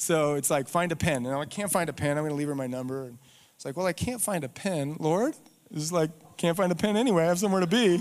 So 0.00 0.36
it's 0.36 0.48
like, 0.48 0.66
find 0.66 0.90
a 0.92 0.96
pen. 0.96 1.26
And 1.26 1.36
I 1.36 1.44
can't 1.44 1.70
find 1.70 1.90
a 1.90 1.92
pen. 1.92 2.16
I'm 2.16 2.24
going 2.24 2.30
to 2.30 2.34
leave 2.34 2.48
her 2.48 2.54
my 2.54 2.66
number. 2.66 3.04
And 3.04 3.18
it's 3.54 3.66
like, 3.66 3.76
well, 3.76 3.84
I 3.84 3.92
can't 3.92 4.18
find 4.18 4.44
a 4.44 4.48
pen, 4.48 4.96
Lord. 4.98 5.34
It's 5.70 5.92
like, 5.92 6.10
can't 6.38 6.56
find 6.56 6.72
a 6.72 6.74
pen 6.74 6.96
anyway. 6.96 7.24
I 7.24 7.26
have 7.26 7.38
somewhere 7.38 7.60
to 7.60 7.66
be. 7.66 7.98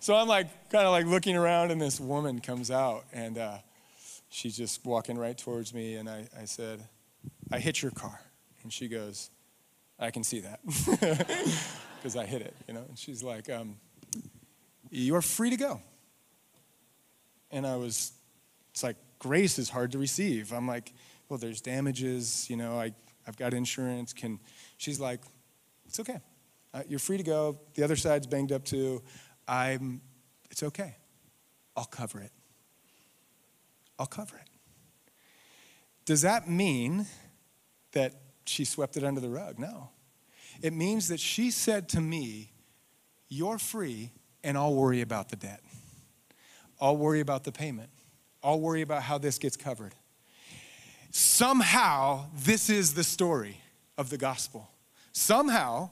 so 0.00 0.16
I'm 0.16 0.26
like, 0.26 0.70
kind 0.70 0.86
of 0.86 0.92
like 0.92 1.04
looking 1.04 1.36
around, 1.36 1.70
and 1.70 1.78
this 1.78 2.00
woman 2.00 2.40
comes 2.40 2.70
out, 2.70 3.04
and 3.12 3.36
uh, 3.36 3.58
she's 4.28 4.56
just 4.56 4.84
walking 4.84 5.18
right 5.18 5.36
towards 5.36 5.74
me. 5.74 5.94
And 5.96 6.08
I, 6.08 6.28
I 6.38 6.44
said, 6.44 6.80
I 7.50 7.58
hit 7.58 7.82
your 7.82 7.90
car. 7.90 8.20
And 8.62 8.72
she 8.72 8.88
goes, 8.88 9.30
I 9.98 10.10
can 10.10 10.22
see 10.22 10.40
that 10.40 10.60
because 11.96 12.16
I 12.16 12.26
hit 12.26 12.42
it, 12.42 12.54
you 12.66 12.74
know. 12.74 12.84
And 12.88 12.98
she's 12.98 13.22
like, 13.22 13.50
um, 13.50 13.76
"You 14.90 15.16
are 15.16 15.22
free 15.22 15.50
to 15.50 15.56
go." 15.56 15.80
And 17.50 17.66
I 17.66 17.76
was, 17.76 18.12
it's 18.70 18.82
like 18.82 18.96
grace 19.18 19.58
is 19.58 19.70
hard 19.70 19.92
to 19.92 19.98
receive. 19.98 20.52
I'm 20.52 20.68
like, 20.68 20.92
well, 21.28 21.38
there's 21.38 21.60
damages, 21.60 22.48
you 22.48 22.56
know, 22.56 22.78
I, 22.78 22.94
I've 23.26 23.36
got 23.36 23.54
insurance. 23.54 24.12
Can 24.12 24.38
she's 24.76 25.00
like, 25.00 25.20
it's 25.86 25.98
okay. 26.00 26.20
Uh, 26.72 26.82
you're 26.86 26.98
free 26.98 27.16
to 27.16 27.22
go. 27.22 27.58
The 27.74 27.82
other 27.82 27.96
side's 27.96 28.26
banged 28.26 28.52
up 28.52 28.64
too. 28.64 29.02
I'm, 29.46 30.00
it's 30.50 30.62
okay. 30.62 30.96
I'll 31.76 31.86
cover 31.86 32.20
it. 32.20 32.32
I'll 33.98 34.06
cover 34.06 34.36
it. 34.36 34.48
Does 36.04 36.22
that 36.22 36.48
mean 36.48 37.06
that 37.92 38.14
she 38.46 38.64
swept 38.64 38.96
it 38.96 39.04
under 39.04 39.20
the 39.20 39.28
rug? 39.28 39.58
No. 39.58 39.90
It 40.62 40.72
means 40.72 41.08
that 41.08 41.20
she 41.20 41.50
said 41.50 41.88
to 41.90 42.00
me, 42.00 42.52
You're 43.28 43.58
free, 43.58 44.12
and 44.42 44.56
I'll 44.56 44.74
worry 44.74 45.00
about 45.00 45.28
the 45.28 45.36
debt. 45.36 45.60
I'll 46.80 46.96
worry 46.96 47.20
about 47.20 47.44
the 47.44 47.52
payment. 47.52 47.90
I'll 48.42 48.60
worry 48.60 48.82
about 48.82 49.02
how 49.02 49.18
this 49.18 49.38
gets 49.38 49.56
covered. 49.56 49.94
Somehow, 51.10 52.26
this 52.34 52.70
is 52.70 52.94
the 52.94 53.04
story 53.04 53.60
of 53.96 54.10
the 54.10 54.18
gospel. 54.18 54.70
Somehow, 55.12 55.90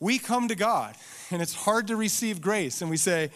we 0.00 0.18
come 0.18 0.48
to 0.48 0.54
God, 0.54 0.94
and 1.30 1.40
it's 1.40 1.54
hard 1.54 1.86
to 1.88 1.96
receive 1.96 2.40
grace, 2.40 2.82
and 2.82 2.90
we 2.90 2.96
say, 2.96 3.30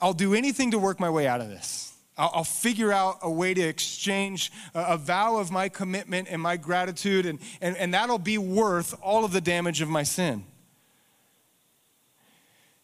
I'll 0.00 0.14
do 0.14 0.34
anything 0.34 0.70
to 0.72 0.78
work 0.78 0.98
my 0.98 1.10
way 1.10 1.26
out 1.26 1.40
of 1.40 1.48
this. 1.48 1.91
I'll, 2.16 2.30
I'll 2.34 2.44
figure 2.44 2.92
out 2.92 3.18
a 3.22 3.30
way 3.30 3.54
to 3.54 3.60
exchange 3.60 4.52
a, 4.74 4.84
a, 4.94 4.98
vow 4.98 5.36
of 5.36 5.50
my 5.50 5.68
commitment 5.68 6.28
and 6.30 6.40
my 6.40 6.56
gratitude, 6.56 7.26
and, 7.26 7.38
and, 7.60 7.76
and 7.76 7.94
that'll 7.94 8.18
be 8.18 8.38
worth 8.38 8.94
all 9.02 9.24
of 9.24 9.32
the 9.32 9.40
damage 9.40 9.80
of 9.80 9.88
my 9.88 10.02
sin. 10.02 10.44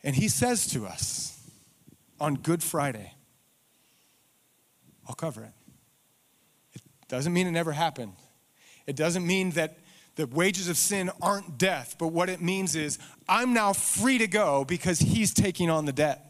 And 0.02 0.16
he 0.16 0.28
says 0.28 0.66
to 0.68 0.86
us 0.86 1.38
on 2.20 2.36
Good 2.36 2.62
Friday, 2.62 3.12
I'll 5.08 5.14
cover 5.14 5.42
it. 5.42 5.52
It 6.74 6.82
doesn't 7.08 7.32
mean 7.32 7.46
it 7.46 7.52
never 7.52 7.72
happened. 7.72 8.12
It 8.86 8.96
doesn't 8.96 9.26
mean 9.26 9.50
that 9.52 9.78
the 10.16 10.26
wages 10.26 10.68
of 10.68 10.76
sin 10.76 11.10
aren't 11.22 11.58
death, 11.58 11.96
but 11.98 12.08
what 12.08 12.28
it 12.28 12.40
means 12.40 12.74
is 12.74 12.98
I'm 13.28 13.54
now 13.54 13.72
free 13.72 14.18
to 14.18 14.26
go 14.26 14.64
because 14.64 14.98
he's 14.98 15.32
taking 15.32 15.70
on 15.70 15.84
the 15.84 15.92
debt. 15.92 16.27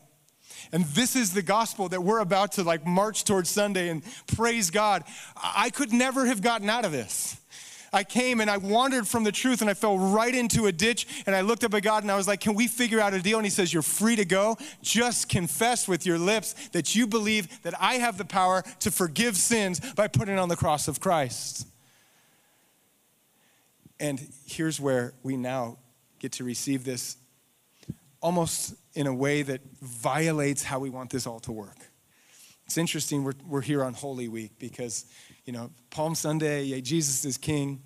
And 0.73 0.85
this 0.87 1.17
is 1.17 1.33
the 1.33 1.43
gospel 1.43 1.89
that 1.89 2.03
we're 2.03 2.21
about 2.21 2.53
to 2.53 2.63
like 2.63 2.87
march 2.87 3.25
towards 3.25 3.51
Sunday 3.51 3.89
and 3.89 4.03
praise 4.37 4.71
God. 4.71 5.05
I 5.37 5.71
could 5.71 5.93
never 5.93 6.27
have 6.27 6.43
gotten 6.43 6.69
out 6.69 6.85
of 6.85 6.93
this. 6.93 7.37
I 7.93 8.05
came 8.05 8.41
and 8.41 8.51
I 8.51 8.59
wandered 8.59 9.07
from 9.09 9.25
the 9.25 9.33
truth 9.33 9.61
and 9.61 9.71
I 9.71 9.75
fell 9.75 9.99
right 9.99 10.35
into 10.35 10.67
a 10.67 10.73
ditch 10.73 11.07
and 11.27 11.35
I 11.35 11.41
looked 11.41 11.65
up 11.65 11.75
at 11.75 11.83
God 11.83 12.03
and 12.03 12.13
I 12.13 12.17
was 12.17 12.29
like, 12.29 12.41
Can 12.41 12.55
we 12.55 12.69
figure 12.69 13.01
out 13.01 13.15
a 13.15 13.23
deal? 13.23 13.39
And 13.39 13.47
He 13.47 13.51
says, 13.51 13.73
You're 13.73 13.83
free 13.83 14.17
to 14.17 14.25
go. 14.25 14.57
Just 14.83 15.29
confess 15.29 15.89
with 15.89 16.05
your 16.05 16.19
lips 16.19 16.69
that 16.71 16.95
you 16.95 17.07
believe 17.07 17.63
that 17.63 17.75
I 17.81 17.95
have 17.95 18.19
the 18.19 18.25
power 18.25 18.63
to 18.81 18.91
forgive 18.91 19.37
sins 19.37 19.81
by 19.95 20.09
putting 20.09 20.39
on 20.39 20.49
the 20.49 20.57
cross 20.57 20.89
of 20.89 21.01
Christ. 21.01 21.67
And 24.01 24.21
here's 24.45 24.79
where 24.79 25.15
we 25.23 25.37
now 25.37 25.79
get 26.19 26.33
to 26.33 26.45
receive 26.45 26.85
this 26.85 27.17
almost 28.21 28.75
in 28.95 29.07
a 29.07 29.15
way 29.15 29.43
that 29.43 29.61
violates 29.81 30.63
how 30.63 30.79
we 30.79 30.91
want 30.91 31.11
this 31.11 31.27
all 31.27 31.41
to 31.41 31.53
work. 31.53 31.77
It's 32.67 32.77
interesting, 32.77 33.25
we're, 33.25 33.35
we're 33.47 33.63
here 33.63 33.83
on 33.83 33.95
Holy 33.95 34.29
Week 34.29 34.59
because 34.59 35.07
you 35.49 35.53
know, 35.53 35.71
Palm 35.89 36.15
Sunday, 36.15 36.65
yeah, 36.65 36.81
Jesus 36.81 37.25
is 37.25 37.39
king. 37.39 37.83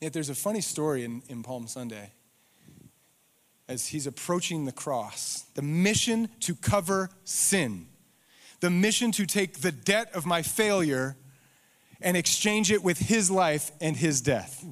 Yet 0.00 0.14
there's 0.14 0.30
a 0.30 0.34
funny 0.34 0.62
story 0.62 1.04
in, 1.04 1.22
in 1.28 1.42
Palm 1.42 1.66
Sunday 1.66 2.12
as 3.68 3.88
he's 3.88 4.06
approaching 4.06 4.64
the 4.64 4.72
cross 4.72 5.44
the 5.54 5.62
mission 5.62 6.28
to 6.40 6.54
cover 6.54 7.10
sin, 7.24 7.86
the 8.60 8.70
mission 8.70 9.12
to 9.12 9.26
take 9.26 9.60
the 9.60 9.72
debt 9.72 10.10
of 10.14 10.24
my 10.24 10.40
failure 10.40 11.16
and 12.00 12.16
exchange 12.16 12.72
it 12.72 12.82
with 12.82 12.98
his 12.98 13.30
life 13.30 13.70
and 13.80 13.96
his 13.96 14.20
death. 14.22 14.64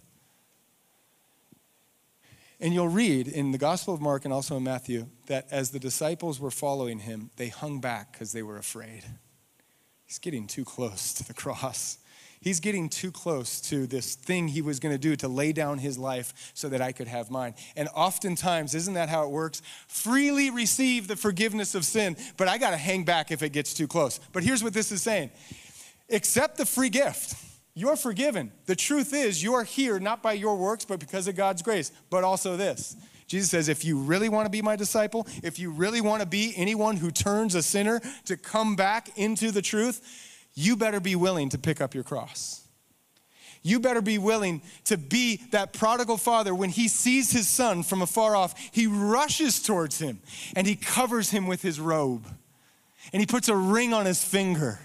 And 2.62 2.74
you'll 2.74 2.88
read 2.88 3.26
in 3.26 3.52
the 3.52 3.58
Gospel 3.58 3.94
of 3.94 4.02
Mark 4.02 4.26
and 4.26 4.34
also 4.34 4.58
in 4.58 4.62
Matthew 4.62 5.06
that 5.26 5.46
as 5.50 5.70
the 5.70 5.78
disciples 5.78 6.38
were 6.38 6.50
following 6.50 6.98
him, 6.98 7.30
they 7.36 7.48
hung 7.48 7.80
back 7.80 8.12
because 8.12 8.32
they 8.32 8.42
were 8.42 8.58
afraid. 8.58 9.02
He's 10.04 10.18
getting 10.18 10.46
too 10.46 10.64
close 10.64 11.14
to 11.14 11.26
the 11.26 11.32
cross. 11.32 11.96
He's 12.42 12.60
getting 12.60 12.88
too 12.88 13.12
close 13.12 13.60
to 13.62 13.86
this 13.86 14.14
thing 14.14 14.48
he 14.48 14.62
was 14.62 14.78
going 14.80 14.94
to 14.94 14.98
do 14.98 15.14
to 15.16 15.28
lay 15.28 15.52
down 15.52 15.78
his 15.78 15.98
life 15.98 16.52
so 16.54 16.68
that 16.68 16.82
I 16.82 16.92
could 16.92 17.08
have 17.08 17.30
mine. 17.30 17.54
And 17.76 17.88
oftentimes, 17.94 18.74
isn't 18.74 18.94
that 18.94 19.08
how 19.08 19.24
it 19.24 19.30
works? 19.30 19.60
Freely 19.88 20.50
receive 20.50 21.06
the 21.06 21.16
forgiveness 21.16 21.74
of 21.74 21.84
sin, 21.84 22.16
but 22.36 22.48
I 22.48 22.58
got 22.58 22.70
to 22.70 22.78
hang 22.78 23.04
back 23.04 23.30
if 23.30 23.42
it 23.42 23.50
gets 23.50 23.72
too 23.72 23.86
close. 23.86 24.20
But 24.32 24.42
here's 24.42 24.62
what 24.62 24.74
this 24.74 24.90
is 24.92 25.02
saying 25.02 25.30
accept 26.10 26.56
the 26.56 26.66
free 26.66 26.90
gift. 26.90 27.34
You're 27.74 27.96
forgiven. 27.96 28.52
The 28.66 28.76
truth 28.76 29.14
is, 29.14 29.42
you're 29.42 29.64
here 29.64 30.00
not 30.00 30.22
by 30.22 30.32
your 30.32 30.56
works, 30.56 30.84
but 30.84 31.00
because 31.00 31.28
of 31.28 31.36
God's 31.36 31.62
grace. 31.62 31.92
But 32.10 32.24
also 32.24 32.56
this 32.56 32.96
Jesus 33.30 33.50
says, 33.50 33.68
if 33.68 33.84
you 33.84 33.96
really 33.96 34.28
want 34.28 34.46
to 34.46 34.50
be 34.50 34.60
my 34.60 34.74
disciple, 34.74 35.24
if 35.44 35.60
you 35.60 35.70
really 35.70 36.00
want 36.00 36.20
to 36.20 36.26
be 36.26 36.52
anyone 36.56 36.96
who 36.96 37.12
turns 37.12 37.54
a 37.54 37.62
sinner 37.62 38.00
to 38.24 38.36
come 38.36 38.74
back 38.74 39.16
into 39.16 39.52
the 39.52 39.62
truth, 39.62 40.48
you 40.54 40.74
better 40.74 40.98
be 40.98 41.14
willing 41.14 41.48
to 41.50 41.58
pick 41.58 41.80
up 41.80 41.94
your 41.94 42.02
cross. 42.02 42.66
You 43.62 43.78
better 43.78 44.02
be 44.02 44.18
willing 44.18 44.62
to 44.86 44.96
be 44.96 45.36
that 45.52 45.72
prodigal 45.72 46.16
father 46.16 46.52
when 46.54 46.70
he 46.70 46.88
sees 46.88 47.30
his 47.30 47.48
son 47.48 47.84
from 47.84 48.02
afar 48.02 48.34
off. 48.34 48.58
He 48.72 48.88
rushes 48.88 49.62
towards 49.62 50.00
him 50.00 50.18
and 50.56 50.66
he 50.66 50.74
covers 50.74 51.30
him 51.30 51.46
with 51.46 51.62
his 51.62 51.78
robe 51.78 52.26
and 53.12 53.20
he 53.20 53.26
puts 53.26 53.48
a 53.48 53.54
ring 53.54 53.94
on 53.94 54.06
his 54.06 54.24
finger 54.24 54.80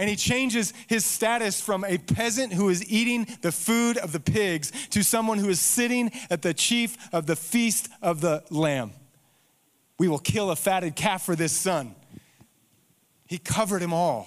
and 0.00 0.08
he 0.08 0.16
changes 0.16 0.72
his 0.86 1.04
status 1.04 1.60
from 1.60 1.84
a 1.84 1.98
peasant 1.98 2.54
who 2.54 2.70
is 2.70 2.90
eating 2.90 3.26
the 3.42 3.52
food 3.52 3.98
of 3.98 4.12
the 4.12 4.18
pigs 4.18 4.72
to 4.88 5.04
someone 5.04 5.36
who 5.36 5.50
is 5.50 5.60
sitting 5.60 6.10
at 6.30 6.40
the 6.40 6.54
chief 6.54 6.96
of 7.12 7.26
the 7.26 7.36
feast 7.36 7.90
of 8.00 8.22
the 8.22 8.42
lamb. 8.48 8.92
We 9.98 10.08
will 10.08 10.18
kill 10.18 10.50
a 10.50 10.56
fatted 10.56 10.96
calf 10.96 11.26
for 11.26 11.36
this 11.36 11.52
son. 11.52 11.94
He 13.26 13.36
covered 13.36 13.82
him 13.82 13.92
all. 13.92 14.26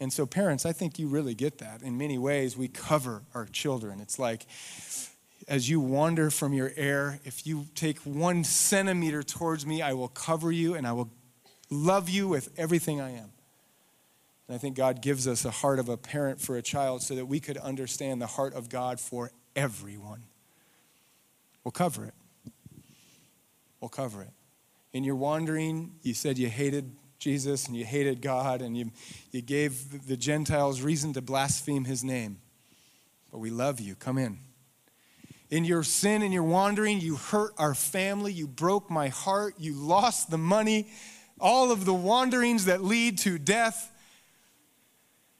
And 0.00 0.12
so, 0.12 0.26
parents, 0.26 0.66
I 0.66 0.72
think 0.72 0.98
you 0.98 1.06
really 1.06 1.36
get 1.36 1.58
that. 1.58 1.82
In 1.82 1.96
many 1.96 2.18
ways, 2.18 2.56
we 2.56 2.66
cover 2.66 3.22
our 3.32 3.46
children. 3.46 4.00
It's 4.00 4.18
like, 4.18 4.44
as 5.46 5.70
you 5.70 5.78
wander 5.78 6.30
from 6.30 6.52
your 6.52 6.72
heir, 6.74 7.20
if 7.24 7.46
you 7.46 7.66
take 7.76 8.00
one 8.00 8.42
centimeter 8.42 9.22
towards 9.22 9.64
me, 9.64 9.82
I 9.82 9.92
will 9.92 10.08
cover 10.08 10.50
you 10.50 10.74
and 10.74 10.84
I 10.84 10.94
will 10.94 11.12
love 11.70 12.08
you 12.08 12.26
with 12.26 12.48
everything 12.58 13.00
I 13.00 13.12
am. 13.12 13.30
And 14.48 14.54
I 14.54 14.58
think 14.58 14.76
God 14.76 15.02
gives 15.02 15.26
us 15.26 15.44
a 15.44 15.50
heart 15.50 15.78
of 15.78 15.88
a 15.88 15.96
parent 15.96 16.40
for 16.40 16.56
a 16.56 16.62
child 16.62 17.02
so 17.02 17.14
that 17.14 17.26
we 17.26 17.40
could 17.40 17.56
understand 17.56 18.22
the 18.22 18.26
heart 18.26 18.54
of 18.54 18.68
God 18.68 19.00
for 19.00 19.30
everyone. 19.54 20.24
We'll 21.64 21.72
cover 21.72 22.04
it. 22.04 22.14
We'll 23.80 23.88
cover 23.88 24.22
it. 24.22 24.30
In 24.92 25.04
your 25.04 25.16
wandering, 25.16 25.96
you 26.02 26.14
said 26.14 26.38
you 26.38 26.48
hated 26.48 26.94
Jesus 27.18 27.66
and 27.66 27.76
you 27.76 27.84
hated 27.84 28.22
God 28.22 28.62
and 28.62 28.76
you, 28.76 28.92
you 29.32 29.42
gave 29.42 30.06
the 30.06 30.16
Gentiles 30.16 30.80
reason 30.80 31.12
to 31.14 31.22
blaspheme 31.22 31.84
his 31.84 32.04
name. 32.04 32.38
But 33.32 33.38
we 33.38 33.50
love 33.50 33.80
you. 33.80 33.94
Come 33.96 34.18
in. 34.18 34.38
In 35.50 35.64
your 35.64 35.82
sin 35.82 36.22
and 36.22 36.32
your 36.32 36.42
wandering, 36.42 37.00
you 37.00 37.16
hurt 37.16 37.52
our 37.58 37.74
family. 37.74 38.32
You 38.32 38.46
broke 38.46 38.90
my 38.90 39.08
heart. 39.08 39.54
You 39.58 39.74
lost 39.74 40.30
the 40.30 40.38
money. 40.38 40.88
All 41.40 41.70
of 41.70 41.84
the 41.84 41.94
wanderings 41.94 42.64
that 42.64 42.82
lead 42.82 43.18
to 43.18 43.38
death. 43.38 43.92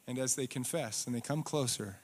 And 0.07 0.19
as 0.19 0.35
they 0.37 0.47
confess 0.47 1.07
and 1.07 1.15
they 1.15 1.21
come 1.21 1.43
closer, 1.43 1.97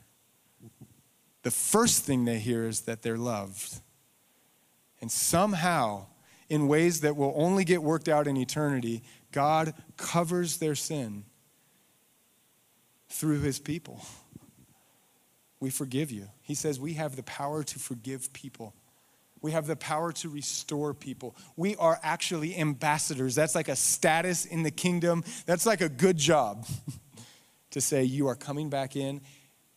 the 1.43 1.51
first 1.51 2.05
thing 2.05 2.25
they 2.25 2.39
hear 2.39 2.67
is 2.67 2.83
that 2.83 3.03
they're 3.03 3.19
loved. 3.19 3.81
And 5.01 5.11
somehow, 5.11 6.07
in 6.49 6.69
ways 6.69 7.01
that 7.01 7.17
will 7.17 7.33
only 7.37 7.65
get 7.65 7.83
worked 7.83 8.09
out 8.09 8.27
in 8.27 8.37
eternity, 8.37 9.03
God 9.33 9.75
covers 9.97 10.59
their 10.59 10.75
sin 10.75 11.25
through 13.09 13.41
his 13.41 13.59
people. 13.59 14.05
We 15.61 15.71
forgive 15.71 16.11
you. 16.11 16.29
He 16.41 16.55
says 16.55 16.81
we 16.81 16.95
have 16.95 17.17
the 17.17 17.23
power 17.23 17.63
to 17.63 17.79
forgive 17.79 18.33
people. 18.33 18.75
We 19.41 19.53
have 19.53 19.67
the 19.67 19.77
power 19.77 20.13
to 20.13 20.29
restore 20.29 20.95
people. 20.95 21.37
We 21.57 21.75
are 21.77 21.99
actually 22.03 22.57
ambassadors. 22.57 23.35
That's 23.35 23.57
like 23.57 23.69
a 23.69 23.77
status 23.77 24.45
in 24.45 24.63
the 24.63 24.71
kingdom. 24.71 25.25
That's 25.47 25.67
like 25.67 25.81
a 25.81 25.89
good 25.89 26.17
job. 26.17 26.67
to 27.73 27.81
say, 27.81 28.05
You 28.05 28.29
are 28.29 28.37
coming 28.37 28.71
back 28.71 28.97
in. 28.97 29.21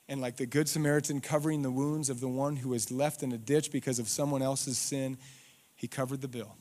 And 0.08 0.22
like 0.22 0.38
the 0.38 0.46
Good 0.46 0.70
Samaritan 0.70 1.20
covering 1.20 1.64
the 1.64 1.72
wounds 1.72 2.10
of 2.12 2.20
the 2.20 2.28
one 2.28 2.58
who 2.58 2.70
was 2.70 2.92
left 2.92 3.24
in 3.24 3.32
a 3.32 3.38
ditch 3.40 3.72
because 3.72 3.98
of 3.98 4.08
someone 4.08 4.44
else's 4.44 4.78
sin, 4.78 5.18
he 5.76 5.88
covered 5.88 6.22
the 6.22 6.28
bill. 6.28 6.56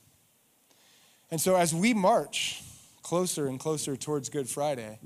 And 1.30 1.40
so 1.40 1.54
as 1.56 1.74
we 1.74 1.92
march 1.92 2.62
closer 3.02 3.46
and 3.46 3.60
closer 3.60 3.96
towards 3.96 4.30
Good 4.30 4.48
Friday, 4.48 4.98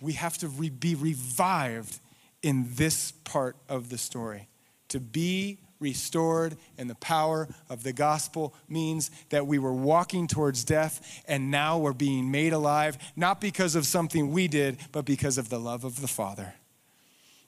we 0.00 0.12
have 0.12 0.36
to 0.38 0.48
re- 0.48 0.68
be 0.68 0.94
revived 0.94 1.98
in 2.42 2.66
this 2.74 3.12
part 3.24 3.56
of 3.68 3.88
the 3.88 3.96
story 3.96 4.48
to 4.88 5.00
be 5.00 5.58
restored, 5.78 6.56
and 6.78 6.88
the 6.88 6.94
power 6.96 7.48
of 7.68 7.82
the 7.82 7.92
gospel 7.92 8.54
means 8.68 9.10
that 9.30 9.46
we 9.46 9.58
were 9.58 9.72
walking 9.72 10.26
towards 10.26 10.64
death 10.64 11.22
and 11.26 11.50
now 11.50 11.78
we're 11.78 11.92
being 11.92 12.30
made 12.30 12.52
alive, 12.52 12.98
not 13.16 13.40
because 13.40 13.74
of 13.74 13.86
something 13.86 14.32
we 14.32 14.48
did, 14.48 14.78
but 14.92 15.04
because 15.04 15.38
of 15.38 15.48
the 15.48 15.60
love 15.60 15.84
of 15.84 16.00
the 16.00 16.08
Father. 16.08 16.54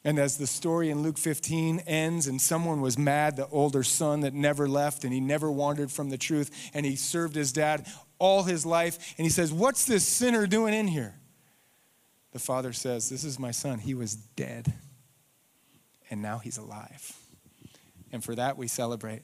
And 0.05 0.19
as 0.19 0.39
the 0.39 0.47
story 0.47 0.91
in 0.91 1.03
Luke 1.03 1.19
15 1.19 1.81
ends, 1.81 2.29
and 2.29 2.41
someone 2.41 2.81
was 2.81 2.97
mad, 2.97 3.37
the 3.37 3.49
older 3.49 3.83
son 3.83 4.21
that 4.21 4.33
never 4.33 4.69
left 4.69 5.05
and 5.05 5.13
he 5.13 5.21
never 5.21 5.51
wandered 5.51 5.91
from 5.91 6.11
the 6.11 6.17
truth, 6.17 6.71
and 6.73 6.87
he 6.87 6.97
served 6.97 7.35
his 7.35 7.53
dad 7.53 7.87
all 8.19 8.45
his 8.45 8.65
life, 8.65 9.15
and 9.19 9.25
he 9.25 9.31
says, 9.31 9.53
What's 9.53 9.85
this 9.85 10.07
sinner 10.07 10.47
doing 10.47 10.75
in 10.75 10.89
here? 10.89 11.15
The 12.33 12.39
father 12.39 12.73
says, 12.73 13.09
This 13.09 13.25
is 13.25 13.39
my 13.39 13.51
son. 13.51 13.81
He 13.81 13.95
was 13.95 14.15
dead, 14.15 14.73
and 16.11 16.23
now 16.23 16.39
he's 16.39 16.59
alive. 16.59 17.18
And 18.13 18.23
for 18.23 18.35
that, 18.35 18.57
we 18.57 18.69
celebrate. 18.69 19.23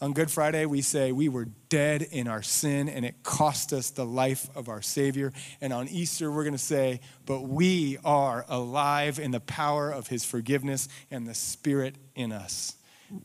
On 0.00 0.12
Good 0.12 0.30
Friday, 0.30 0.66
we 0.66 0.80
say 0.82 1.12
we 1.12 1.28
were 1.28 1.46
dead 1.68 2.02
in 2.02 2.26
our 2.26 2.42
sin 2.42 2.88
and 2.88 3.04
it 3.04 3.22
cost 3.22 3.72
us 3.72 3.90
the 3.90 4.04
life 4.04 4.48
of 4.54 4.68
our 4.68 4.82
Savior. 4.82 5.32
And 5.60 5.72
on 5.72 5.88
Easter, 5.88 6.30
we're 6.30 6.44
going 6.44 6.52
to 6.52 6.58
say, 6.58 7.00
but 7.26 7.42
we 7.42 7.98
are 8.04 8.44
alive 8.48 9.18
in 9.18 9.30
the 9.30 9.40
power 9.40 9.90
of 9.90 10.08
His 10.08 10.24
forgiveness 10.24 10.88
and 11.10 11.26
the 11.26 11.34
Spirit 11.34 11.96
in 12.14 12.32
us. 12.32 12.76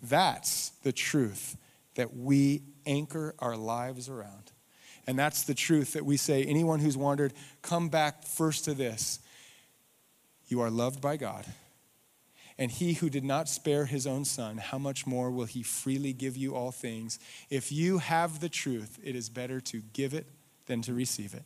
That's 0.04 0.70
the 0.84 0.92
truth 0.92 1.58
that 1.96 2.16
we 2.16 2.64
anchor 2.86 3.36
our 3.40 3.56
lives 3.56 4.10
around. 4.10 4.52
And 5.08 5.18
that's 5.18 5.44
the 5.44 5.56
truth 5.56 5.94
that 5.94 6.06
we 6.06 6.18
say, 6.18 6.44
anyone 6.44 6.80
who's 6.80 6.98
wandered, 6.98 7.34
come 7.62 7.90
back 7.90 8.24
first 8.24 8.66
to 8.66 8.74
this. 8.74 9.20
You 10.48 10.62
are 10.62 10.70
loved 10.70 11.02
by 11.02 11.18
God. 11.18 11.46
And 12.60 12.70
he 12.70 12.94
who 12.94 13.10
did 13.10 13.24
not 13.24 13.48
spare 13.48 13.86
his 13.86 14.06
own 14.06 14.26
son, 14.26 14.58
how 14.58 14.78
much 14.78 15.08
more 15.08 15.32
will 15.32 15.46
he 15.46 15.64
freely 15.64 16.12
give 16.12 16.36
you 16.36 16.54
all 16.54 16.72
things? 16.72 17.18
If 17.50 17.72
you 17.72 18.00
have 18.00 18.42
the 18.42 18.50
truth, 18.50 19.00
it 19.02 19.16
is 19.16 19.30
better 19.30 19.62
to 19.62 19.82
give 19.94 20.14
it 20.14 20.28
than 20.66 20.82
to 20.82 20.94
receive 20.94 21.34
it. 21.34 21.44